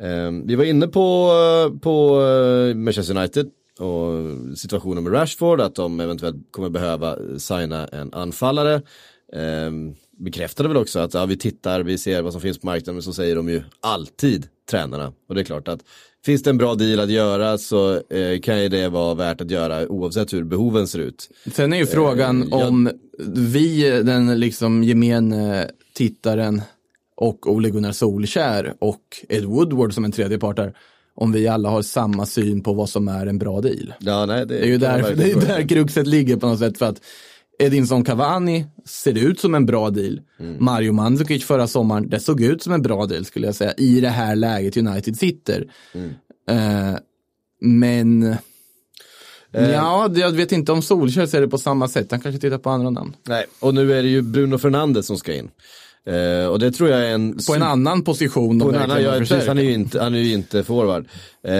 Eh, 0.00 0.30
vi 0.44 0.54
var 0.54 0.64
inne 0.64 0.86
på, 0.86 1.30
på 1.82 2.20
eh, 2.20 2.76
Manchester 2.76 3.16
United 3.16 3.50
och 3.78 4.58
situationen 4.58 5.04
med 5.04 5.12
Rashford, 5.12 5.60
att 5.60 5.74
de 5.74 6.00
eventuellt 6.00 6.36
kommer 6.50 6.68
behöva 6.68 7.16
signa 7.38 7.86
en 7.86 8.12
anfallare. 8.14 8.74
Eh, 9.32 9.70
bekräftade 10.18 10.68
väl 10.68 10.76
också 10.78 10.98
att 10.98 11.14
ja, 11.14 11.26
vi 11.26 11.36
tittar, 11.36 11.80
vi 11.80 11.98
ser 11.98 12.22
vad 12.22 12.32
som 12.32 12.40
finns 12.40 12.58
på 12.58 12.66
marknaden, 12.66 12.94
men 12.94 13.02
så 13.02 13.12
säger 13.12 13.36
de 13.36 13.48
ju 13.48 13.62
alltid 13.80 14.48
tränarna. 14.70 15.12
Och 15.28 15.34
det 15.34 15.40
är 15.40 15.44
klart 15.44 15.68
att 15.68 15.80
finns 16.24 16.42
det 16.42 16.50
en 16.50 16.58
bra 16.58 16.74
deal 16.74 17.00
att 17.00 17.10
göra 17.10 17.58
så 17.58 17.94
eh, 17.94 18.40
kan 18.42 18.62
ju 18.62 18.68
det 18.68 18.88
vara 18.88 19.14
värt 19.14 19.40
att 19.40 19.50
göra 19.50 19.88
oavsett 19.88 20.32
hur 20.32 20.44
behoven 20.44 20.88
ser 20.88 20.98
ut. 20.98 21.28
Sen 21.52 21.72
är 21.72 21.76
ju 21.76 21.86
frågan 21.86 22.48
jag- 22.50 22.68
om 22.68 22.90
vi, 23.36 23.90
den 23.90 24.40
liksom 24.40 24.84
gemene 24.84 25.70
tittaren 25.94 26.62
och 27.16 27.50
Ole 27.52 27.70
Gunnar 27.70 27.92
Solskär 27.92 28.74
och 28.78 29.02
Ed 29.28 29.44
Woodward 29.44 29.94
som 29.94 30.04
en 30.04 30.12
tredje 30.12 30.38
part 30.38 30.56
där, 30.56 30.74
om 31.14 31.32
vi 31.32 31.48
alla 31.48 31.68
har 31.68 31.82
samma 31.82 32.26
syn 32.26 32.62
på 32.62 32.72
vad 32.72 32.88
som 32.88 33.08
är 33.08 33.26
en 33.26 33.38
bra 33.38 33.60
deal. 33.60 33.94
Ja, 33.98 34.26
nej, 34.26 34.46
det, 34.46 34.54
Det 34.54 34.62
är 34.62 34.66
ju 34.66 34.80
kan 34.80 34.90
man 34.90 35.02
där, 35.02 35.14
det 35.16 35.30
är 35.32 35.40
där 35.40 35.68
kruxet 35.68 36.06
ligger 36.06 36.36
på 36.36 36.46
något 36.46 36.58
sätt. 36.58 36.78
För 36.78 36.86
att 36.86 37.00
Edinson 37.58 38.04
Cavani 38.04 38.66
ser 38.84 39.18
ut 39.18 39.40
som 39.40 39.54
en 39.54 39.66
bra 39.66 39.90
deal. 39.90 40.20
Mm. 40.40 40.64
Mario 40.64 40.92
Mandzukic 40.92 41.44
förra 41.44 41.66
sommaren, 41.66 42.08
det 42.08 42.20
såg 42.20 42.40
ut 42.40 42.62
som 42.62 42.72
en 42.72 42.82
bra 42.82 43.06
deal 43.06 43.24
skulle 43.24 43.46
jag 43.46 43.54
säga. 43.54 43.72
I 43.72 44.00
det 44.00 44.08
här 44.08 44.36
läget 44.36 44.76
United 44.76 45.16
sitter. 45.16 45.64
Mm. 45.94 46.10
Eh, 46.48 46.98
men 47.60 48.36
Eh. 49.52 49.70
ja, 49.70 50.10
jag 50.14 50.30
vet 50.30 50.52
inte 50.52 50.72
om 50.72 50.82
Solskjaer 50.82 51.26
ser 51.26 51.40
det 51.40 51.48
på 51.48 51.58
samma 51.58 51.88
sätt. 51.88 52.10
Han 52.10 52.20
kanske 52.20 52.40
tittar 52.40 52.58
på 52.58 52.70
andra 52.70 52.90
namn. 52.90 53.16
Nej, 53.28 53.46
och 53.60 53.74
nu 53.74 53.92
är 53.92 54.02
det 54.02 54.08
ju 54.08 54.22
Bruno 54.22 54.58
Fernandes 54.58 55.06
som 55.06 55.16
ska 55.16 55.34
in. 55.34 55.50
Eh, 56.06 56.46
och 56.46 56.58
det 56.58 56.70
tror 56.72 56.90
jag 56.90 57.00
är 57.00 57.14
en... 57.14 57.38
På 57.46 57.54
en 57.54 57.62
annan 57.62 58.02
position. 58.04 58.60
På 58.60 58.68
en 58.68 58.74
annan, 58.74 59.02
ja, 59.02 59.12
precis, 59.18 59.46
han 59.46 59.58
är 59.58 59.62
ju 59.62 59.72
inte, 59.72 60.02
han 60.02 60.14
är 60.14 60.18
ju 60.18 60.32
inte 60.32 60.64
forward. 60.64 61.06
Eh, 61.44 61.52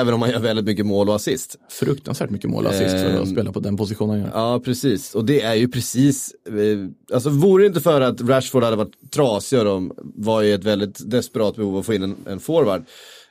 även 0.00 0.14
om 0.14 0.22
han 0.22 0.30
gör 0.30 0.38
väldigt 0.38 0.64
mycket 0.64 0.86
mål 0.86 1.08
och 1.08 1.14
assist. 1.14 1.56
Fruktansvärt 1.70 2.30
mycket 2.30 2.50
mål 2.50 2.64
och 2.66 2.70
assist 2.70 2.90
för 2.90 3.06
att 3.14 3.20
Ehm. 3.20 3.26
spela 3.26 3.52
på 3.52 3.60
den 3.60 3.76
positionen 3.76 4.20
gör. 4.20 4.30
Ja, 4.34 4.60
precis. 4.64 5.14
Och 5.14 5.24
det 5.24 5.40
är 5.42 5.54
ju 5.54 5.68
precis, 5.68 6.34
eh, 6.48 7.14
alltså 7.14 7.30
vore 7.30 7.62
det 7.62 7.66
inte 7.66 7.80
för 7.80 8.00
att 8.00 8.20
Rashford 8.20 8.62
hade 8.64 8.76
varit 8.76 9.10
trasig 9.14 9.58
och 9.58 9.64
de 9.64 9.92
var 9.98 10.42
i 10.42 10.52
ett 10.52 10.64
väldigt 10.64 11.10
desperat 11.10 11.56
behov 11.56 11.76
att 11.78 11.86
få 11.86 11.94
in 11.94 12.02
en, 12.02 12.16
en 12.26 12.40
forward. 12.40 12.84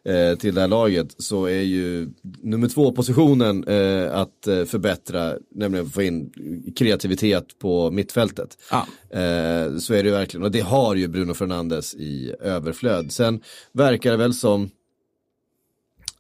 Eh, 0.05 0.37
till 0.37 0.55
det 0.55 0.61
här 0.61 0.67
laget 0.67 1.15
så 1.17 1.45
är 1.45 1.61
ju 1.61 2.09
nummer 2.41 2.67
två 2.67 2.91
positionen 2.91 3.63
eh, 3.67 4.15
att 4.15 4.47
eh, 4.47 4.65
förbättra, 4.65 5.33
nämligen 5.55 5.89
få 5.89 6.01
in 6.01 6.31
kreativitet 6.75 7.59
på 7.59 7.91
mittfältet. 7.91 8.57
Ja. 8.71 8.87
Eh, 9.19 9.77
så 9.77 9.93
är 9.93 10.03
det 10.03 10.09
ju 10.09 10.11
verkligen, 10.11 10.43
och 10.43 10.51
det 10.51 10.59
har 10.59 10.95
ju 10.95 11.07
Bruno 11.07 11.33
Fernandes 11.33 11.95
i 11.95 12.33
överflöd. 12.39 13.11
Sen 13.11 13.41
verkar 13.71 14.11
det 14.11 14.17
väl 14.17 14.33
som 14.33 14.63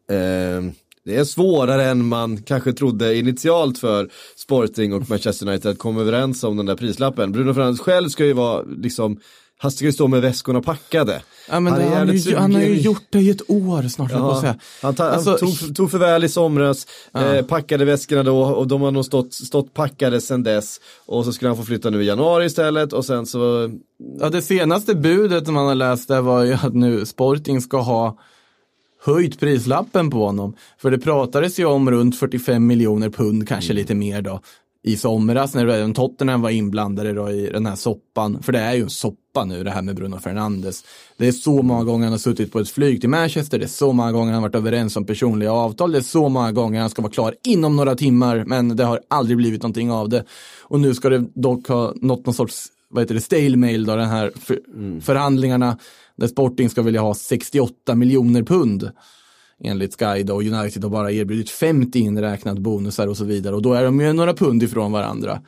eh, 0.09 0.73
det 1.05 1.15
är 1.15 1.23
svårare 1.23 1.85
än 1.85 2.05
man 2.05 2.41
kanske 2.41 2.73
trodde 2.73 3.15
initialt 3.15 3.79
för 3.79 4.09
Sporting 4.35 4.93
och 4.93 5.09
Manchester 5.09 5.47
United 5.47 5.71
att 5.71 5.77
komma 5.77 6.01
överens 6.01 6.43
om 6.43 6.57
den 6.57 6.65
där 6.65 6.75
prislappen. 6.75 7.31
Bruno 7.31 7.53
Fernandes 7.53 7.79
själv 7.79 8.09
ska 8.09 8.25
ju 8.25 8.33
vara 8.33 8.61
liksom 8.61 9.19
han 9.63 9.71
ska 9.71 9.85
ju 9.85 9.91
stå 9.91 10.07
med 10.07 10.21
väskorna 10.21 10.61
packade. 10.61 11.21
Ja, 11.47 11.53
Han 11.53 11.63
det, 11.63 11.71
han, 11.71 12.15
ju, 12.17 12.35
han 12.35 12.53
har 12.55 12.61
ju 12.61 12.79
gjort 12.79 13.03
det 13.09 13.19
i 13.19 13.29
ett 13.29 13.49
år 13.49 13.87
snart, 13.87 14.11
jag 14.11 14.19
på 14.19 14.27
Ja, 14.27 14.41
säga. 14.41 14.55
han, 14.81 14.95
ta, 14.95 15.03
Alltså, 15.03 15.29
han 15.29 15.39
tog, 15.39 15.75
tog 15.75 15.91
för 15.91 15.97
väl 15.97 16.23
i 16.23 16.29
somras, 16.29 16.87
Ja. 17.11 17.35
eh, 17.35 17.45
packade 17.45 17.85
väskorna 17.85 18.23
då 18.23 18.41
och 18.43 18.67
de 18.67 18.81
har 18.81 18.91
nog 18.91 19.05
stått, 19.05 19.33
stått 19.33 19.73
packade 19.73 20.21
sedan 20.21 20.43
dess. 20.43 20.79
Och 21.05 21.25
så 21.25 21.33
skulle 21.33 21.49
han 21.49 21.57
få 21.57 21.63
flytta 21.63 21.89
nu 21.89 22.03
i 22.03 22.05
januari 22.07 22.45
istället 22.45 22.93
och 22.93 23.05
sen 23.05 23.25
så, 23.25 23.69
Ja, 24.19 24.29
det 24.29 24.41
senaste 24.41 24.95
budet 24.95 25.47
man 25.47 25.67
har 25.67 25.75
läst 25.75 26.07
där 26.07 26.21
var 26.21 26.43
ju 26.43 26.53
att 26.53 26.73
nu 26.73 27.05
Sporting 27.05 27.61
ska 27.61 27.77
ha 27.81 28.17
höjt 29.05 29.39
prislappen 29.39 30.09
på 30.09 30.25
honom. 30.25 30.55
För 30.81 30.91
det 30.91 30.97
pratades 30.99 31.59
ju 31.59 31.65
om 31.65 31.91
runt 31.91 32.19
45 32.19 32.67
miljoner 32.67 33.09
pund, 33.09 33.47
kanske 33.47 33.73
lite 33.73 33.95
mer 33.95 34.21
då, 34.21 34.39
i 34.83 34.97
somras 34.97 35.55
när 35.55 35.67
även 35.67 35.93
Tottenham 35.93 36.41
var 36.41 36.49
inblandade 36.49 37.13
då 37.13 37.29
i 37.29 37.49
den 37.49 37.65
här 37.65 37.75
soppan. 37.75 38.43
För 38.43 38.51
det 38.51 38.59
är 38.59 38.73
ju 38.73 38.81
en 38.81 38.89
soppa 38.89 39.45
nu 39.45 39.63
det 39.63 39.71
här 39.71 39.81
med 39.81 39.95
Bruno 39.95 40.19
Fernandes. 40.19 40.83
Det 41.17 41.27
är 41.27 41.31
så 41.31 41.61
många 41.61 41.83
gånger 41.83 42.03
han 42.03 42.13
har 42.13 42.19
suttit 42.19 42.51
på 42.51 42.59
ett 42.59 42.69
flyg 42.69 43.01
till 43.01 43.09
Manchester, 43.09 43.59
det 43.59 43.65
är 43.65 43.67
så 43.67 43.93
många 43.93 44.11
gånger 44.11 44.33
han 44.33 44.43
har 44.43 44.49
varit 44.49 44.55
överens 44.55 44.95
om 44.95 45.05
personliga 45.05 45.51
avtal, 45.51 45.91
det 45.91 45.97
är 45.97 46.01
så 46.01 46.29
många 46.29 46.51
gånger 46.51 46.81
han 46.81 46.89
ska 46.89 47.01
vara 47.01 47.11
klar 47.11 47.35
inom 47.47 47.75
några 47.75 47.95
timmar, 47.95 48.43
men 48.47 48.75
det 48.75 48.83
har 48.83 48.99
aldrig 49.07 49.37
blivit 49.37 49.61
någonting 49.61 49.91
av 49.91 50.09
det. 50.09 50.25
Och 50.61 50.79
nu 50.79 50.93
ska 50.93 51.09
det 51.09 51.25
dock 51.33 51.67
ha 51.67 51.93
nått 51.95 52.25
någon 52.25 52.35
sorts 52.35 52.67
vad 52.89 53.03
heter 53.03 53.15
det, 53.15 53.21
stale 53.21 53.57
mail 53.57 53.85
då, 53.85 53.95
den 53.95 54.09
här 54.09 54.31
för, 54.35 54.59
förhandlingarna 55.01 55.77
där 56.15 56.27
Sporting 56.27 56.69
ska 56.69 56.81
vilja 56.81 57.01
ha 57.01 57.13
68 57.13 57.95
miljoner 57.95 58.43
pund 58.43 58.91
enligt 59.63 59.99
Sky 59.99 60.23
och 60.31 60.43
United 60.43 60.83
har 60.83 60.89
bara 60.89 61.11
erbjudit 61.11 61.49
50 61.49 61.99
inräknat 61.99 62.57
bonusar 62.57 63.07
och 63.07 63.17
så 63.17 63.23
vidare 63.23 63.55
och 63.55 63.61
då 63.61 63.73
är 63.73 63.83
de 63.83 64.01
ju 64.01 64.13
några 64.13 64.33
pund 64.33 64.63
ifrån 64.63 64.91
varandra. 64.91 65.41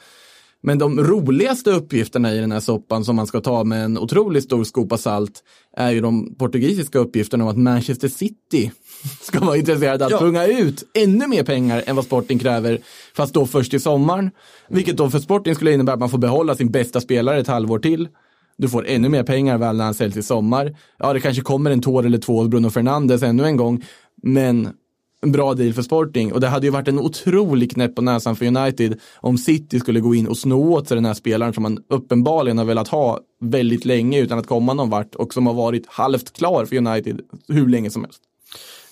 Men 0.63 0.78
de 0.78 0.99
roligaste 1.03 1.72
uppgifterna 1.72 2.34
i 2.34 2.38
den 2.38 2.51
här 2.51 2.59
soppan 2.59 3.05
som 3.05 3.16
man 3.16 3.28
ska 3.28 3.41
ta 3.41 3.63
med 3.63 3.86
en 3.86 3.97
otroligt 3.97 4.43
stor 4.43 4.63
skopa 4.63 4.97
salt 4.97 5.43
är 5.78 5.91
ju 5.91 6.01
de 6.01 6.36
portugisiska 6.36 6.99
uppgifterna 6.99 7.43
om 7.43 7.49
att 7.49 7.57
Manchester 7.57 8.07
City 8.07 8.72
ska 9.22 9.39
vara 9.39 9.57
intresserade 9.57 10.05
att 10.05 10.11
Ja. 10.11 10.20
punga 10.20 10.45
ut 10.45 10.84
ännu 10.93 11.28
mer 11.28 11.43
pengar 11.43 11.84
än 11.86 11.95
vad 11.95 12.05
Sporting 12.05 12.39
kräver, 12.39 12.80
fast 13.16 13.34
då 13.34 13.45
först 13.45 13.74
i 13.74 13.80
sommaren. 13.80 14.32
Vilket 14.70 14.97
då 14.97 15.09
för 15.09 15.20
Sporting 15.20 15.55
skulle 15.55 15.74
innebära 15.74 15.93
att 15.93 15.99
man 15.99 16.09
får 16.09 16.18
behålla 16.18 16.55
sin 16.55 16.72
bästa 16.72 17.01
spelare 17.01 17.39
ett 17.39 17.47
halvår 17.47 17.80
till. 17.80 18.07
Du 18.57 18.70
får 18.70 18.88
ännu 18.88 19.09
mer 19.09 19.24
pengar 19.24 19.57
väl 19.57 19.78
när 19.78 19.86
han 19.86 19.93
säljs 19.93 20.18
i 20.18 20.24
sommar. 20.24 20.76
Ja, 20.99 21.13
det 21.13 21.20
kanske 21.20 21.41
kommer 21.41 21.72
en 21.72 21.82
tår 21.82 22.05
eller 22.05 22.18
två 22.18 22.39
av 22.39 22.49
Bruno 22.49 22.70
Fernandes 22.70 23.24
ännu 23.24 23.43
en 23.45 23.57
gång, 23.57 23.84
men 24.24 24.70
en 25.22 25.32
bra 25.32 25.53
deal 25.53 25.74
för 25.74 25.82
Sporting. 25.82 26.34
Och 26.34 26.41
det 26.41 26.47
hade 26.47 26.68
ju 26.68 26.72
varit 26.72 26.88
en 26.88 26.99
otrolig 26.99 27.72
knäpp 27.72 27.95
på 27.95 28.01
näsan 28.01 28.36
för 28.36 28.45
United 28.45 28.99
om 29.16 29.38
City 29.38 29.80
skulle 29.80 29.99
gå 29.99 30.16
in 30.16 30.28
och 30.28 30.38
sno 30.38 30.74
åt 30.74 30.88
sig 30.88 30.95
den 30.95 31.05
här 31.05 31.13
spelaren 31.13 31.53
som 31.53 31.63
man 31.63 31.80
uppenbarligen 31.89 32.57
har 32.57 32.66
velat 32.66 32.88
ha 32.88 33.20
väldigt 33.41 33.86
länge 33.86 34.20
utan 34.20 34.39
att 34.39 34.47
komma 34.47 34.74
någon 34.74 34.89
vart 34.89 35.16
och 35.16 35.34
som 35.34 35.47
har 35.47 35.53
varit 35.53 35.88
halvt 35.88 36.34
klar 36.34 36.66
för 36.66 36.76
United 36.76 37.22
hur 37.47 37.68
länge 37.68 37.89
som 37.89 38.03
helst. 38.03 38.22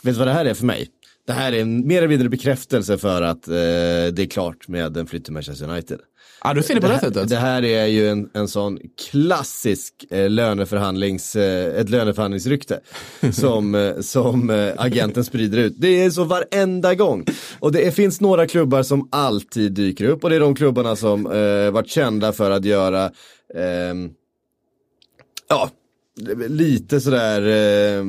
vet 0.03 0.13
du 0.13 0.19
vad 0.19 0.27
det 0.27 0.33
här 0.33 0.45
är 0.45 0.53
för 0.53 0.65
mig? 0.65 0.87
Det 1.27 1.33
här 1.33 1.51
är 1.53 1.61
en 1.61 1.87
mer 1.87 1.97
eller 1.97 2.07
mindre 2.07 2.29
bekräftelse 2.29 2.97
för 2.97 3.21
att 3.21 3.47
eh, 3.47 3.53
det 3.53 4.19
är 4.19 4.29
klart 4.29 4.67
med 4.67 4.97
en 4.97 5.07
flytt 5.07 5.23
till 5.23 5.33
Manchester 5.33 5.69
United. 5.69 5.99
Ja, 6.43 6.53
du 6.53 6.63
ser 6.63 6.75
det 6.75 6.81
på 6.81 6.87
det, 6.87 6.93
här, 6.93 6.99
sättet. 6.99 7.29
det 7.29 7.37
här 7.37 7.63
är 7.63 7.85
ju 7.85 8.09
en, 8.09 8.29
en 8.33 8.47
sån 8.47 8.79
klassisk 9.11 10.05
eh, 10.09 10.29
löneförhandlings, 10.29 11.35
eh, 11.35 11.79
ett 11.79 11.89
löneförhandlingsrykte 11.89 12.79
som, 13.31 13.75
eh, 13.75 13.99
som 13.99 14.49
eh, 14.49 14.73
agenten 14.77 15.23
sprider 15.23 15.57
ut. 15.57 15.73
Det 15.77 15.87
är 15.87 16.09
så 16.09 16.23
varenda 16.23 16.95
gång. 16.95 17.25
Och 17.59 17.71
det 17.71 17.95
finns 17.95 18.21
några 18.21 18.47
klubbar 18.47 18.83
som 18.83 19.09
alltid 19.11 19.71
dyker 19.71 20.05
upp 20.05 20.23
och 20.23 20.29
det 20.29 20.35
är 20.35 20.39
de 20.39 20.55
klubbarna 20.55 20.95
som 20.95 21.25
eh, 21.25 21.71
varit 21.71 21.89
kända 21.89 22.31
för 22.31 22.51
att 22.51 22.65
göra 22.65 23.11
ehm, 23.55 24.09
ja, 25.49 25.69
lite 26.47 27.01
sådär 27.01 27.41
eh, 27.41 28.03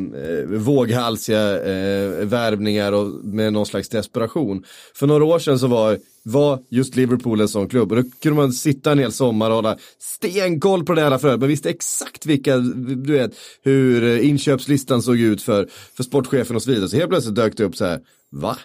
våghalsiga 0.59 1.63
eh, 1.63 2.27
värvningar 2.27 2.93
och 2.93 3.07
med 3.25 3.53
någon 3.53 3.67
slags 3.67 3.89
desperation. 3.89 4.65
För 4.95 5.07
några 5.07 5.25
år 5.25 5.39
sedan 5.39 5.59
så 5.59 5.67
var, 5.67 5.99
var 6.23 6.59
just 6.71 6.97
Liverpool 6.97 7.41
en 7.41 7.49
sån 7.49 7.69
klubb 7.69 7.93
och 7.93 8.03
då 8.03 8.11
kunde 8.23 8.37
man 8.37 8.53
sitta 8.53 8.93
en 8.93 8.99
hel 8.99 9.13
sommar 9.13 9.51
och 9.51 9.57
hålla 9.57 9.77
stenkoll 9.99 10.85
på 10.85 10.95
det 10.95 11.03
här 11.03 11.19
flödet. 11.19 11.41
Man 11.41 11.49
visste 11.49 11.71
exakt 11.71 12.27
vilka, 12.27 12.57
du 12.57 13.13
vet, 13.13 13.33
hur 13.63 14.05
eh, 14.05 14.29
inköpslistan 14.29 15.03
såg 15.03 15.21
ut 15.21 15.43
för, 15.43 15.69
för 15.97 16.03
sportchefen 16.03 16.57
och 16.57 16.63
så 16.63 16.71
vidare. 16.71 16.89
Så 16.89 16.97
helt 16.97 17.11
plötsligt 17.11 17.35
dök 17.35 17.57
det 17.57 17.65
upp 17.65 17.77
så 17.77 17.85
här, 17.85 18.01
va? 18.31 18.59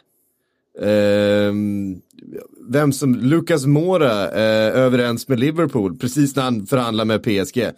Eh, 0.81 1.53
vem 2.69 2.93
som, 2.93 3.15
Lucas 3.15 3.65
Mora 3.65 4.31
eh, 4.31 4.79
överens 4.79 5.27
med 5.27 5.39
Liverpool 5.39 5.97
precis 5.97 6.35
när 6.35 6.43
han 6.43 6.65
förhandlar 6.65 7.05
med 7.05 7.23
PSG. 7.23 7.71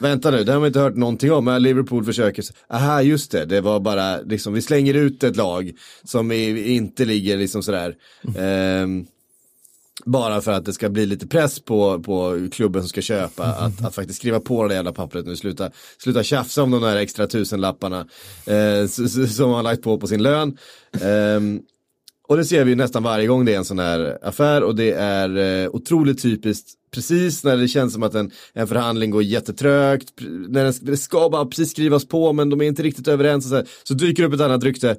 Vänta 0.00 0.30
nu, 0.30 0.44
det 0.44 0.52
har 0.52 0.58
man 0.58 0.66
inte 0.66 0.80
hört 0.80 0.96
någonting 0.96 1.32
om. 1.32 1.44
Men 1.44 1.62
Liverpool 1.62 2.04
försöker, 2.04 2.44
aha 2.68 3.02
just 3.02 3.30
det, 3.30 3.44
det 3.44 3.60
var 3.60 3.80
bara 3.80 4.20
liksom, 4.20 4.52
vi 4.52 4.62
slänger 4.62 4.94
ut 4.94 5.24
ett 5.24 5.36
lag 5.36 5.72
som 6.04 6.32
inte 6.32 7.04
ligger 7.04 7.36
liksom 7.36 7.62
sådär. 7.62 7.94
ehm, 8.38 9.06
bara 10.04 10.40
för 10.40 10.52
att 10.52 10.64
det 10.64 10.72
ska 10.72 10.88
bli 10.88 11.06
lite 11.06 11.26
press 11.26 11.60
på, 11.60 12.02
på 12.02 12.48
klubben 12.52 12.82
som 12.82 12.88
ska 12.88 13.00
köpa 13.00 13.44
att, 13.44 13.84
att 13.84 13.94
faktiskt 13.94 14.18
skriva 14.18 14.40
på 14.40 14.62
det 14.62 14.68
där 14.68 14.74
jävla 14.74 14.92
pappret 14.92 15.26
nu. 15.26 15.36
Sluta, 15.36 15.70
sluta 15.98 16.22
tjafsa 16.22 16.62
om 16.62 16.70
de 16.70 16.82
där 16.82 16.96
extra 16.96 17.26
tusenlapparna 17.26 18.06
eh, 18.46 18.86
som 19.28 19.46
man 19.50 19.54
har 19.54 19.62
lagt 19.62 19.82
på 19.82 19.98
på 19.98 20.06
sin 20.06 20.22
lön. 20.22 20.56
Eh, 20.92 21.40
och 22.30 22.36
det 22.36 22.44
ser 22.44 22.64
vi 22.64 22.70
ju 22.70 22.76
nästan 22.76 23.02
varje 23.02 23.26
gång 23.26 23.44
det 23.44 23.54
är 23.54 23.56
en 23.56 23.64
sån 23.64 23.78
här 23.78 24.18
affär 24.22 24.62
och 24.62 24.74
det 24.74 24.92
är 24.92 25.36
eh, 25.36 25.70
otroligt 25.72 26.22
typiskt 26.22 26.68
precis 26.94 27.44
när 27.44 27.56
det 27.56 27.68
känns 27.68 27.92
som 27.92 28.02
att 28.02 28.14
en, 28.14 28.30
en 28.52 28.68
förhandling 28.68 29.10
går 29.10 29.22
jättetrögt, 29.22 30.12
när 30.48 30.64
den, 30.64 30.74
det 30.80 30.96
ska 30.96 31.28
bara 31.28 31.46
precis 31.46 31.70
skrivas 31.70 32.04
på 32.08 32.32
men 32.32 32.50
de 32.50 32.60
är 32.60 32.64
inte 32.64 32.82
riktigt 32.82 33.08
överens 33.08 33.44
och 33.44 33.48
så, 33.48 33.56
här, 33.56 33.66
så 33.82 33.94
dyker 33.94 34.24
upp 34.24 34.32
ett 34.32 34.40
annat 34.40 34.64
rykte. 34.64 34.96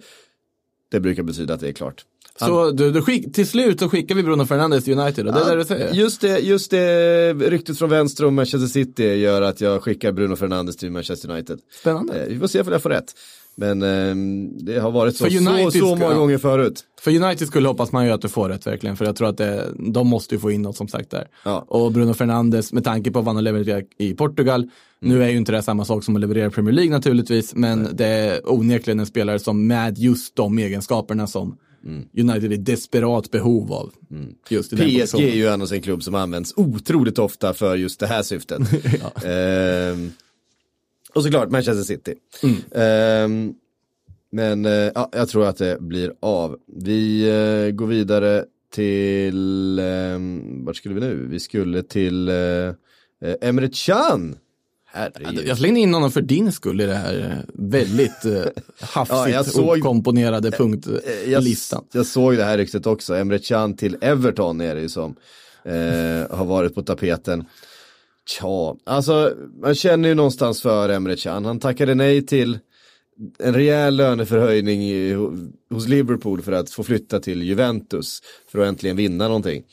Det 0.91 0.99
brukar 0.99 1.23
betyda 1.23 1.53
att 1.53 1.59
det 1.59 1.67
är 1.67 1.73
klart. 1.73 2.05
Så 2.39 2.71
du, 2.71 2.91
du 2.91 3.01
skick, 3.01 3.34
till 3.34 3.47
slut 3.47 3.79
så 3.79 3.89
skickar 3.89 4.15
vi 4.15 4.23
Bruno 4.23 4.45
Fernandes 4.45 4.84
till 4.84 4.99
United 4.99 5.27
och 5.27 5.34
det 5.34 5.39
är 5.39 5.51
det 5.51 5.55
du 5.55 5.65
säger? 5.65 5.93
Just 5.93 6.21
det, 6.21 6.39
just 6.39 6.71
det 6.71 7.34
ryktet 7.34 7.77
från 7.77 7.89
vänster 7.89 8.25
om 8.25 8.36
Manchester 8.36 8.67
City 8.67 9.03
gör 9.03 9.41
att 9.41 9.61
jag 9.61 9.84
skickar 9.84 10.11
Bruno 10.11 10.36
Fernandes 10.36 10.77
till 10.77 10.91
Manchester 10.91 11.32
United. 11.32 11.59
Spännande. 11.82 12.23
Eh, 12.23 12.27
vi 12.29 12.39
får 12.39 12.47
se 12.47 12.61
om 12.61 12.71
jag 12.71 12.84
får 12.84 12.89
rätt. 12.89 13.13
Men 13.56 13.82
ehm, 13.82 14.66
det 14.66 14.80
har 14.80 14.91
varit 14.91 15.16
så, 15.16 15.30
så, 15.30 15.72
så 15.72 15.95
många 15.95 16.14
gånger 16.14 16.38
förut. 16.38 16.86
För 17.02 17.24
United 17.24 17.47
skulle 17.47 17.68
hoppas 17.68 17.91
man 17.91 18.06
ju 18.06 18.12
att 18.12 18.22
du 18.22 18.30
får 18.30 18.49
rätt 18.49 18.68
verkligen, 18.68 18.97
för 18.97 19.06
jag 19.06 19.16
tror 19.16 19.30
att 19.30 19.38
det, 19.38 19.68
de 19.93 20.08
måste 20.08 20.36
ju 20.36 20.41
få 20.41 20.52
in 20.52 20.62
något 20.62 20.78
som 20.78 20.88
sagt 20.88 21.10
där. 21.10 21.28
Ja. 21.45 21.66
Och 21.68 21.91
Bruno 21.91 22.14
Fernandes, 22.14 22.74
med 22.74 22.84
tanke 22.84 23.12
på 23.12 23.22
vad 23.22 23.36
han 23.36 23.43
levererat 23.43 23.84
i 23.97 24.14
Portugal, 24.14 24.70
nu 24.99 25.24
är 25.24 25.30
ju 25.30 25.38
inte 25.38 25.52
det 25.52 25.62
samma 25.62 25.86
sak 25.86 26.04
som 26.04 26.16
att 26.16 26.22
leverera 26.22 26.47
i 26.47 26.49
Premier 26.49 26.74
League 26.74 26.91
naturligtvis, 26.91 27.56
men 27.56 27.88
det 27.93 28.06
är 28.06 28.52
onekligen 28.52 28.99
en 28.99 29.06
spelare 29.06 29.39
som 29.39 29.68
med 29.68 29.97
just 29.97 30.36
de 30.36 30.60
egenskaperna 30.60 31.28
som 31.28 31.58
United 32.18 32.54
är 32.54 32.58
desperat 32.58 33.32
behov 33.32 33.74
av. 33.74 33.93
Just 34.49 34.74
i 34.74 34.76
den 34.76 35.08
PSG 35.08 35.20
är 35.20 35.36
ju 35.36 35.47
annars 35.47 35.72
en 35.72 35.82
klubb 35.82 36.04
som 36.04 36.16
används 36.16 36.54
otroligt 36.56 37.20
ofta 37.20 37.54
för 37.54 37.76
just 37.76 37.99
det 37.99 38.08
här 38.08 38.24
syftet. 38.24 38.62
Ehm, 39.26 40.12
och 41.16 41.24
såklart 41.24 41.49
Manchester 41.51 41.84
City. 41.84 42.16
Ehm, 42.76 43.53
men 44.32 44.66
eh, 44.66 44.72
ja, 44.72 45.09
jag 45.14 45.30
tror 45.30 45.45
att 45.45 45.57
det 45.57 45.78
blir 45.82 46.14
av. 46.20 46.57
Vi 46.68 47.30
eh, 47.30 47.72
går 47.76 47.88
vidare 47.88 48.45
till, 48.74 49.80
um, 49.80 50.66
vart 50.66 50.76
skulle 50.76 50.95
vi 50.95 51.01
nu? 51.01 51.28
Vi 51.30 51.39
skulle 51.39 51.84
till 51.84 52.30
uh, 52.30 52.74
Emre 53.41 53.70
Can. 53.74 54.36
Herregud. 54.93 55.47
Jag 55.47 55.57
slängde 55.57 55.80
in 55.80 55.93
honom 55.93 56.12
för 56.12 56.22
din 56.22 56.51
skull 56.51 56.82
i 56.82 56.86
det 56.86 56.95
här 56.95 57.45
väldigt 57.53 58.12
hafsigt 58.80 59.18
Ja, 59.18 59.30
jag 59.30 59.45
såg- 59.45 59.82
komponerade 59.82 60.47
jag, 60.47 60.57
punktlistan. 60.57 61.84
jag 61.93 62.05
såg 62.05 62.38
det 62.38 62.43
här 62.43 62.57
ryktet 62.57 62.88
också. 62.88 63.16
Emre 63.16 63.39
Can 63.39 63.76
till 63.76 63.97
Everton 64.01 64.62
är 64.62 64.76
det 64.76 64.82
ju 64.82 64.89
som 64.89 65.16
eh, 65.64 66.38
har 66.38 66.45
varit 66.45 66.76
på 66.76 66.82
tapeten. 66.82 67.45
Tja, 68.32 68.75
alltså 68.84 69.34
man 69.61 69.75
känner 69.75 70.09
ju 70.09 70.15
någonstans 70.15 70.61
för 70.61 70.89
Emre 70.89 71.15
Can. 71.15 71.45
Han 71.45 71.59
tackade 71.59 71.95
nej 71.95 72.25
till 72.25 72.59
en 73.39 73.53
rejäl 73.53 73.95
löneförhöjning 73.95 74.84
i, 74.84 75.13
hos 75.71 75.88
Liverpool 75.88 76.41
för 76.41 76.51
att 76.51 76.69
få 76.69 76.84
flytta 76.84 77.19
till 77.19 77.43
Juventus 77.43 78.21
för 78.51 78.59
att 78.59 78.67
äntligen 78.67 78.97
vinna 78.97 79.27
någonting. 79.27 79.63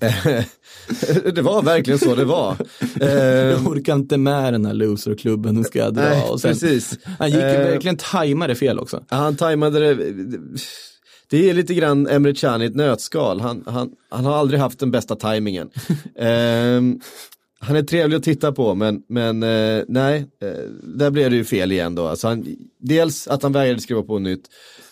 det 1.34 1.42
var 1.42 1.62
verkligen 1.62 1.98
så 1.98 2.14
det 2.14 2.24
var. 2.24 2.56
Jag 3.00 3.66
orkar 3.66 3.94
inte 3.94 4.16
med 4.16 4.54
den 4.54 4.66
här 4.66 4.74
loserklubben, 4.74 5.54
nu 5.54 5.64
ska 5.64 5.78
jag 5.78 5.94
dra. 5.94 6.02
Nej, 6.02 6.38
sen, 6.38 6.50
precis. 6.50 6.98
Han 7.18 7.30
gick 7.30 7.40
Eh, 7.40 7.58
verkligen 7.58 7.96
tajmade 7.96 8.54
fel 8.54 8.78
också. 8.78 9.04
Han 9.08 9.36
tajmade 9.36 9.94
det. 9.94 10.14
Det 11.32 11.50
är 11.50 11.54
lite 11.54 11.74
grann 11.74 12.06
Emre 12.06 12.34
Can 12.34 12.62
i 12.62 12.64
ett 12.64 12.74
nötskal. 12.74 13.40
Han, 13.40 13.64
han, 13.66 13.90
han 14.08 14.24
har 14.24 14.36
aldrig 14.36 14.60
haft 14.60 14.78
den 14.78 14.90
bästa 14.90 15.16
tajmingen. 15.16 15.70
Ehm, 16.18 17.00
han 17.60 17.76
är 17.76 17.82
trevlig 17.82 18.16
att 18.16 18.22
titta 18.22 18.52
på 18.52 18.74
men, 18.74 19.02
men 19.08 19.42
eh, 19.42 19.82
nej, 19.88 20.26
eh, 20.42 20.48
där 20.82 21.10
blev 21.10 21.30
det 21.30 21.36
ju 21.36 21.44
fel 21.44 21.72
igen 21.72 21.94
då. 21.94 22.06
Alltså 22.06 22.28
han, 22.28 22.56
dels 22.78 23.28
att 23.28 23.42
han 23.42 23.52
vägrade 23.52 23.80
skriva 23.80 24.02
på 24.02 24.18
nytt 24.18 24.42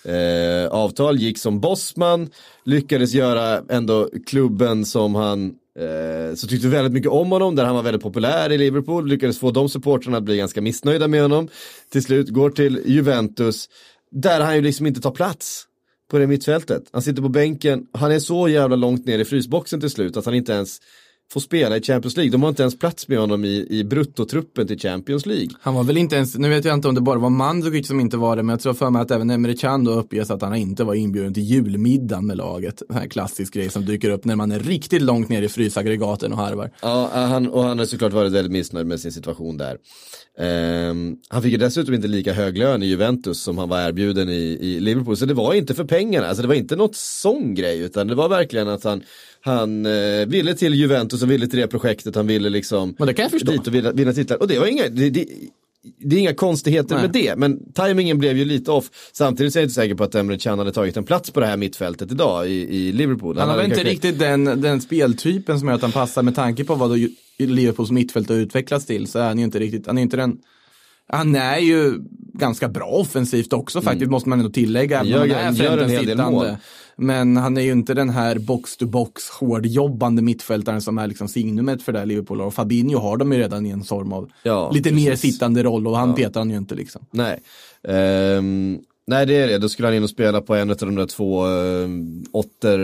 eh, 0.05 0.71
avtal, 0.71 1.19
gick 1.19 1.39
som 1.39 1.61
bossman, 1.61 2.31
lyckades 2.65 3.13
göra 3.15 3.63
ändå 3.69 4.09
klubben 4.27 4.85
som 4.85 5.15
han 5.15 5.55
eh, 5.79 6.35
så 6.35 6.47
tyckte 6.47 6.69
väldigt 6.69 6.93
mycket 6.93 7.11
om 7.11 7.33
honom, 7.33 7.57
där 7.57 7.65
han 7.65 7.75
var 7.75 7.83
väldigt 7.83 8.03
populär 8.03 8.53
i 8.53 8.59
Liverpool, 8.59 9.09
lyckades 9.09 9.39
få 9.39 9.51
de 9.51 9.69
supportrarna 9.69 10.19
att 10.19 10.25
bli 10.25 10.37
ganska 10.37 10.61
missnöjda 10.61 11.09
med 11.09 11.23
honom. 11.23 11.49
Till 11.93 12.03
slut 12.03 12.29
går 12.29 12.51
till 12.51 12.83
Juventus, 12.87 13.69
där 14.11 14.41
han 14.41 14.57
ju 14.57 14.63
liksom 14.63 14.87
inte 14.87 15.01
tar 15.01 15.11
plats 15.11 15.67
på 16.11 16.19
det 16.19 16.27
mittfältet. 16.27 16.83
Han 16.93 17.03
sitter 17.03 17.23
på 17.23 17.29
bänken, 17.29 17.87
han 17.93 18.13
är 18.13 18.19
så 18.19 18.49
jävla 18.49 18.77
långt 18.77 19.07
ner 19.07 19.19
i 19.19 19.25
frysboxen 19.25 19.81
till 19.81 19.91
slut 19.91 20.17
att 20.17 20.25
han 20.25 20.35
inte 20.35 20.53
ens 20.53 20.81
får 21.33 21.41
spela 21.41 21.77
i 21.77 21.83
Champions 21.83 22.17
League. 22.17 22.33
De 22.33 22.43
har 22.43 22.49
inte 22.49 22.63
ens 22.63 22.79
plats 22.79 23.09
med 23.09 23.19
honom 23.19 23.45
i, 23.45 23.67
i 23.71 23.85
bruttotruppen 23.85 24.67
till 24.67 24.79
Champions 24.79 25.27
League. 25.27 25.49
Han 25.61 25.75
var 25.75 25.85
väl 25.85 25.97
inte 25.97 26.17
ens, 26.17 26.39
nu 26.39 26.49
vet 26.49 26.65
jag 26.65 26.75
inte 26.75 26.89
om 26.89 26.95
det 26.95 27.01
bara 27.01 27.19
var 27.19 27.31
Mandzukic 27.31 27.87
som 27.87 28.01
inte 28.01 28.17
var 28.17 28.37
det, 28.37 28.43
men 28.43 28.53
jag 28.53 28.61
tror 28.61 28.75
för 28.75 28.91
mig 28.91 29.03
att 29.03 29.11
även 29.11 29.31
Emre 29.31 29.55
Can 29.55 29.85
då 29.85 29.93
uppges 29.93 30.31
att 30.31 30.43
han 30.43 30.55
inte 30.55 30.85
var 30.85 30.95
inbjuden 30.95 31.35
till 31.35 31.43
julmiddagen 31.43 32.27
med 32.27 32.37
laget. 32.37 32.83
En 32.89 32.97
här 32.97 33.07
klassisk 33.07 33.55
grej 33.55 33.71
som 33.71 33.85
dyker 33.85 34.11
upp 34.11 34.25
när 34.25 34.37
man 34.37 34.53
är 34.53 34.59
riktigt 34.59 35.03
långt 35.03 35.29
ner 35.29 35.43
i 35.43 35.49
frysaggregaten 35.49 36.33
och 36.33 36.39
harvar. 36.39 36.71
Ja, 36.83 37.11
han, 37.13 37.49
och 37.49 37.63
han 37.63 37.79
har 37.79 37.87
såklart 37.87 38.13
varit 38.13 38.33
väldigt 38.33 38.53
missnöjd 38.53 38.87
med 38.87 39.01
sin 39.01 39.13
situation 39.13 39.57
där. 39.57 39.77
Ehm, 40.39 41.17
han 41.29 41.43
fick 41.43 41.53
ju 41.53 41.59
dessutom 41.59 41.95
inte 41.95 42.09
lika 42.09 42.33
hög 42.33 42.59
lön 42.59 42.83
i 42.83 42.87
Juventus 42.87 43.43
som 43.43 43.59
han 43.59 43.69
var 43.69 43.81
erbjuden 43.89 44.29
i, 44.29 44.59
i 44.61 44.81
Liverpool. 44.81 45.17
Så 45.17 45.27
det 45.27 45.35
var 45.35 45.55
inte 45.55 45.75
för 45.75 45.85
pengarna, 45.85 46.27
alltså 46.27 46.43
det 46.43 46.49
var 46.49 46.55
inte 46.55 46.77
något 46.77 46.97
sån 46.97 47.55
grej, 47.55 47.79
utan 47.79 48.07
det 48.07 48.15
var 48.15 48.29
verkligen 48.29 48.69
att 48.69 48.85
han, 48.85 49.03
han 49.43 49.87
eh, 49.87 50.27
ville 50.27 50.55
till 50.55 50.75
Juventus 50.75 51.23
och 51.23 51.31
ville 51.31 51.47
till 51.47 51.59
det 51.59 51.69
projektet, 51.69 52.15
han 52.15 52.27
ville 52.27 52.51
liksom 52.51 52.95
Men 52.99 53.07
det 53.07 53.15
kan 53.15 53.23
jag 53.23 53.33
förstå. 53.33 53.53
dit 53.53 53.67
och 53.67 53.75
vinna, 53.75 53.93
vinna 53.93 54.13
titlar. 54.13 54.37
Och 54.41 54.49
det 54.49 54.59
var 54.59 54.67
inga, 54.67 54.89
det, 54.89 55.11
det, 55.11 55.27
det 55.99 56.17
är 56.17 56.21
inga 56.21 56.35
konstigheter 56.35 56.95
Nej. 56.95 57.03
med 57.03 57.13
det, 57.13 57.37
men 57.37 57.73
tajmingen 57.73 58.19
blev 58.19 58.37
ju 58.37 58.45
lite 58.45 58.71
off. 58.71 58.91
Samtidigt 59.13 59.53
så 59.53 59.59
är 59.59 59.61
jag 59.61 59.65
inte 59.65 59.75
säker 59.75 59.95
på 59.95 60.05
att 60.05 60.15
Emre 60.15 60.39
Can 60.39 60.59
hade 60.59 60.73
tagit 60.73 60.97
en 60.97 61.05
plats 61.05 61.31
på 61.31 61.41
det 61.41 61.47
här 61.47 61.57
mittfältet 61.57 62.13
idag 62.13 62.49
i, 62.49 62.77
i 62.77 62.93
Liverpool. 62.93 63.39
Han 63.39 63.49
har 63.49 63.57
hade 63.57 63.69
väl 63.69 63.79
inte 63.79 63.91
riktigt 63.91 64.19
den, 64.19 64.45
den 64.45 64.81
speltypen 64.81 65.59
som 65.59 65.69
gör 65.69 65.75
att 65.75 65.83
han 65.83 65.93
passar 65.93 66.23
med 66.23 66.35
tanke 66.35 66.65
på 66.65 66.75
vad 66.75 66.99
Liverpools 67.39 67.91
mittfält 67.91 68.29
har 68.29 68.37
utvecklats 68.37 68.87
till 68.87 69.07
så 69.07 69.19
är 69.19 69.25
han 69.25 69.39
ju 69.39 69.45
inte 69.45 69.59
riktigt, 69.59 69.87
han 69.87 69.99
är 69.99 70.03
inte 70.03 70.17
den 70.17 70.39
han 71.13 71.35
är 71.35 71.59
ju 71.59 71.95
ganska 72.35 72.69
bra 72.69 72.87
offensivt 72.87 73.53
också 73.53 73.81
faktiskt, 73.83 74.11
måste 74.11 74.29
man 74.29 74.39
ändå 74.39 74.51
tillägga. 74.51 75.01
Mm. 75.01 75.11
Gör- 75.13 75.19
han 75.45 75.55
är 75.57 75.65
gör 75.65 75.79
en 75.79 75.91
hel 75.91 76.07
del 76.07 76.19
mål. 76.19 76.47
Men 76.97 77.37
han 77.37 77.57
är 77.57 77.61
ju 77.61 77.73
inte 77.73 77.95
den 77.95 78.11
här 78.11 78.39
box-to-box 78.39 79.31
hårdjobbande 79.41 80.23
mittfältaren 80.23 80.83
som 80.83 80.99
är 80.99 81.07
liksom 81.07 81.29
signumet 81.29 81.83
för 81.83 81.93
det 81.93 81.99
här 81.99 82.07
Liverpool. 82.07 82.41
Och 82.41 82.55
Fabinho 82.55 82.99
har 82.99 83.17
de 83.17 83.33
ju 83.33 83.39
redan 83.39 83.67
i 83.67 83.71
en 83.71 83.85
form 83.85 84.13
av 84.13 84.31
Ja, 84.43 84.71
lite 84.71 84.93
mer 84.93 85.11
precis. 85.11 85.33
sittande 85.33 85.63
roll 85.63 85.87
och 85.87 85.97
han 85.99 86.15
petar 86.15 86.41
han 86.41 86.51
ju 86.51 86.57
inte 86.57 86.75
liksom. 86.75 87.03
Nej. 87.11 87.41
Ehm, 87.89 88.79
nej 89.11 89.27
det 89.27 89.37
är 89.37 89.47
det, 89.49 89.59
då 89.59 89.69
skulle 89.69 89.89
han 89.89 89.95
in 89.97 90.03
och 90.03 90.11
spela 90.11 90.41
på 90.41 90.55
en 90.55 90.71
av 90.71 90.77
de 90.77 90.95
där 90.95 91.07
två 91.07 91.47
uh, 91.47 91.89
åtter, 92.33 92.81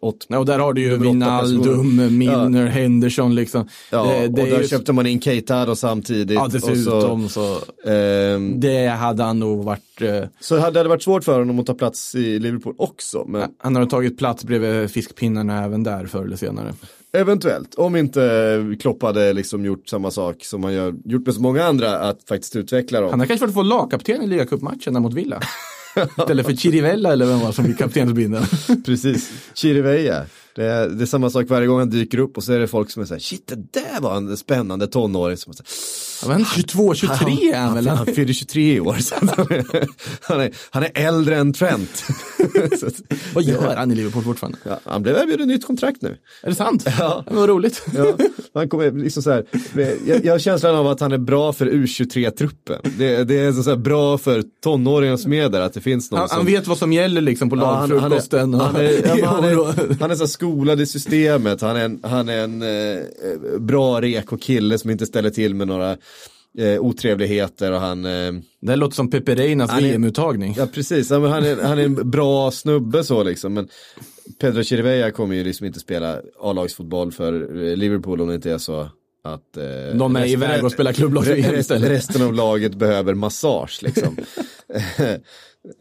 åt, 0.00 0.26
Ja, 0.28 0.38
och 0.38 0.46
där 0.46 0.58
har 0.58 0.72
du 0.72 0.80
ju 0.82 0.96
Wijnaldum, 0.96 2.18
Milner, 2.18 2.66
Henderson 2.66 3.34
liksom. 3.34 3.68
ja, 3.90 4.04
det, 4.04 4.28
det 4.28 4.42
och 4.42 4.48
är 4.48 4.52
där 4.52 4.62
ju- 4.62 4.68
köpte 4.68 4.92
man 4.92 5.06
in 5.06 5.20
Keita 5.20 5.76
samtidigt. 5.76 6.34
Ja, 6.34 6.44
och 6.44 6.50
dessutom 6.50 7.28
så. 7.28 7.58
så, 7.84 7.90
ehm, 7.90 8.60
Det 8.60 8.86
hade 8.86 9.22
han 9.22 9.38
nog 9.38 9.64
varit. 9.64 10.00
Eh, 10.00 10.24
så 10.40 10.58
hade 10.58 10.82
det 10.82 10.88
varit 10.88 11.02
svårt 11.02 11.24
för 11.24 11.38
honom 11.38 11.58
att 11.58 11.66
ta 11.66 11.74
plats 11.74 12.14
i 12.14 12.38
Liverpool 12.38 12.74
också, 12.78 13.24
men 13.28 13.50
han 13.58 13.76
har 13.76 13.86
tagit 13.86 14.18
plats 14.18 14.44
bredvid 14.44 14.90
fiskpinnarna 14.90 15.64
även 15.64 15.82
där 15.82 16.06
förr 16.06 16.24
eller 16.24 16.36
senare. 16.36 16.72
Eventuellt, 17.12 17.74
om 17.74 17.96
inte 17.96 18.76
Klopp 18.80 19.02
hade 19.02 19.32
liksom 19.32 19.64
gjort 19.64 19.88
samma 19.88 20.10
sak 20.10 20.44
som 20.44 20.64
han 20.64 20.72
gör, 20.72 20.94
gjort 21.04 21.26
med 21.26 21.34
så 21.34 21.40
många 21.40 21.64
andra, 21.64 21.98
att 21.98 22.28
faktiskt 22.28 22.56
utveckla 22.56 23.00
dem. 23.00 23.10
Han 23.10 23.20
har 23.20 23.26
kanske 23.26 23.46
fått 23.46 23.54
få 23.54 23.62
lagkapten 23.62 24.22
i 24.22 24.26
ligacupmatchen 24.26 25.02
mot 25.02 25.14
Villa. 25.14 25.40
Istället 26.18 26.46
för 26.46 26.56
Chirivella 26.56 27.12
eller 27.12 27.26
vem 27.26 27.40
var 27.40 27.52
som 27.52 27.64
fick 27.64 27.78
kaptensbindeln. 27.78 28.44
Precis, 28.84 29.32
Chiriveja. 29.54 30.24
Det 30.54 30.64
är, 30.64 30.88
det 30.88 31.04
är 31.04 31.06
samma 31.06 31.30
sak 31.30 31.48
varje 31.48 31.66
gång 31.66 31.78
han 31.78 31.90
dyker 31.90 32.18
upp 32.18 32.36
och 32.36 32.44
så 32.44 32.52
är 32.52 32.58
det 32.58 32.68
folk 32.68 32.90
som 32.90 33.02
är 33.02 33.06
såhär, 33.06 33.20
shit 33.20 33.46
det 33.46 33.80
där 33.80 34.00
var 34.00 34.16
en 34.16 34.36
spännande 34.36 34.86
tonåring. 34.86 35.36
Som 35.36 35.50
är 35.50 35.54
så 35.54 35.62
här, 35.62 35.68
Var 36.26 36.44
22, 36.54 36.94
23 36.94 37.52
är 37.52 37.58
han 37.58 37.74
väl? 37.74 37.88
Han, 37.88 38.06
fyller 38.06 38.32
23 38.32 38.80
år. 38.80 38.96
Så 39.00 39.14
han, 39.14 39.28
är, 39.28 39.64
han, 40.20 40.40
är, 40.40 40.50
han 40.70 40.82
är 40.82 40.90
äldre 40.94 41.36
än 41.36 41.52
Trent. 41.52 42.04
Vad 43.34 43.44
gör 43.44 43.76
han 43.76 43.92
i 43.92 43.94
Liverpool 43.94 44.24
fortfarande? 44.24 44.58
ja, 44.64 44.80
han 44.84 45.02
blev 45.02 45.16
erbjuden 45.16 45.48
nytt 45.48 45.66
kontrakt 45.66 46.02
nu. 46.02 46.16
Är 46.42 46.48
det 46.48 46.54
sant? 46.54 46.86
Ja. 46.98 47.24
Var 47.30 47.48
roligt. 47.48 47.82
Ja, 47.96 48.14
han 48.54 48.68
kommer 48.68 48.90
liksom 48.90 49.22
så 49.22 49.30
här, 49.30 49.44
jag, 50.06 50.24
jag 50.24 50.32
har 50.32 50.38
känslan 50.38 50.74
av 50.74 50.86
att 50.86 51.00
han 51.00 51.12
är 51.12 51.18
bra 51.18 51.52
för 51.52 51.66
U23-truppen. 51.66 52.78
Det, 52.98 53.24
det 53.24 53.38
är 53.38 53.52
så 53.52 53.70
här 53.70 53.76
bra 53.76 54.18
för 54.18 54.42
tonåringar 54.62 55.16
som 55.16 55.32
är 55.32 55.48
där, 55.48 55.60
att 55.60 55.74
det 55.74 55.80
finns 55.80 56.10
någon 56.10 56.20
Han, 56.20 56.28
som... 56.28 56.36
han 56.36 56.46
vet 56.46 56.66
vad 56.66 56.78
som 56.78 56.92
gäller 56.92 57.20
liksom 57.20 57.50
på 57.50 57.56
Ja, 57.56 57.74
han, 57.74 57.78
han, 57.78 57.88
lagfrukosten. 57.88 58.54
är, 58.54 58.58
han, 58.58 58.76
är, 58.76 58.82
ja, 59.06 59.14
men 59.14 59.24
han, 59.24 59.44
i 59.44 59.48
området. 59.48 59.90
är, 59.90 59.96
han 60.00 60.10
är 60.10 60.14
så 60.14 60.26
skolad 60.26 60.80
i 60.80 60.86
systemet, 60.86 61.60
han 61.60 61.76
är 61.76 61.84
en, 61.84 62.00
han 62.02 62.28
är 62.28 62.38
en 62.44 62.62
eh, 62.62 63.58
bra 63.58 64.00
reko 64.00 64.36
kille 64.36 64.78
som 64.78 64.90
inte 64.90 65.06
ställer 65.06 65.30
till 65.30 65.54
med 65.54 65.68
några 65.68 65.96
eh, 66.58 66.80
otrevligheter 66.80 67.72
och 67.72 67.80
han, 67.80 68.04
eh, 68.04 68.32
Det 68.60 68.76
låter 68.76 68.94
som 68.94 69.10
Pepe 69.10 69.34
Reinas 69.34 69.80
VM-uttagning. 69.80 70.54
ja 70.58 70.66
precis, 70.66 71.10
han, 71.10 71.24
är, 71.24 71.62
han 71.62 71.78
är 71.78 71.84
en 71.84 72.10
bra 72.10 72.50
snubbe 72.50 73.04
så 73.04 73.22
liksom. 73.22 73.54
Men 73.54 73.68
Pedro 74.40 74.62
Chirivella 74.62 75.10
kommer 75.10 75.34
ju 75.34 75.44
liksom 75.44 75.66
inte 75.66 75.80
spela 75.80 76.20
A-lagsfotboll 76.40 77.12
för 77.12 77.64
eh, 77.64 77.76
Liverpool 77.76 78.20
om 78.20 78.28
det 78.28 78.34
inte 78.34 78.50
är 78.52 78.58
så 78.58 78.88
att 79.24 79.56
eh, 79.56 79.96
De 79.98 80.16
är 80.16 80.26
iväg 80.26 80.64
och 80.64 80.72
spelar 80.72 81.58
istället. 81.58 81.90
Resten 81.90 82.22
av 82.22 82.34
laget 82.34 82.74
behöver 82.74 83.14
massage 83.14 83.80
liksom. 83.82 84.16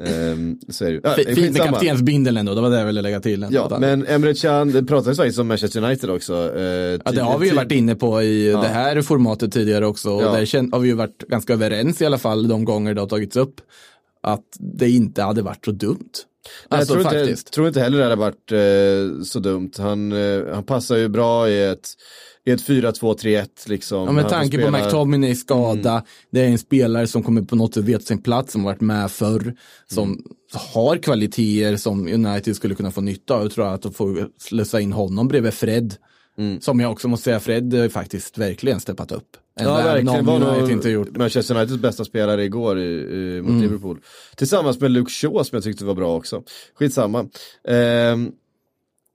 Ehm, 0.06 0.58
så 0.70 0.86
är 0.86 0.92
det. 0.92 1.00
Ja, 1.04 1.14
Fint 1.36 1.54
med 1.54 1.62
kaptensbindeln 1.62 2.38
ändå, 2.38 2.56
det 2.56 2.62
var 2.62 2.70
det 2.70 2.80
jag 2.80 2.86
ville 2.86 3.02
lägga 3.02 3.20
till. 3.20 3.48
Ja, 3.52 3.78
men 3.80 4.06
Emre 4.08 4.34
Can, 4.34 4.72
det 4.72 4.84
pratades 4.84 5.18
faktiskt 5.18 5.40
om 5.40 5.48
Manchester 5.48 5.84
United 5.84 6.10
också. 6.10 6.58
Eh, 6.58 6.64
Ja, 7.06 7.12
det 7.12 7.22
har 7.22 7.40
vi 7.40 7.48
ju 7.50 7.56
varit 7.56 7.72
inne 7.72 7.96
på 7.96 8.22
i 8.22 8.52
Ja. 8.52 8.62
det 8.62 8.68
här 8.68 9.02
formatet 9.02 9.52
tidigare 9.54 9.86
också. 9.88 10.10
Och 10.10 10.22
Ja. 10.24 10.32
där 10.32 10.72
har 10.72 10.80
vi 10.80 10.88
ju 10.88 10.94
varit 10.96 11.18
ganska 11.28 11.54
överens 11.54 12.02
i 12.02 12.06
alla 12.06 12.18
fall 12.18 12.48
de 12.48 12.66
gånger 12.66 12.94
det 12.94 13.02
har 13.02 13.08
tagits 13.08 13.36
upp. 13.36 13.62
Att 14.24 14.46
det 14.60 14.90
inte 14.90 15.24
hade 15.24 15.42
varit 15.42 15.66
så 15.66 15.72
dumt. 15.72 16.10
jag 16.70 16.80
Alltså 16.80 16.94
tror, 16.94 17.06
inte, 17.06 17.20
faktiskt. 17.20 17.52
tror 17.54 17.68
inte 17.68 17.80
heller 17.80 17.98
det 17.98 18.04
hade 18.04 18.16
varit 18.16 18.52
eh, 18.52 19.24
så 19.24 19.40
dumt. 19.40 19.72
Han, 19.78 20.12
eh, 20.12 20.42
han 20.54 20.64
passar 20.64 20.98
ju 20.98 21.08
bra 21.10 21.50
i 21.50 21.64
ett, 21.64 21.90
i 22.46 22.52
ett 22.52 22.68
4-2-3-1 22.68 23.48
liksom. 23.66 24.06
Ja, 24.06 24.12
med 24.12 24.30
tanke 24.30 24.58
på 24.62 24.68
Mm. 24.68 24.82
McTominay 24.82 25.36
skada, 25.36 26.04
det 26.32 26.42
är 26.42 26.46
en 26.48 26.58
spelare 26.58 27.08
som 27.08 27.24
kommer 27.24 27.42
på 27.42 27.56
något 27.56 27.74
sätt 27.74 27.84
veta 27.84 28.04
sin 28.06 28.22
plats, 28.22 28.52
som 28.54 28.64
varit 28.64 28.82
med 28.82 29.12
förr, 29.12 29.54
som 29.94 30.10
Mm. 30.12 30.24
har 30.74 30.98
kvaliteter 30.98 31.78
som 31.78 32.08
United 32.08 32.56
skulle 32.56 32.76
kunna 32.76 32.92
få 32.92 33.02
nytta 33.02 33.34
av. 33.34 33.42
Jag 33.42 33.52
tror 33.52 33.68
att 33.74 33.82
de 33.82 33.94
får 33.94 34.28
slussa 34.40 34.80
in 34.80 34.92
honom 34.94 35.28
bredvid 35.28 35.54
Fred. 35.54 35.96
Mm. 36.38 36.62
Som 36.62 36.80
jag 36.80 36.92
också 36.92 37.08
måste 37.08 37.24
säga, 37.24 37.40
Fred 37.40 37.74
har 37.74 37.90
faktiskt 37.90 38.38
verkligen 38.38 38.80
steppat 38.80 39.12
upp. 39.12 39.38
Ja, 39.60 39.74
verkligen. 39.76 40.26
Var 40.26 40.36
United 40.42 40.70
inte 40.72 40.90
gjort. 40.90 41.18
Manchester 41.18 41.56
Uniteds 41.56 41.82
bästa 41.82 42.06
spelare 42.06 42.44
igår 42.44 42.80
i, 42.80 42.84
i, 42.84 43.42
mot 43.42 43.50
Mm. 43.50 43.62
Liverpool. 43.62 44.00
Tillsammans 44.38 44.80
med 44.80 44.92
Luke 44.92 45.12
Shaw 45.12 45.44
som 45.44 45.56
jag 45.56 45.64
tyckte 45.64 45.86
var 45.86 45.94
bra 45.96 46.16
också. 46.16 46.44
Skitsamma. 46.80 47.26
Ehm, 47.68 48.32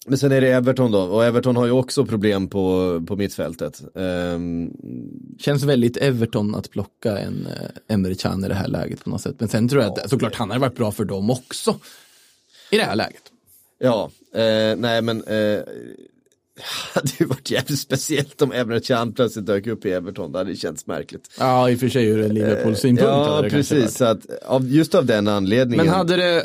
men 0.08 0.18
sen 0.18 0.32
är 0.32 0.40
det 0.40 0.48
Everton 0.52 0.90
då, 0.90 1.00
och 1.00 1.24
Everton 1.24 1.56
har 1.56 1.66
ju 1.66 1.72
också 1.72 2.06
problem 2.06 2.48
på, 2.48 3.00
på 3.06 3.16
mittfältet. 3.16 3.82
Ehm, 3.94 4.70
Känns 5.38 5.62
väldigt 5.62 5.96
Everton 5.96 6.54
att 6.54 6.70
plocka 6.70 7.18
en 7.18 7.46
eh, 7.46 7.94
Emre 7.94 8.14
Can 8.14 8.44
i 8.44 8.48
det 8.48 8.54
här 8.54 8.68
läget 8.68 9.04
på 9.04 9.10
något 9.10 9.20
sätt. 9.20 9.36
Men 9.38 9.48
sen 9.48 9.68
tror 9.68 9.82
jag 9.82 9.92
att 9.92 10.10
såklart 10.10 10.34
han 10.34 10.50
har 10.50 10.58
varit 10.58 10.76
bra 10.76 10.92
för 10.92 11.04
dem 11.04 11.30
också. 11.30 11.78
I 12.70 12.76
det 12.76 12.82
här 12.84 12.96
läget. 12.96 13.22
ja, 13.78 14.10
eh, 14.34 14.76
nej 14.76 15.02
men 15.02 15.22
eh, 15.24 15.26
det 15.26 15.64
hade 16.94 17.10
ju 17.18 17.26
varit 17.26 17.50
jävligt 17.50 17.78
speciellt 17.78 18.42
om 18.42 18.52
Emre 18.52 18.80
Can 18.80 19.12
plötsligt 19.12 19.46
dök 19.46 19.66
upp 19.66 19.86
i 19.86 19.90
Everton, 19.90 20.32
det 20.32 20.38
hade 20.38 20.56
känts 20.56 20.86
märkligt. 20.86 21.30
Ja, 21.38 21.70
i 21.70 21.74
och 21.74 21.80
för 21.80 21.88
sig 21.88 22.06
ur 22.06 22.22
en 22.22 22.34
Liverpool-synpunkt. 22.34 23.10
hade 23.10 23.46
Ja, 23.46 23.50
precis, 23.50 23.96
så 23.96 24.04
att, 24.04 24.26
av, 24.46 24.68
just 24.68 24.94
av 24.94 25.06
den 25.06 25.28
anledningen. 25.28 25.86
Men 25.86 25.94
hade 25.94 26.16
det, 26.16 26.36
eh, 26.36 26.42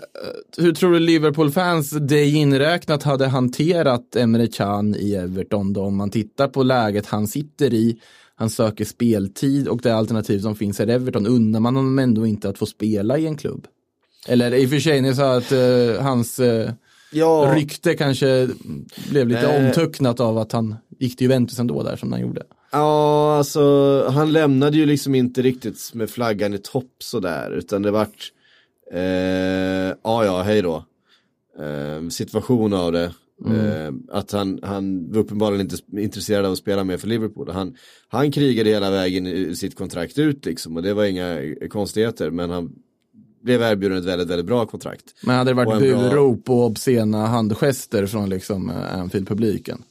hur 0.57 0.74
tror 0.74 0.93
du 0.93 0.99
Liverpool-fans, 0.99 1.89
dig 1.89 2.36
inräknat, 2.36 3.03
hade 3.03 3.28
hanterat 3.28 4.16
Emre 4.16 4.47
Can 4.47 4.95
i 4.95 5.16
Everton 5.16 5.74
då? 5.74 5.82
Om 5.82 5.95
man 5.95 6.09
tittar 6.09 6.47
på 6.47 6.64
läget 6.64 7.05
han 7.05 7.28
sitter 7.28 7.74
i, 7.74 7.97
han 8.36 8.49
söker 8.49 8.86
speltid 8.86 9.68
och 9.68 9.82
det 9.82 9.95
alternativ 9.95 10.39
som 10.39 10.55
finns 10.55 10.80
är 10.80 10.88
Everton, 10.88 11.28
undrar 11.28 11.59
man 11.59 11.76
honom 11.76 11.99
ändå 11.99 12.26
inte 12.26 12.49
att 12.49 12.57
få 12.57 12.66
spela 12.66 13.18
i 13.18 13.26
en 13.26 13.38
klubb? 13.38 13.68
Eller 14.28 14.53
i 14.53 14.66
och 14.66 14.70
för 14.70 14.80
sig, 14.80 15.01
ni 15.01 15.16
sa 15.16 15.38
att 15.38 15.51
eh, 15.51 16.03
hans, 16.03 16.39
eh, 16.39 16.72
Ja. 17.12 17.53
rykte 17.55 17.93
kanske 17.93 18.49
blev 19.09 19.28
lite 19.28 19.41
Eh. 19.47 19.66
omtöcknat 19.66 20.20
av 20.20 20.38
att 20.38 20.51
han 20.51 20.76
gick 20.99 21.18
till 21.18 21.26
Juventus 21.26 21.59
ändå 21.59 21.84
där 21.84 21.95
som 21.95 22.12
han 22.12 22.22
gjorde. 22.22 22.43
Ja, 22.72 23.36
alltså 23.38 23.62
han 24.09 24.32
lämnade 24.34 24.78
ju 24.78 24.86
liksom 24.86 25.16
inte 25.16 25.41
riktigt 25.41 25.91
med 25.93 26.09
flaggan 26.09 26.53
i 26.53 26.57
topp 26.57 26.91
sådär, 26.99 27.51
utan 27.51 27.82
det 27.82 27.91
vart, 27.91 28.32
eh, 28.93 28.99
ja 30.03 30.26
ja, 30.26 30.41
hej 30.41 30.62
då. 30.62 30.86
Eh, 31.59 32.07
situation 32.09 32.74
av 32.74 32.91
det. 32.91 33.12
Eh, 33.47 33.93
att 34.12 34.32
han, 34.32 34.59
han 34.64 35.12
var 35.12 35.20
uppenbarligen 35.20 35.62
inte 35.62 35.76
intresserad 36.01 36.45
av 36.45 36.51
att 36.51 36.57
spela 36.57 36.84
mer 36.84 36.97
för 36.97 37.07
Liverpool. 37.07 37.49
Han, 37.49 37.76
han 38.07 38.32
krigade 38.32 38.70
hela 38.70 38.91
vägen 38.91 39.28
i 39.28 39.55
sitt 39.55 39.76
kontrakt 39.76 40.18
ut 40.20 40.45
liksom 40.45 40.76
och 40.76 40.84
det 40.84 40.93
var 40.93 41.05
inga 41.05 41.38
konstigheter 41.70 42.30
men 42.32 42.49
han 42.49 42.72
blev 43.44 43.62
erbjuden 43.62 43.98
ett 43.98 44.06
väldigt, 44.06 44.28
väldigt 44.28 44.46
bra 44.46 44.66
kontrakt. 44.66 45.04
Men 45.24 45.36
hade 45.38 45.54
det 45.54 45.62
Och 45.62 45.68
varit 45.68 45.92
bra- 45.96 46.10
burop 46.10 46.50
och 46.50 46.66
obscena 46.66 47.28
handgester 47.28 48.06
från 48.06 48.30
liksom 48.30 48.70
eh, 48.70 49.00
Anfield-publiken? 49.00 49.84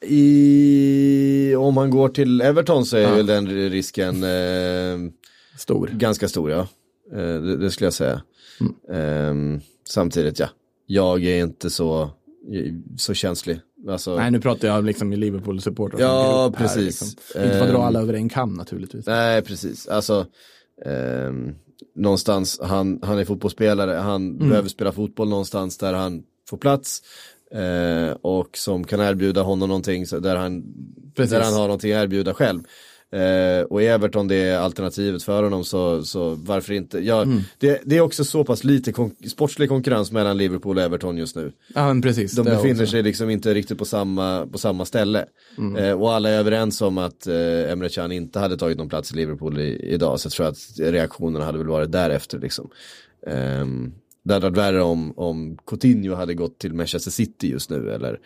I, 0.00 1.54
om 1.58 1.76
han 1.76 1.90
går 1.90 2.08
till 2.08 2.40
Everton 2.40 2.86
så 2.86 2.96
är 2.96 3.14
väl 3.14 3.26
den 3.26 3.48
risken 3.48 4.24
eh, 4.24 5.10
Stor. 5.58 5.90
Ganska 5.92 6.28
stor 6.28 6.50
ja. 6.50 6.60
Eh, 7.12 7.18
det, 7.42 7.56
det 7.56 7.70
skulle 7.70 7.86
jag 7.86 7.92
säga. 7.94 8.22
Ehm, 8.92 9.60
samtidigt 9.88 10.38
ja, 10.38 10.48
jag 10.86 11.24
är 11.24 11.42
inte 11.42 11.70
så, 11.70 12.10
så 12.98 13.14
känslig. 13.14 13.60
Alltså, 13.88 14.16
Nej, 14.16 14.30
nu 14.30 14.40
pratar 14.40 14.68
jag 14.68 14.84
liksom 14.84 15.12
i 15.12 15.16
Liverpool-supportrar. 15.16 16.00
Ja, 16.00 16.44
grupp 16.48 16.56
här, 16.60 16.66
precis. 16.66 16.84
Liksom. 17.02 17.42
Inte 17.44 17.58
för 17.58 17.64
att 17.64 17.68
dra 17.70 17.76
Ehm. 17.78 17.82
alla 17.84 18.00
över 18.00 18.14
en 18.14 18.28
kam 18.28 18.54
naturligtvis. 18.54 19.06
Nej, 19.06 19.42
precis. 19.42 19.88
Alltså, 19.88 20.26
ehm, 20.86 21.54
någonstans, 21.94 22.60
han, 22.62 22.98
han 23.02 23.18
är 23.18 23.24
fotbollsspelare, 23.24 23.92
han 23.92 24.28
Mm. 24.36 24.48
behöver 24.48 24.68
spela 24.68 24.92
fotboll 24.92 25.28
någonstans 25.28 25.78
där 25.78 25.92
han 25.92 26.22
får 26.48 26.56
plats. 26.56 27.02
Eh, 27.54 28.10
och 28.22 28.56
som 28.58 28.84
kan 28.84 29.00
erbjuda 29.00 29.42
honom 29.42 29.68
någonting 29.68 30.04
där, 30.04 30.36
han, 30.36 30.64
Precis. 31.14 31.30
där 31.32 31.40
han 31.40 31.52
har 31.52 31.60
någonting 31.62 31.92
att 31.92 32.04
erbjuda 32.04 32.34
själv. 32.34 32.62
Eh, 33.12 33.62
och 33.64 33.82
Everton 33.82 34.28
det 34.28 34.34
är 34.36 34.58
alternativet 34.58 35.22
för 35.22 35.42
honom 35.42 35.64
så, 35.64 36.02
så 36.02 36.34
varför 36.34 36.72
inte. 36.72 36.98
Ja, 36.98 37.22
Mm. 37.22 37.40
det, 37.58 37.80
det 37.84 37.96
är 37.96 38.00
också 38.00 38.24
så 38.24 38.44
pass 38.44 38.64
lite 38.64 38.92
kon- 38.92 39.14
sportslig 39.28 39.68
konkurrens 39.68 40.12
mellan 40.12 40.36
Liverpool 40.36 40.76
och 40.78 40.82
Everton 40.82 41.18
just 41.18 41.36
nu. 41.36 41.52
Ja, 41.74 41.86
men 41.86 42.02
precis. 42.02 42.32
De 42.32 42.42
befinner 42.44 42.82
också. 42.82 42.86
sig 42.90 43.02
liksom 43.02 43.30
inte 43.30 43.54
riktigt 43.54 43.78
på 43.78 43.84
samma, 43.84 44.46
på 44.52 44.58
samma 44.58 44.84
ställe. 44.84 45.24
Mm. 45.58 45.76
Eh, 45.84 45.92
och 46.00 46.12
alla 46.12 46.28
är 46.30 46.38
överens 46.38 46.80
om 46.80 46.98
att 46.98 47.26
eh, 47.26 47.70
Emre 47.72 47.88
Can 47.88 48.12
inte 48.12 48.38
hade 48.38 48.56
tagit 48.56 48.78
någon 48.78 48.88
plats 48.88 49.12
i 49.12 49.16
Liverpool 49.16 49.58
i, 49.60 49.76
idag. 49.94 50.20
Så 50.20 50.26
jag 50.26 50.32
tror 50.32 50.46
att 50.46 50.58
reaktionerna 50.78 51.44
hade 51.44 51.58
väl 51.58 51.66
varit 51.66 51.92
därefter 51.92 52.38
liksom. 52.38 52.70
Um, 53.26 53.92
det 54.24 54.34
hade 54.34 54.46
varit 54.46 54.58
värre 54.58 54.82
om, 54.82 55.12
om 55.18 55.58
Coutinho 55.66 56.14
hade 56.14 56.34
gått 56.34 56.58
till 56.58 56.74
Manchester 56.74 57.10
City 57.10 57.50
just 57.50 57.70
nu 57.70 57.90
eller, 57.90 58.18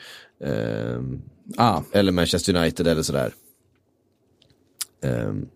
ehm, 0.44 1.22
Ja, 1.56 1.84
eller 1.92 2.12
Manchester 2.12 2.56
United 2.56 2.86
eller 2.86 3.02
sådär. 3.02 3.32
Ehm, 5.02 5.46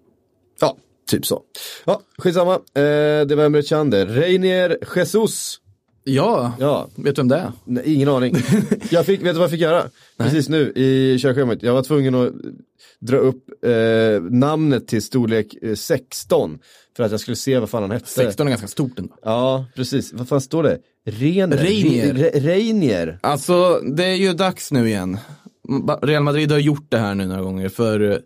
ja, 0.61 0.77
typ 1.11 1.27
så. 1.27 1.43
Ja, 1.85 2.01
skitsamma. 2.19 2.55
Uh, 2.55 3.27
det 3.27 3.35
var 3.35 3.45
Emre 3.45 3.63
Can 3.63 3.91
det. 3.91 4.05
Reinier 4.05 4.79
Jesus. 4.97 5.61
ja. 6.05 6.53
Ja, 6.61 6.89
vet 6.97 7.17
du 7.17 7.23
om 7.23 7.29
det 7.29 7.37
är? 7.37 7.53
Nej, 7.65 7.95
ingen 7.95 8.09
aning. 8.09 8.37
Jag 8.91 9.07
fick, 9.07 9.21
vet 9.21 9.27
du 9.27 9.33
vad 9.33 9.43
jag 9.43 9.51
fick 9.51 9.61
göra? 9.61 9.85
Precis 10.19 10.49
nu 10.49 10.73
i 10.77 11.19
körschemat. 11.19 11.63
Jag 11.63 11.75
var 11.75 11.83
tvungen 11.83 12.15
att 12.15 12.33
dra 13.01 13.17
upp 13.17 13.65
eh, 13.65 14.23
namnet 14.31 14.89
till 14.89 15.03
storlek 15.03 15.55
eh, 15.63 15.75
16. 15.75 16.59
För 16.97 17.05
att 17.05 17.11
jag 17.11 17.21
skulle 17.21 17.37
se 17.37 17.59
vad 17.59 17.71
fan 17.71 17.83
han 17.83 17.91
hette. 17.91 18.09
16 18.09 18.47
är 18.47 18.51
ganska 18.51 18.69
stort 18.69 18.99
ändå. 18.99 19.15
Ja, 19.23 19.67
precis. 19.77 20.13
Vad 20.13 20.29
fan 20.29 20.41
står 20.41 20.63
det? 20.63 20.79
Ren 21.07 21.53
Reinier. 21.53 22.15
Re- 22.15 22.41
Reinier. 22.41 23.19
Alltså, 23.23 23.81
det 23.81 24.05
är 24.05 24.15
ju 24.15 24.33
dags 24.33 24.73
nu 24.73 24.89
igen. 24.89 25.19
Real 26.03 26.23
Madrid 26.23 26.53
har 26.53 26.59
gjort 26.59 26.87
det 26.89 26.99
här 26.99 27.15
nu 27.15 27.27
några 27.27 27.43
gånger. 27.43 27.69
För 27.69 28.11
eh, 28.11 28.17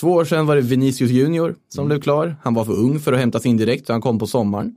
två 0.00 0.12
år 0.12 0.24
sedan 0.24 0.46
var 0.46 0.56
det 0.56 0.62
Vinicius 0.62 1.10
Junior 1.10 1.54
som 1.68 1.86
blev 1.86 2.00
klar. 2.00 2.36
Han 2.42 2.54
var 2.54 2.64
för 2.64 2.72
ung 2.72 3.00
för 3.00 3.12
att 3.12 3.18
hämtas 3.18 3.46
in 3.46 3.56
direkt, 3.56 3.86
så 3.86 3.92
han 3.92 4.02
kom 4.02 4.18
på 4.18 4.26
sommaren. 4.26 4.74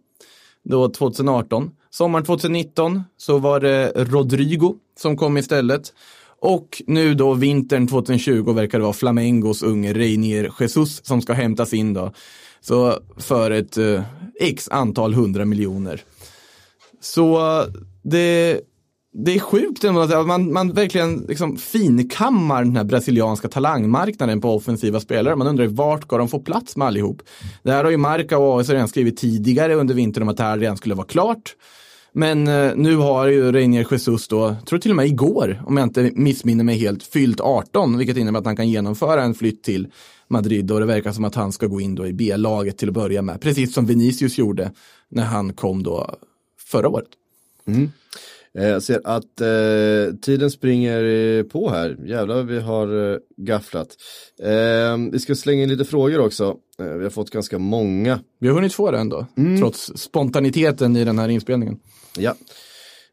Då 0.64 0.90
2018. 0.90 1.72
Sommaren 1.90 2.26
2019 2.26 3.04
så 3.18 3.38
var 3.38 3.60
det 3.60 3.92
Rodrigo 3.96 4.76
som 5.00 5.18
kom 5.18 5.38
istället. 5.38 5.94
Och 6.40 6.82
nu 6.88 7.14
då 7.14 7.34
vintern 7.34 7.88
2020 7.88 8.54
verkar 8.54 8.78
det 8.78 8.84
vara 8.84 8.94
Flamengos 8.94 9.64
unge 9.64 9.94
Reinier 9.94 10.52
Jesus 10.60 11.06
som 11.06 11.22
ska 11.22 11.34
hämtas 11.34 11.74
in 11.74 11.94
då. 11.94 12.12
Så 12.62 13.00
för 13.18 13.52
ett 13.52 13.78
eh, 13.78 14.02
x 14.40 14.70
antal 14.72 15.14
hundra 15.14 15.46
miljoner. 15.46 16.02
Så 17.02 17.40
det, 18.04 18.62
det 19.14 19.36
är 19.36 19.40
sjukt 19.40 19.84
ändå 19.84 20.02
att 20.02 20.28
man, 20.28 20.54
man 20.54 20.74
verkligen 20.74 21.18
liksom 21.18 21.58
finkammar 21.58 22.64
den 22.64 22.76
här 22.76 22.84
brasilianska 22.84 23.48
talangmarknaden 23.48 24.42
på 24.42 24.56
offensiva 24.56 25.00
spelare. 25.00 25.36
Man 25.36 25.48
undrar 25.48 25.68
vart 25.68 26.04
ska 26.04 26.18
de 26.18 26.28
få 26.28 26.40
plats 26.40 26.78
med 26.78 26.88
allihop? 26.88 27.22
Det 27.64 27.72
här 27.72 27.84
har 27.84 27.92
ju 27.92 27.98
Marca 27.98 28.38
och 28.38 28.60
AS 28.60 28.70
redan 28.70 28.88
skrivit 28.88 29.18
tidigare 29.18 29.76
under 29.76 29.96
vintern 29.96 30.24
om 30.24 30.30
att 30.30 30.38
det 30.38 30.44
här 30.44 30.58
redan 30.58 30.78
skulle 30.78 30.96
vara 30.96 31.08
klart. 31.08 31.56
Men 32.12 32.48
eh, 32.48 32.72
nu 32.76 32.96
har 32.96 33.28
ju 33.28 33.52
Reinier 33.52 33.88
Jesus 33.92 34.28
då, 34.28 34.56
tror 34.66 34.80
till 34.80 34.92
och 34.92 34.98
med 34.98 35.08
igår, 35.08 35.62
om 35.66 35.78
jag 35.78 35.86
inte 35.86 36.12
missminner 36.16 36.64
mig 36.64 36.78
helt, 36.78 37.04
fyllt 37.04 37.40
18, 37.40 37.98
vilket 37.98 38.18
innebär 38.18 38.40
att 38.40 38.46
han 38.46 38.56
kan 38.56 38.70
genomföra 38.70 39.24
en 39.24 39.34
flytt 39.34 39.64
till 39.64 39.88
Madrid 40.28 40.72
och 40.72 40.80
det 40.80 40.86
verkar 40.86 41.12
som 41.12 41.26
att 41.26 41.36
han 41.36 41.52
ska 41.52 41.68
gå 41.68 41.82
in 41.82 41.96
då 41.96 42.08
i 42.08 42.14
B-laget 42.14 42.78
till 42.78 42.88
att 42.88 42.94
börja 42.94 43.22
med, 43.22 43.42
precis 43.42 43.74
som 43.74 43.86
Vinicius 43.86 44.38
gjorde 44.38 44.72
när 45.10 45.24
han 45.24 45.54
kom 45.54 45.84
då 45.84 46.16
förra 46.72 46.90
året. 46.90 47.08
Mm. 47.68 47.92
Jag 48.64 48.84
ser 48.84 49.02
att 49.04 49.42
eh, 49.42 50.16
tiden 50.22 50.52
springer 50.52 51.04
eh, 51.04 51.44
på 51.44 51.70
här. 51.70 51.98
Jävlar 52.06 52.44
vi 52.44 52.60
har 52.60 53.12
eh, 53.14 53.18
gafflat. 53.38 53.88
Eh, 54.44 54.98
vi 55.12 55.20
ska 55.20 55.36
slänga 55.36 55.64
in 55.64 55.70
lite 55.70 55.86
frågor 55.86 56.20
också. 56.20 56.58
Eh, 56.80 56.86
vi 56.86 57.04
har 57.04 57.10
fått 57.10 57.30
ganska 57.30 57.60
många. 57.60 58.20
Vi 58.40 58.48
har 58.48 58.56
hunnit 58.56 58.74
få 58.74 58.92
det 58.92 58.98
ändå, 58.98 59.26
trots 59.60 59.92
spontaniteten 59.96 60.96
i 60.96 61.04
den 61.04 61.20
här 61.20 61.30
inspelningen. 61.30 61.80
Ja. 62.18 62.36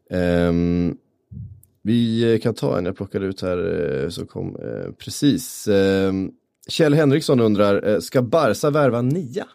Ehm, 0.09 0.95
vi 1.83 2.33
eh, 2.33 2.39
kan 2.39 2.53
ta 2.53 2.77
en 2.77 2.85
jag 2.85 2.97
plockade 2.97 3.25
ut 3.25 3.41
här 3.41 4.03
eh, 4.03 4.09
som 4.09 4.27
kom 4.27 4.55
eh, 4.55 4.91
precis. 4.91 5.67
Ehm, 5.67 6.31
Kjell 6.67 6.93
Henriksson 6.93 7.39
undrar, 7.39 7.87
eh, 7.87 7.99
ska 7.99 8.21
Barca 8.21 8.69
värva 8.69 9.01
nia? 9.01 9.45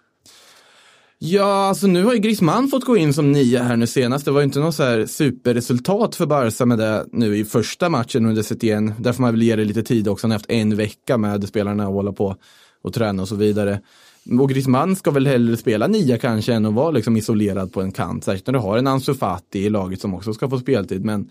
Ja, 1.22 1.68
alltså 1.68 1.86
nu 1.86 2.04
har 2.04 2.14
ju 2.14 2.18
Griezmann 2.18 2.68
fått 2.68 2.84
gå 2.84 2.96
in 2.96 3.14
som 3.14 3.32
nia 3.32 3.62
här 3.62 3.76
nu 3.76 3.86
senast. 3.86 4.24
Det 4.24 4.30
var 4.30 4.40
ju 4.40 4.44
inte 4.44 4.60
något 4.60 4.74
så 4.74 4.82
här 4.82 5.06
superresultat 5.06 6.16
för 6.16 6.26
Barca 6.26 6.66
med 6.66 6.78
det 6.78 7.06
nu 7.12 7.36
i 7.36 7.44
första 7.44 7.88
matchen 7.88 8.26
under 8.26 8.42
Setien. 8.42 8.94
Där 8.98 9.12
får 9.12 9.22
man 9.22 9.30
väl 9.32 9.42
ge 9.42 9.56
det 9.56 9.64
lite 9.64 9.82
tid 9.82 10.08
också. 10.08 10.24
Han 10.24 10.30
har 10.30 10.38
haft 10.38 10.50
en 10.50 10.76
vecka 10.76 11.18
med 11.18 11.48
spelarna 11.48 11.82
att 11.82 11.92
hålla 11.92 12.12
på 12.12 12.36
och 12.82 12.92
träna 12.92 13.22
och 13.22 13.28
så 13.28 13.34
vidare. 13.34 13.80
Och 14.40 14.50
Griezmann 14.50 14.96
ska 14.96 15.10
väl 15.10 15.26
hellre 15.26 15.56
spela 15.56 15.86
nia 15.86 16.18
kanske 16.18 16.52
än 16.54 16.66
att 16.66 16.74
vara 16.74 16.90
liksom 16.90 17.16
isolerad 17.16 17.72
på 17.72 17.82
en 17.82 17.92
kant. 17.92 18.24
Särskilt 18.24 18.46
när 18.46 18.52
du 18.52 18.58
har 18.58 18.78
en 18.78 18.86
Ansu 18.86 19.14
Fati 19.14 19.58
i 19.58 19.70
laget 19.70 20.00
som 20.00 20.14
också 20.14 20.34
ska 20.34 20.50
få 20.50 20.58
speltid. 20.58 21.04
Men 21.04 21.30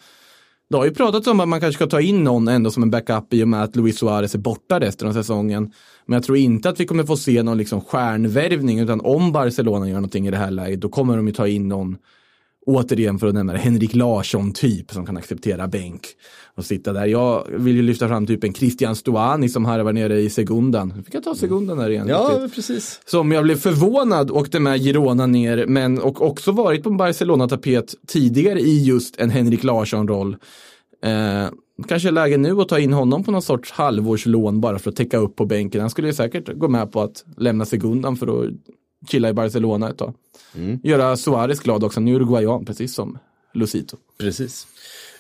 det 0.70 0.78
har 0.78 0.86
ju 0.86 0.94
pratats 0.94 1.28
om 1.28 1.40
att 1.40 1.48
man 1.48 1.60
kanske 1.60 1.78
ska 1.78 1.88
ta 1.88 2.02
in 2.02 2.24
någon 2.24 2.48
ändå 2.48 2.72
som 2.72 2.84
en 2.84 2.92
backup 2.92 3.34
i 3.34 3.44
och 3.44 3.48
med 3.48 3.64
att 3.64 3.76
Luis 3.76 4.00
Suarez 4.00 4.36
är 4.36 4.40
borta 4.40 4.80
resten 4.80 5.08
av 5.08 5.14
säsongen. 5.14 5.72
Men 6.10 6.14
jag 6.14 6.24
tror 6.24 6.38
inte 6.38 6.70
att 6.70 6.80
vi 6.80 6.86
kommer 6.86 7.04
få 7.04 7.18
se 7.18 7.44
någon 7.44 7.58
liksom 7.58 7.82
stjärnvärvning, 7.82 8.80
utan 8.80 9.02
om 9.02 9.32
Barcelona 9.32 9.88
gör 9.88 9.96
någonting 9.96 10.28
i 10.28 10.32
det 10.32 10.38
här 10.38 10.52
läget, 10.52 10.82
då 10.82 10.90
kommer 10.90 11.18
de 11.18 11.28
ju 11.28 11.34
ta 11.34 11.48
in 11.48 11.68
någon, 11.68 11.98
återigen 12.66 13.20
för 13.20 13.28
att 13.28 13.34
nämna 13.34 13.54
det, 13.54 13.60
Henrik 13.60 13.96
Larsson 13.96 14.52
typ, 14.52 14.92
som 14.92 15.06
kan 15.06 15.18
acceptera 15.18 15.68
bänk 15.68 16.02
och 16.56 16.66
sitta 16.66 16.94
där. 16.94 17.06
Jag 17.06 17.48
vill 17.50 17.76
ju 17.76 17.82
lyfta 17.82 18.08
fram 18.08 18.28
typ 18.28 18.44
en 18.44 18.54
Christian 18.54 18.96
Stuani 18.96 19.50
som 19.50 19.66
harvar 19.66 19.94
nere 19.94 20.20
i 20.20 20.30
Segundan. 20.30 21.04
Fick 21.06 21.14
jag 21.14 21.24
ta 21.24 21.36
Segundan 21.36 21.78
där 21.78 21.90
igen? 21.90 22.08
riktigt? 22.38 22.56
precis. 22.56 23.02
Som 23.06 23.32
jag 23.32 23.44
blev 23.44 23.56
förvånad 23.56 24.32
åkte 24.32 24.60
med 24.60 24.82
Girona 24.82 25.26
ner, 25.26 25.66
men 25.68 26.00
och 26.00 26.22
också 26.22 26.52
varit 26.52 26.84
på 26.84 26.90
en 26.90 26.98
Barcelona-tapet 26.98 27.96
tidigare 28.08 28.60
i 28.60 28.84
just 28.84 29.20
en 29.20 29.30
Henrik 29.30 29.64
Larsson-roll. 29.64 30.38
Eh, 31.04 31.48
kanske 31.88 32.12
läge 32.12 32.38
nu 32.38 32.62
att 32.62 32.70
ta 32.70 32.80
in 32.80 32.94
honom 32.94 33.24
på 33.24 33.32
någon 33.32 33.42
sorts 33.42 33.72
halvårslån 33.72 34.62
bara 34.62 34.80
för 34.80 34.90
att 34.90 34.96
täcka 34.96 35.18
upp 35.18 35.36
på 35.36 35.46
bänken. 35.46 35.82
Han 35.82 35.90
skulle 35.90 36.08
ju 36.08 36.14
säkert 36.14 36.50
gå 36.54 36.68
med 36.68 36.92
på 36.92 37.02
att 37.02 37.26
lämna 37.38 37.66
Segundan 37.66 38.18
för 38.18 38.44
att 38.44 38.52
chilla 39.10 39.30
i 39.30 39.34
Barcelona 39.34 39.90
ett 39.90 39.98
tag. 39.98 40.14
Göra 40.84 41.18
Suarez 41.18 41.60
glad 41.60 41.84
också, 41.84 42.00
en 42.00 42.08
uruguayan, 42.08 42.66
precis 42.66 42.94
som 42.94 43.18
Lucito. 43.54 43.98
Precis. 44.18 44.68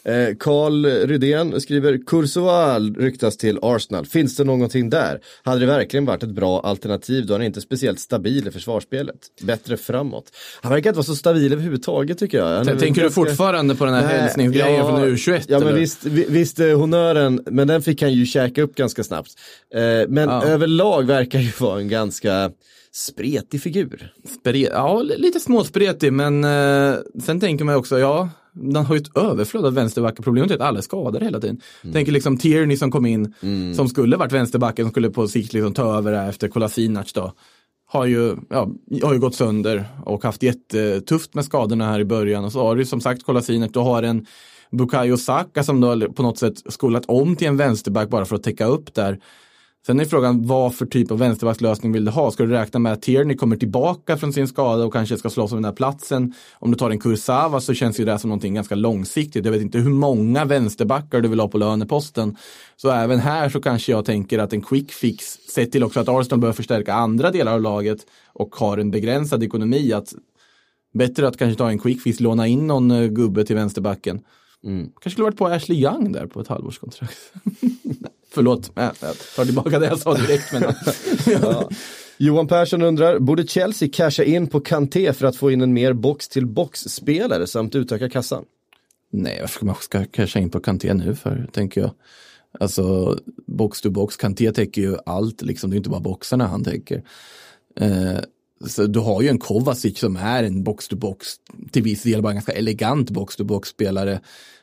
Eh, 0.04 0.36
Carl 0.39 0.86
Rydén 0.86 1.62
skriver, 1.62 2.00
Kursoval 2.08 2.95
ryktas 2.95 3.38
till 3.38 3.60
Arsenal. 3.62 4.06
Finns 4.06 4.36
det 4.36 4.43
någonting 4.43 4.89
där? 4.89 5.20
Hade 5.43 5.60
det 5.60 5.66
verkligen 5.66 6.06
varit 6.06 6.24
ett 6.24 6.30
bra 6.30 6.60
alternativ 6.60 7.26
då 7.26 7.34
han 7.34 7.41
är 7.41 7.45
inte 7.45 7.62
speciellt 7.62 8.00
stabil 8.00 8.47
i 8.47 8.52
försvarsspelet? 8.52 9.16
Bättre 9.41 9.78
framåt. 9.78 10.26
Han 10.62 10.72
verkar 10.72 10.89
inte 10.89 10.97
vara 10.97 11.06
så 11.06 11.16
stabil 11.16 11.54
överhuvudtaget 11.54 12.18
tycker 12.20 12.38
jag. 12.38 12.47
Är 12.52 12.64
Tänker 12.66 12.80
du 12.80 12.86
ganska- 12.86 13.10
fortfarande 13.10 13.76
på 13.76 13.86
den 13.86 13.93
här 13.93 14.08
Nej, 14.08 14.18
hälsningsgrejen 14.20 14.76
ja, 14.76 14.88
från 14.89 15.10
U21? 15.10 15.43
Ja 15.47 15.60
men 15.60 15.68
eller? 15.68 15.80
visst, 15.80 16.06
vi- 16.06 16.26
visst 16.30 16.60
eh, 16.60 16.78
honören, 16.80 17.41
men 17.45 17.68
den 17.68 17.82
fick 17.82 18.02
han 18.02 18.14
ju 18.14 18.26
käka 18.26 18.62
upp 18.62 18.76
ganska 18.76 19.04
snabbt. 19.04 19.30
Eh, 19.76 19.82
men 20.08 20.30
Ja. 20.30 20.43
överlag 20.43 21.04
verkar 21.08 21.39
ju 21.39 21.52
vara 21.60 21.80
en 21.80 21.88
ganska 21.89 22.52
spretig 22.91 23.62
figur. 23.62 24.14
Spre- 24.43 24.70
ja, 24.72 25.02
li- 25.02 25.18
lite 25.18 25.39
småspretig, 25.39 26.14
men 26.14 26.43
eh, 26.43 26.95
sen 27.26 27.39
tänker 27.39 27.66
man 27.66 27.76
också, 27.76 28.00
ja, 28.00 28.30
den 28.62 28.86
har 28.86 28.95
ju 28.95 29.01
ett 29.01 29.18
överflöd 29.18 29.66
av 29.66 29.74
vänsterbackar. 29.74 30.24
Problemet 30.24 30.51
är 30.51 30.55
att 30.55 30.62
alla 30.62 30.78
är 30.78 30.82
skadade 30.82 31.26
hela 31.26 31.39
tiden. 31.39 31.62
Tänker 31.93 32.12
liksom 32.12 32.38
Tierney 32.38 32.78
som 32.78 32.91
kom 32.91 33.05
in, 33.05 33.34
som 33.76 33.88
skulle 33.88 34.18
varit 34.18 34.32
vänsterbacken, 34.32 34.86
som 34.86 34.91
skulle 34.91 35.10
på 35.10 35.28
sikt 35.28 35.53
liksom 35.53 35.74
ta 35.74 35.97
över 35.97 36.30
efter 36.30 36.47
Kolasinac 36.47 37.14
då. 37.14 37.34
Har 37.88 38.05
ju, 38.05 38.36
ja, 38.49 38.70
har 39.03 39.14
ju 39.14 39.20
gått 39.20 39.36
sönder 39.36 39.86
och 40.05 40.24
haft 40.24 40.43
jättetufft 40.43 41.34
med 41.34 41.45
skadorna 41.45 41.86
här 41.86 41.99
i 41.99 42.05
början. 42.05 42.45
Och 42.45 42.51
så 42.51 42.60
har 42.60 42.76
du 42.76 42.86
som 42.86 43.01
sagt 43.01 43.24
Kolasinac, 43.24 43.72
du 43.72 43.80
har 43.80 44.03
en 44.03 44.26
Bukayo 44.72 45.18
Saka 45.18 45.64
som 45.64 45.82
då 45.82 46.12
på 46.12 46.24
något 46.24 46.38
sätt 46.38 46.74
skolat 46.74 47.05
om 47.07 47.36
till 47.36 47.47
en 47.47 47.57
vänsterback 47.57 48.10
bara 48.10 48.26
för 48.26 48.36
att 48.36 48.43
täcka 48.43 48.66
upp 48.66 48.93
där. 48.93 49.20
Sen 49.86 49.99
är 49.99 50.05
frågan 50.05 50.47
vad 50.47 50.75
för 50.75 50.86
typ 50.86 51.11
av 51.11 51.19
vänsterbackslösning 51.19 51.91
vill 51.91 52.05
du 52.05 52.11
ha? 52.11 52.32
Ska 52.32 52.43
du 52.43 52.49
räkna 52.49 52.80
med 52.80 52.93
att 52.93 53.01
Tierney 53.01 53.38
kommer 53.38 53.55
tillbaka 53.55 54.17
från 54.17 54.34
sin 54.34 54.47
skada 54.47 54.86
och 54.86 54.93
kanske 54.93 55.17
ska 55.17 55.30
slåss 55.30 55.51
om 55.51 55.57
den 55.57 55.65
här 55.65 55.71
platsen? 55.71 56.34
Om 56.53 56.71
du 56.71 56.77
tar 56.77 56.89
en 56.89 56.99
Kursawa 56.99 57.61
så 57.61 57.73
känns 57.73 57.99
ju 57.99 58.05
det 58.05 58.19
som 58.19 58.30
någonting 58.30 58.53
ganska 58.53 58.75
långsiktigt. 58.75 59.45
Jag 59.45 59.51
vet 59.51 59.61
inte 59.61 59.77
hur 59.77 59.89
många 59.89 60.45
vänsterbackar 60.45 61.21
du 61.21 61.30
vill 61.30 61.39
ha 61.39 61.47
på 61.47 61.57
löneposten. 61.57 62.38
Så 62.75 62.91
även 62.91 63.19
här 63.19 63.49
så 63.49 63.61
kanske 63.61 63.91
jag 63.91 64.05
tänker 64.05 64.39
att 64.39 64.53
en 64.53 64.61
quick 64.61 64.91
fix, 64.91 65.25
sett 65.25 65.71
till 65.71 65.84
också 65.84 65.99
att 65.99 66.09
Arsenal 66.09 66.39
bör 66.39 66.53
förstärka 66.53 66.93
andra 66.93 67.32
delar 67.32 67.53
av 67.53 67.61
laget 67.61 67.99
och 68.27 68.55
har 68.55 68.77
en 68.77 68.91
begränsad 68.91 69.43
ekonomi, 69.43 69.93
att 69.93 70.13
bättre 70.93 71.27
att 71.27 71.38
kanske 71.38 71.57
ta 71.57 71.69
en 71.69 71.80
quick 71.80 72.01
fix, 72.01 72.19
låna 72.19 72.47
in 72.47 72.67
någon 72.67 72.91
eh, 72.91 73.07
gubbe 73.07 73.45
till 73.45 73.55
vänsterbacken. 73.55 74.21
Kanske 74.61 75.09
skulle 75.09 75.25
varit 75.25 75.38
på 75.38 75.47
Ashley 75.47 75.77
Young 75.77 76.11
där 76.11 76.27
på 76.27 76.41
ett 76.41 76.47
halvårskontrakt. 76.47 77.17
Förlåt, 78.32 78.77
äh, 78.77 78.91
jag 78.99 79.15
tar 79.36 79.45
tillbaka 79.45 79.80
det 79.80 79.86
jag 79.86 79.99
sa 79.99 80.13
direkt. 80.13 80.53
Men, 80.53 80.63
Johan 82.17 82.47
Persson 82.47 82.82
undrar, 82.82 83.19
borde 83.19 83.47
Chelsea 83.47 83.89
casha 83.93 84.23
in 84.23 84.47
på 84.47 84.59
Kanté 84.59 85.13
för 85.13 85.25
att 85.25 85.36
få 85.36 85.51
in 85.51 85.61
en 85.61 85.73
mer 85.73 85.93
box-till-box-spelare 85.93 87.47
samt 87.47 87.75
utöka 87.75 88.09
kassan? 88.09 88.45
Nej, 89.11 89.38
varför 89.41 89.53
ska 89.53 89.65
man 89.65 89.75
ska 89.75 90.05
casha 90.05 90.39
in 90.39 90.49
på 90.49 90.59
Kanté 90.59 90.93
nu 90.93 91.15
för, 91.15 91.49
tänker 91.51 91.82
jag. 91.82 91.91
Alltså, 92.59 93.17
box 93.47 93.82
to 93.82 93.89
box, 93.89 94.17
Kanté 94.17 94.51
täcker 94.51 94.82
ju 94.82 94.97
allt, 95.05 95.41
liksom. 95.41 95.69
det 95.69 95.75
är 95.75 95.77
inte 95.77 95.89
bara 95.89 95.99
boxarna 95.99 96.47
han 96.47 96.63
täcker. 96.63 97.03
Eh, 97.80 98.19
så 98.67 98.86
du 98.86 98.99
har 98.99 99.21
ju 99.21 99.27
en 99.27 99.39
Kovacic 99.39 99.99
som 99.99 100.15
är 100.15 100.43
en 100.43 100.63
box 100.63 100.88
to 100.88 100.95
box, 100.95 101.27
till 101.71 101.84
viss 101.84 102.03
del 102.03 102.21
bara 102.21 102.30
en 102.30 102.36
ganska 102.36 102.51
elegant 102.51 103.09
box 103.09 103.36
to 103.36 103.43
box 103.43 103.69
spelare. 103.69 104.21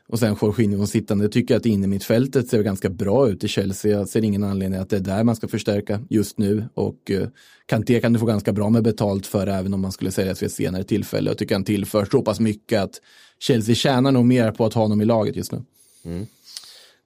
Och 0.09 0.18
sen 0.18 0.36
Jorginho 0.42 0.86
sittande, 0.86 1.24
jag 1.24 1.32
tycker 1.32 1.57
att 1.57 1.66
innermittfältet 1.66 2.48
ser 2.48 2.62
ganska 2.62 2.88
bra 2.88 3.28
ut 3.28 3.44
i 3.44 3.48
Chelsea. 3.48 3.92
Jag 3.92 4.09
ser 4.09 4.24
ingen 4.24 4.44
anledning 4.44 4.80
att 4.80 4.90
det 4.90 4.96
är 4.96 5.00
där 5.00 5.24
man 5.24 5.36
ska 5.36 5.48
förstärka 5.48 6.00
just 6.11 6.38
nu. 6.38 6.64
Och 6.74 7.11
eh, 7.11 7.28
Kanté 7.66 8.00
kan 8.00 8.12
du 8.12 8.18
få 8.18 8.26
ganska 8.26 8.52
bra 8.52 8.70
med 8.70 8.82
betalt 8.82 9.26
för 9.26 9.46
även 9.46 9.74
om 9.74 9.80
man 9.80 9.92
skulle 9.92 10.11
säljas 10.11 10.42
vid 10.42 10.46
ett 10.46 10.52
senare 10.52 10.84
tillfälle. 10.84 11.30
Jag 11.30 11.38
tycker 11.38 11.54
han 11.54 11.64
tillför 11.64 12.04
så 12.04 12.22
pass 12.22 12.40
mycket 12.40 12.82
att 12.82 13.00
Chelsea 13.38 13.74
tjänar 13.74 14.12
nog 14.12 14.24
mer 14.24 14.52
på 14.52 14.64
att 14.64 14.74
ha 14.74 14.82
honom 14.82 15.00
i 15.00 15.04
laget 15.04 15.36
just 15.36 15.52
nu. 15.52 15.62
Mm. 16.04 16.26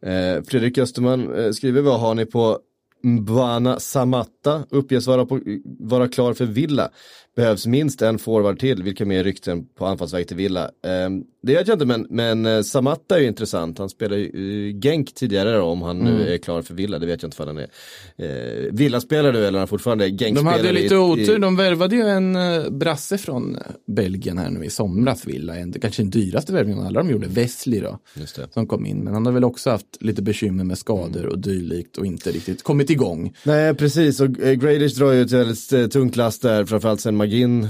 Eh, 0.03 0.43
Fredrik 0.45 0.79
Österman 0.79 1.35
eh, 1.35 1.51
skriver, 1.53 1.83
vad 1.83 2.01
har 2.01 2.15
ni 2.15 2.27
på 2.27 2.59
Mbwana 3.03 3.81
Samatta? 3.81 4.65
Uppges 4.71 5.07
vara, 5.07 5.27
på, 5.27 5.41
vara 5.79 6.09
klar 6.09 6.35
för 6.35 6.47
Villa. 6.47 6.91
Behövs 7.37 7.67
minst 7.67 8.03
en 8.03 8.19
forward 8.19 8.59
till, 8.59 8.83
vilka 8.83 9.07
mer 9.07 9.25
rykten 9.25 9.65
på 9.79 9.87
anfallsväg 9.87 10.29
till 10.29 10.37
Villa? 10.37 10.65
Eh, 10.65 11.11
det 11.43 11.55
vet 11.55 11.69
jag 11.69 11.75
inte, 11.75 11.87
men, 11.87 12.07
men 12.11 12.47
eh, 12.47 12.63
Samatta 12.63 13.17
är 13.17 13.21
ju 13.21 13.27
intressant. 13.29 13.79
Han 13.79 13.89
spelade 13.89 14.21
ju 14.21 14.69
eh, 14.71 14.77
Genk 14.81 15.15
tidigare 15.15 15.53
då, 15.57 15.63
om 15.63 15.83
han 15.83 15.99
nu 15.99 16.35
är 16.35 16.39
klar 16.39 16.63
för 16.63 16.75
Villa. 16.75 16.99
Det 16.99 17.07
vet 17.07 17.23
jag 17.23 17.27
inte 17.27 17.37
för 17.37 17.47
han 17.47 17.59
är 17.59 17.69
eh, 18.17 18.73
Villa-spelare 18.73 19.33
nu 19.33 19.47
eller 19.47 19.59
han 19.59 19.69
fortfarande 19.69 20.05
är 20.05 20.09
De 20.09 20.17
Genk-spelare. 20.25 20.57
hade 20.57 20.73
lite 20.73 20.97
otur, 20.97 21.37
i- 21.37 21.39
de 21.41 21.57
värvade 21.57 21.97
ju 21.97 22.03
en 22.03 22.37
eh, 22.37 22.71
brasse 22.71 23.19
från 23.19 23.59
Belgien 23.87 24.39
här 24.39 24.51
nu 24.51 24.65
i 24.65 24.71
somras, 24.71 25.27
Villa. 25.27 25.57
En, 25.57 25.73
kanske 25.73 26.03
den 26.03 26.11
dyraste 26.11 26.53
värvningen 26.53 26.81
av 26.81 26.87
alla 26.87 27.01
de 27.03 27.11
gjorde, 27.11 27.27
Wesley 27.29 27.81
då. 27.81 27.99
Som 28.55 28.67
kom 28.67 28.87
in, 28.87 28.99
men 28.99 29.15
han 29.15 29.27
har 29.27 29.33
väl 29.33 29.45
också 29.45 29.71
haft 29.71 29.87
lite 30.03 30.23
bekymmer 30.23 30.65
med 30.65 30.79
skador 30.79 31.27
och 31.27 31.39
dylikt 31.39 31.97
och 31.99 32.07
inte 32.07 32.31
riktigt 32.31 32.63
kommit 32.63 32.91
igång. 32.91 33.35
Nej, 33.45 33.75
precis. 33.75 34.21
Och 34.21 34.31
Grealish 34.35 34.99
drar 34.99 35.13
ju 35.13 35.23
ett 35.23 35.33
väldigt 35.33 35.93
tungt 35.93 36.17
last 36.17 36.43
där, 36.43 36.65
framförallt 36.65 37.01
sen 37.01 37.17
Magin, 37.21 37.69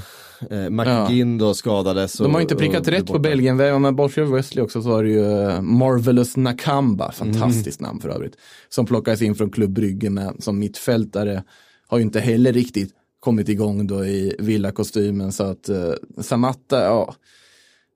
eh, 0.51 0.71
McGinn 0.71 1.39
då 1.39 1.55
skadades. 1.55 2.13
De 2.13 2.35
har 2.35 2.41
inte 2.41 2.57
prickat 2.57 2.89
rätt 2.89 3.07
på. 3.07 3.19
Belgien, 3.19 3.57
men 3.57 3.97
bortsett 3.97 4.15
från 4.15 4.33
Wesley 4.33 4.65
också 4.65 4.83
så 4.83 4.89
har 4.89 5.03
du 5.03 5.11
ju 5.11 5.49
eh, 5.49 5.61
Marvelous 5.61 6.37
Nakamba, 6.37 7.13
fantastiskt 7.13 7.81
namn 7.81 8.01
för 8.01 8.09
övrigt, 8.09 8.37
som 8.69 8.87
plockades 8.87 9.23
in 9.23 9.35
från 9.35 9.51
Klubb 9.51 9.71
Brygge 9.71 10.11
med 10.11 10.35
som 10.39 10.59
mittfältare. 10.59 11.45
Har 11.87 11.99
ju 11.99 12.05
inte 12.05 12.21
heller 12.21 12.53
riktigt 12.53 12.91
kommit 13.21 13.49
igång 13.49 13.87
då 13.87 14.05
i 14.05 14.37
villakostymen 14.39 15.33
så 15.33 15.45
att 15.45 15.71
uh, 15.71 15.93
Samatta, 16.23 16.85
ja, 16.85 17.15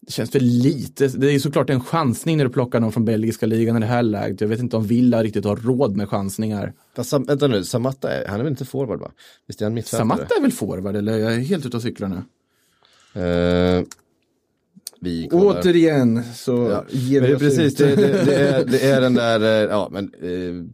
det 0.07 0.13
känns 0.13 0.35
väl 0.35 0.43
lite, 0.43 1.09
det 1.09 1.27
är 1.27 1.33
ju 1.33 1.41
såklart 1.41 1.71
en 1.71 1.81
chansning 1.81 2.37
när 2.37 2.45
du 2.45 2.51
plockar 2.51 2.81
någon 2.81 2.93
från 2.93 3.05
belgiska 3.05 3.47
ligan 3.47 3.77
i 3.77 3.81
det 3.81 3.87
här 3.87 4.03
läget. 4.03 4.41
Jag 4.41 4.49
vet 4.49 4.61
inte 4.61 4.77
om 4.77 4.87
Villa 4.87 5.23
riktigt 5.23 5.45
har 5.45 5.57
råd 5.57 5.97
med 5.97 6.09
chansningar. 6.09 6.73
Fast, 6.97 7.13
vänta 7.13 7.47
nu, 7.47 7.65
Samatta, 7.65 8.13
är, 8.13 8.29
han 8.29 8.41
är 8.41 8.45
väl 8.45 8.53
inte 8.53 8.65
forward 8.65 9.01
va? 9.01 9.11
Visst 9.47 9.61
är 9.61 9.67
han 9.67 9.75
mittfältare? 9.75 10.01
Samatta 10.01 10.37
är 10.37 10.41
väl 10.41 10.53
forward, 10.53 10.97
eller 10.97 11.19
jag 11.19 11.35
är 11.35 11.39
helt 11.39 11.67
ute 11.67 11.77
och 11.77 11.83
cyklar 11.83 12.09
nu. 12.09 12.23
Eh, 13.23 13.85
vi 15.05 15.29
kollar. 15.29 15.61
Återigen 15.61 16.23
så 16.35 16.53
Ja, 16.71 16.85
ger 16.89 17.21
vi 17.21 17.35
oss 17.35 17.39
precis, 17.39 17.73
ut. 17.73 17.79
det, 17.79 17.97
det, 17.97 18.25
det, 18.25 18.35
är, 18.35 18.65
det 18.65 18.81
är 18.85 19.01
den 19.01 19.15
där, 19.15 19.41
eh, 19.65 19.71
ja 19.71 19.89
men 19.93 20.11
eh, 20.23 20.65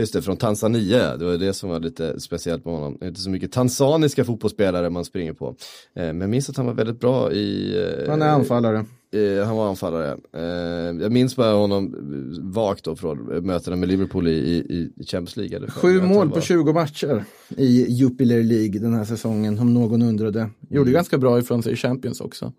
just 0.00 0.12
det, 0.12 0.22
från 0.22 0.36
Tanzania, 0.36 1.16
det 1.16 1.24
var 1.24 1.36
det 1.36 1.52
som 1.52 1.70
var 1.70 1.80
lite 1.80 2.20
speciellt 2.20 2.64
med 2.64 2.74
honom. 2.74 2.96
Det 3.00 3.06
är 3.06 3.08
inte 3.08 3.20
så 3.20 3.30
mycket 3.30 3.52
tanzaniska 3.52 4.24
fotbollsspelare 4.24 4.90
man 4.90 5.04
springer 5.04 5.32
på. 5.32 5.48
Eh, 5.96 6.02
men 6.04 6.20
jag 6.20 6.30
minns 6.30 6.50
att 6.50 6.56
han 6.56 6.66
var 6.66 6.74
väldigt 6.74 7.00
bra 7.00 7.32
i... 7.32 8.04
Han 8.08 8.22
är 8.22 8.28
anfallare. 8.28 8.84
Eh, 9.12 9.46
han 9.46 9.56
var 9.56 9.68
anfallare. 9.68 10.16
Eh, 10.36 11.02
jag 11.02 11.12
minns 11.12 11.36
bara 11.36 11.52
honom 11.52 11.94
vagt 12.42 12.84
då 12.84 12.96
från 12.96 13.18
mötena 13.46 13.76
med 13.76 13.88
Liverpool 13.88 14.28
i, 14.28 14.30
i, 14.30 14.90
i 14.96 15.04
Champions 15.06 15.36
League. 15.36 15.70
Sju 15.70 16.02
mål 16.02 16.28
på 16.28 16.34
var- 16.34 16.40
20 16.42 16.72
matcher 16.72 17.24
i 17.56 17.92
Jupiler 17.92 18.42
League 18.42 18.80
den 18.80 18.94
här 18.94 19.04
säsongen, 19.04 19.58
om 19.58 19.74
någon 19.74 20.02
undrade. 20.02 20.50
Gjorde 20.70 20.90
ganska 20.90 21.18
bra 21.18 21.38
ifrån 21.38 21.62
sig 21.62 21.72
i 21.72 21.76
Champions 21.76 22.20
också. 22.20 22.52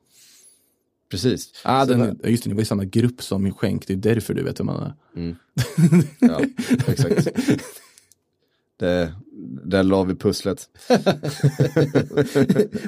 Precis. 1.11 1.51
Ah, 1.63 1.85
Så 1.85 1.93
den, 1.93 2.19
just 2.23 2.43
det, 2.43 2.49
ni 2.49 2.55
var 2.55 2.61
i 2.61 2.65
samma 2.65 2.85
grupp 2.85 3.21
som 3.23 3.53
Schenk, 3.53 3.87
det 3.87 3.93
är 3.93 3.97
därför 3.97 4.33
du 4.33 4.43
vet 4.43 4.59
vem 4.59 4.65
man 4.65 4.83
är. 4.83 4.93
ja, 6.19 6.41
exakt. 6.87 7.27
Det, 8.79 9.13
där 9.65 9.83
la 9.83 10.03
vi 10.03 10.15
pusslet. 10.15 10.69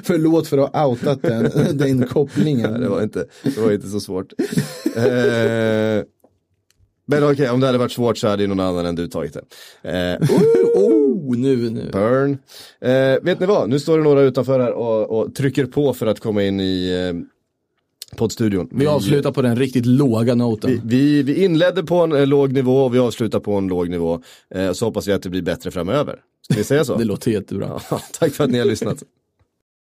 Förlåt 0.04 0.48
för 0.48 0.58
att 0.58 0.74
ha 0.74 0.86
outat 0.86 1.22
den, 1.22 1.50
den 1.78 2.06
kopplingen. 2.06 2.80
Det, 2.80 2.88
var 2.88 3.02
inte, 3.02 3.26
det 3.42 3.58
var 3.58 3.72
inte 3.72 3.88
så 3.88 4.00
svårt. 4.00 4.32
eh, 4.96 6.04
men 7.06 7.24
okej, 7.30 7.50
om 7.50 7.60
det 7.60 7.66
hade 7.66 7.78
varit 7.78 7.92
svårt 7.92 8.18
så 8.18 8.28
hade 8.28 8.42
ju 8.42 8.46
någon 8.48 8.60
annan 8.60 8.86
än 8.86 8.94
du 8.94 9.06
tagit 9.08 9.36
det. 9.82 9.90
Eh, 9.90 10.28
Oh, 10.74 11.36
nu, 11.36 11.70
nu. 11.70 11.90
burn. 11.92 12.38
Eh, 12.80 13.22
vet 13.22 13.40
ni 13.40 13.46
vad, 13.46 13.68
nu 13.68 13.80
står 13.80 13.98
det 13.98 14.04
några 14.04 14.22
utanför 14.22 14.60
här 14.60 14.72
och, 14.72 15.10
och 15.20 15.34
trycker 15.34 15.66
på 15.66 15.94
för 15.94 16.06
att 16.06 16.20
komma 16.20 16.42
in 16.42 16.60
i 16.60 16.90
poddstudion. 18.16 18.68
Vi 18.72 18.86
avslutar 18.86 19.32
på 19.32 19.42
den 19.42 19.56
riktigt 19.56 19.86
låga 19.86 20.34
noten. 20.34 20.70
Vi, 20.70 20.80
vi, 20.84 21.22
vi 21.22 21.44
inledde 21.44 21.82
på 21.82 21.96
en 21.96 22.12
eh, 22.12 22.26
låg 22.26 22.52
nivå 22.52 22.84
och 22.84 22.94
vi 22.94 22.98
avslutar 22.98 23.40
på 23.40 23.52
en 23.52 23.66
låg 23.66 23.88
nivå. 23.88 24.22
Eh, 24.54 24.72
så 24.72 24.84
hoppas 24.84 25.08
vi 25.08 25.12
att 25.12 25.22
det 25.22 25.30
blir 25.30 25.42
bättre 25.42 25.70
framöver. 25.70 26.18
Ska 26.42 26.54
vi 26.54 26.64
säga 26.64 26.84
så? 26.84 26.96
Det 26.98 27.04
låter 27.04 27.30
jättebra. 27.30 27.80
Ja, 27.90 28.00
tack 28.18 28.32
för 28.32 28.44
att 28.44 28.50
ni 28.50 28.58
har 28.58 28.64
lyssnat. 28.64 29.02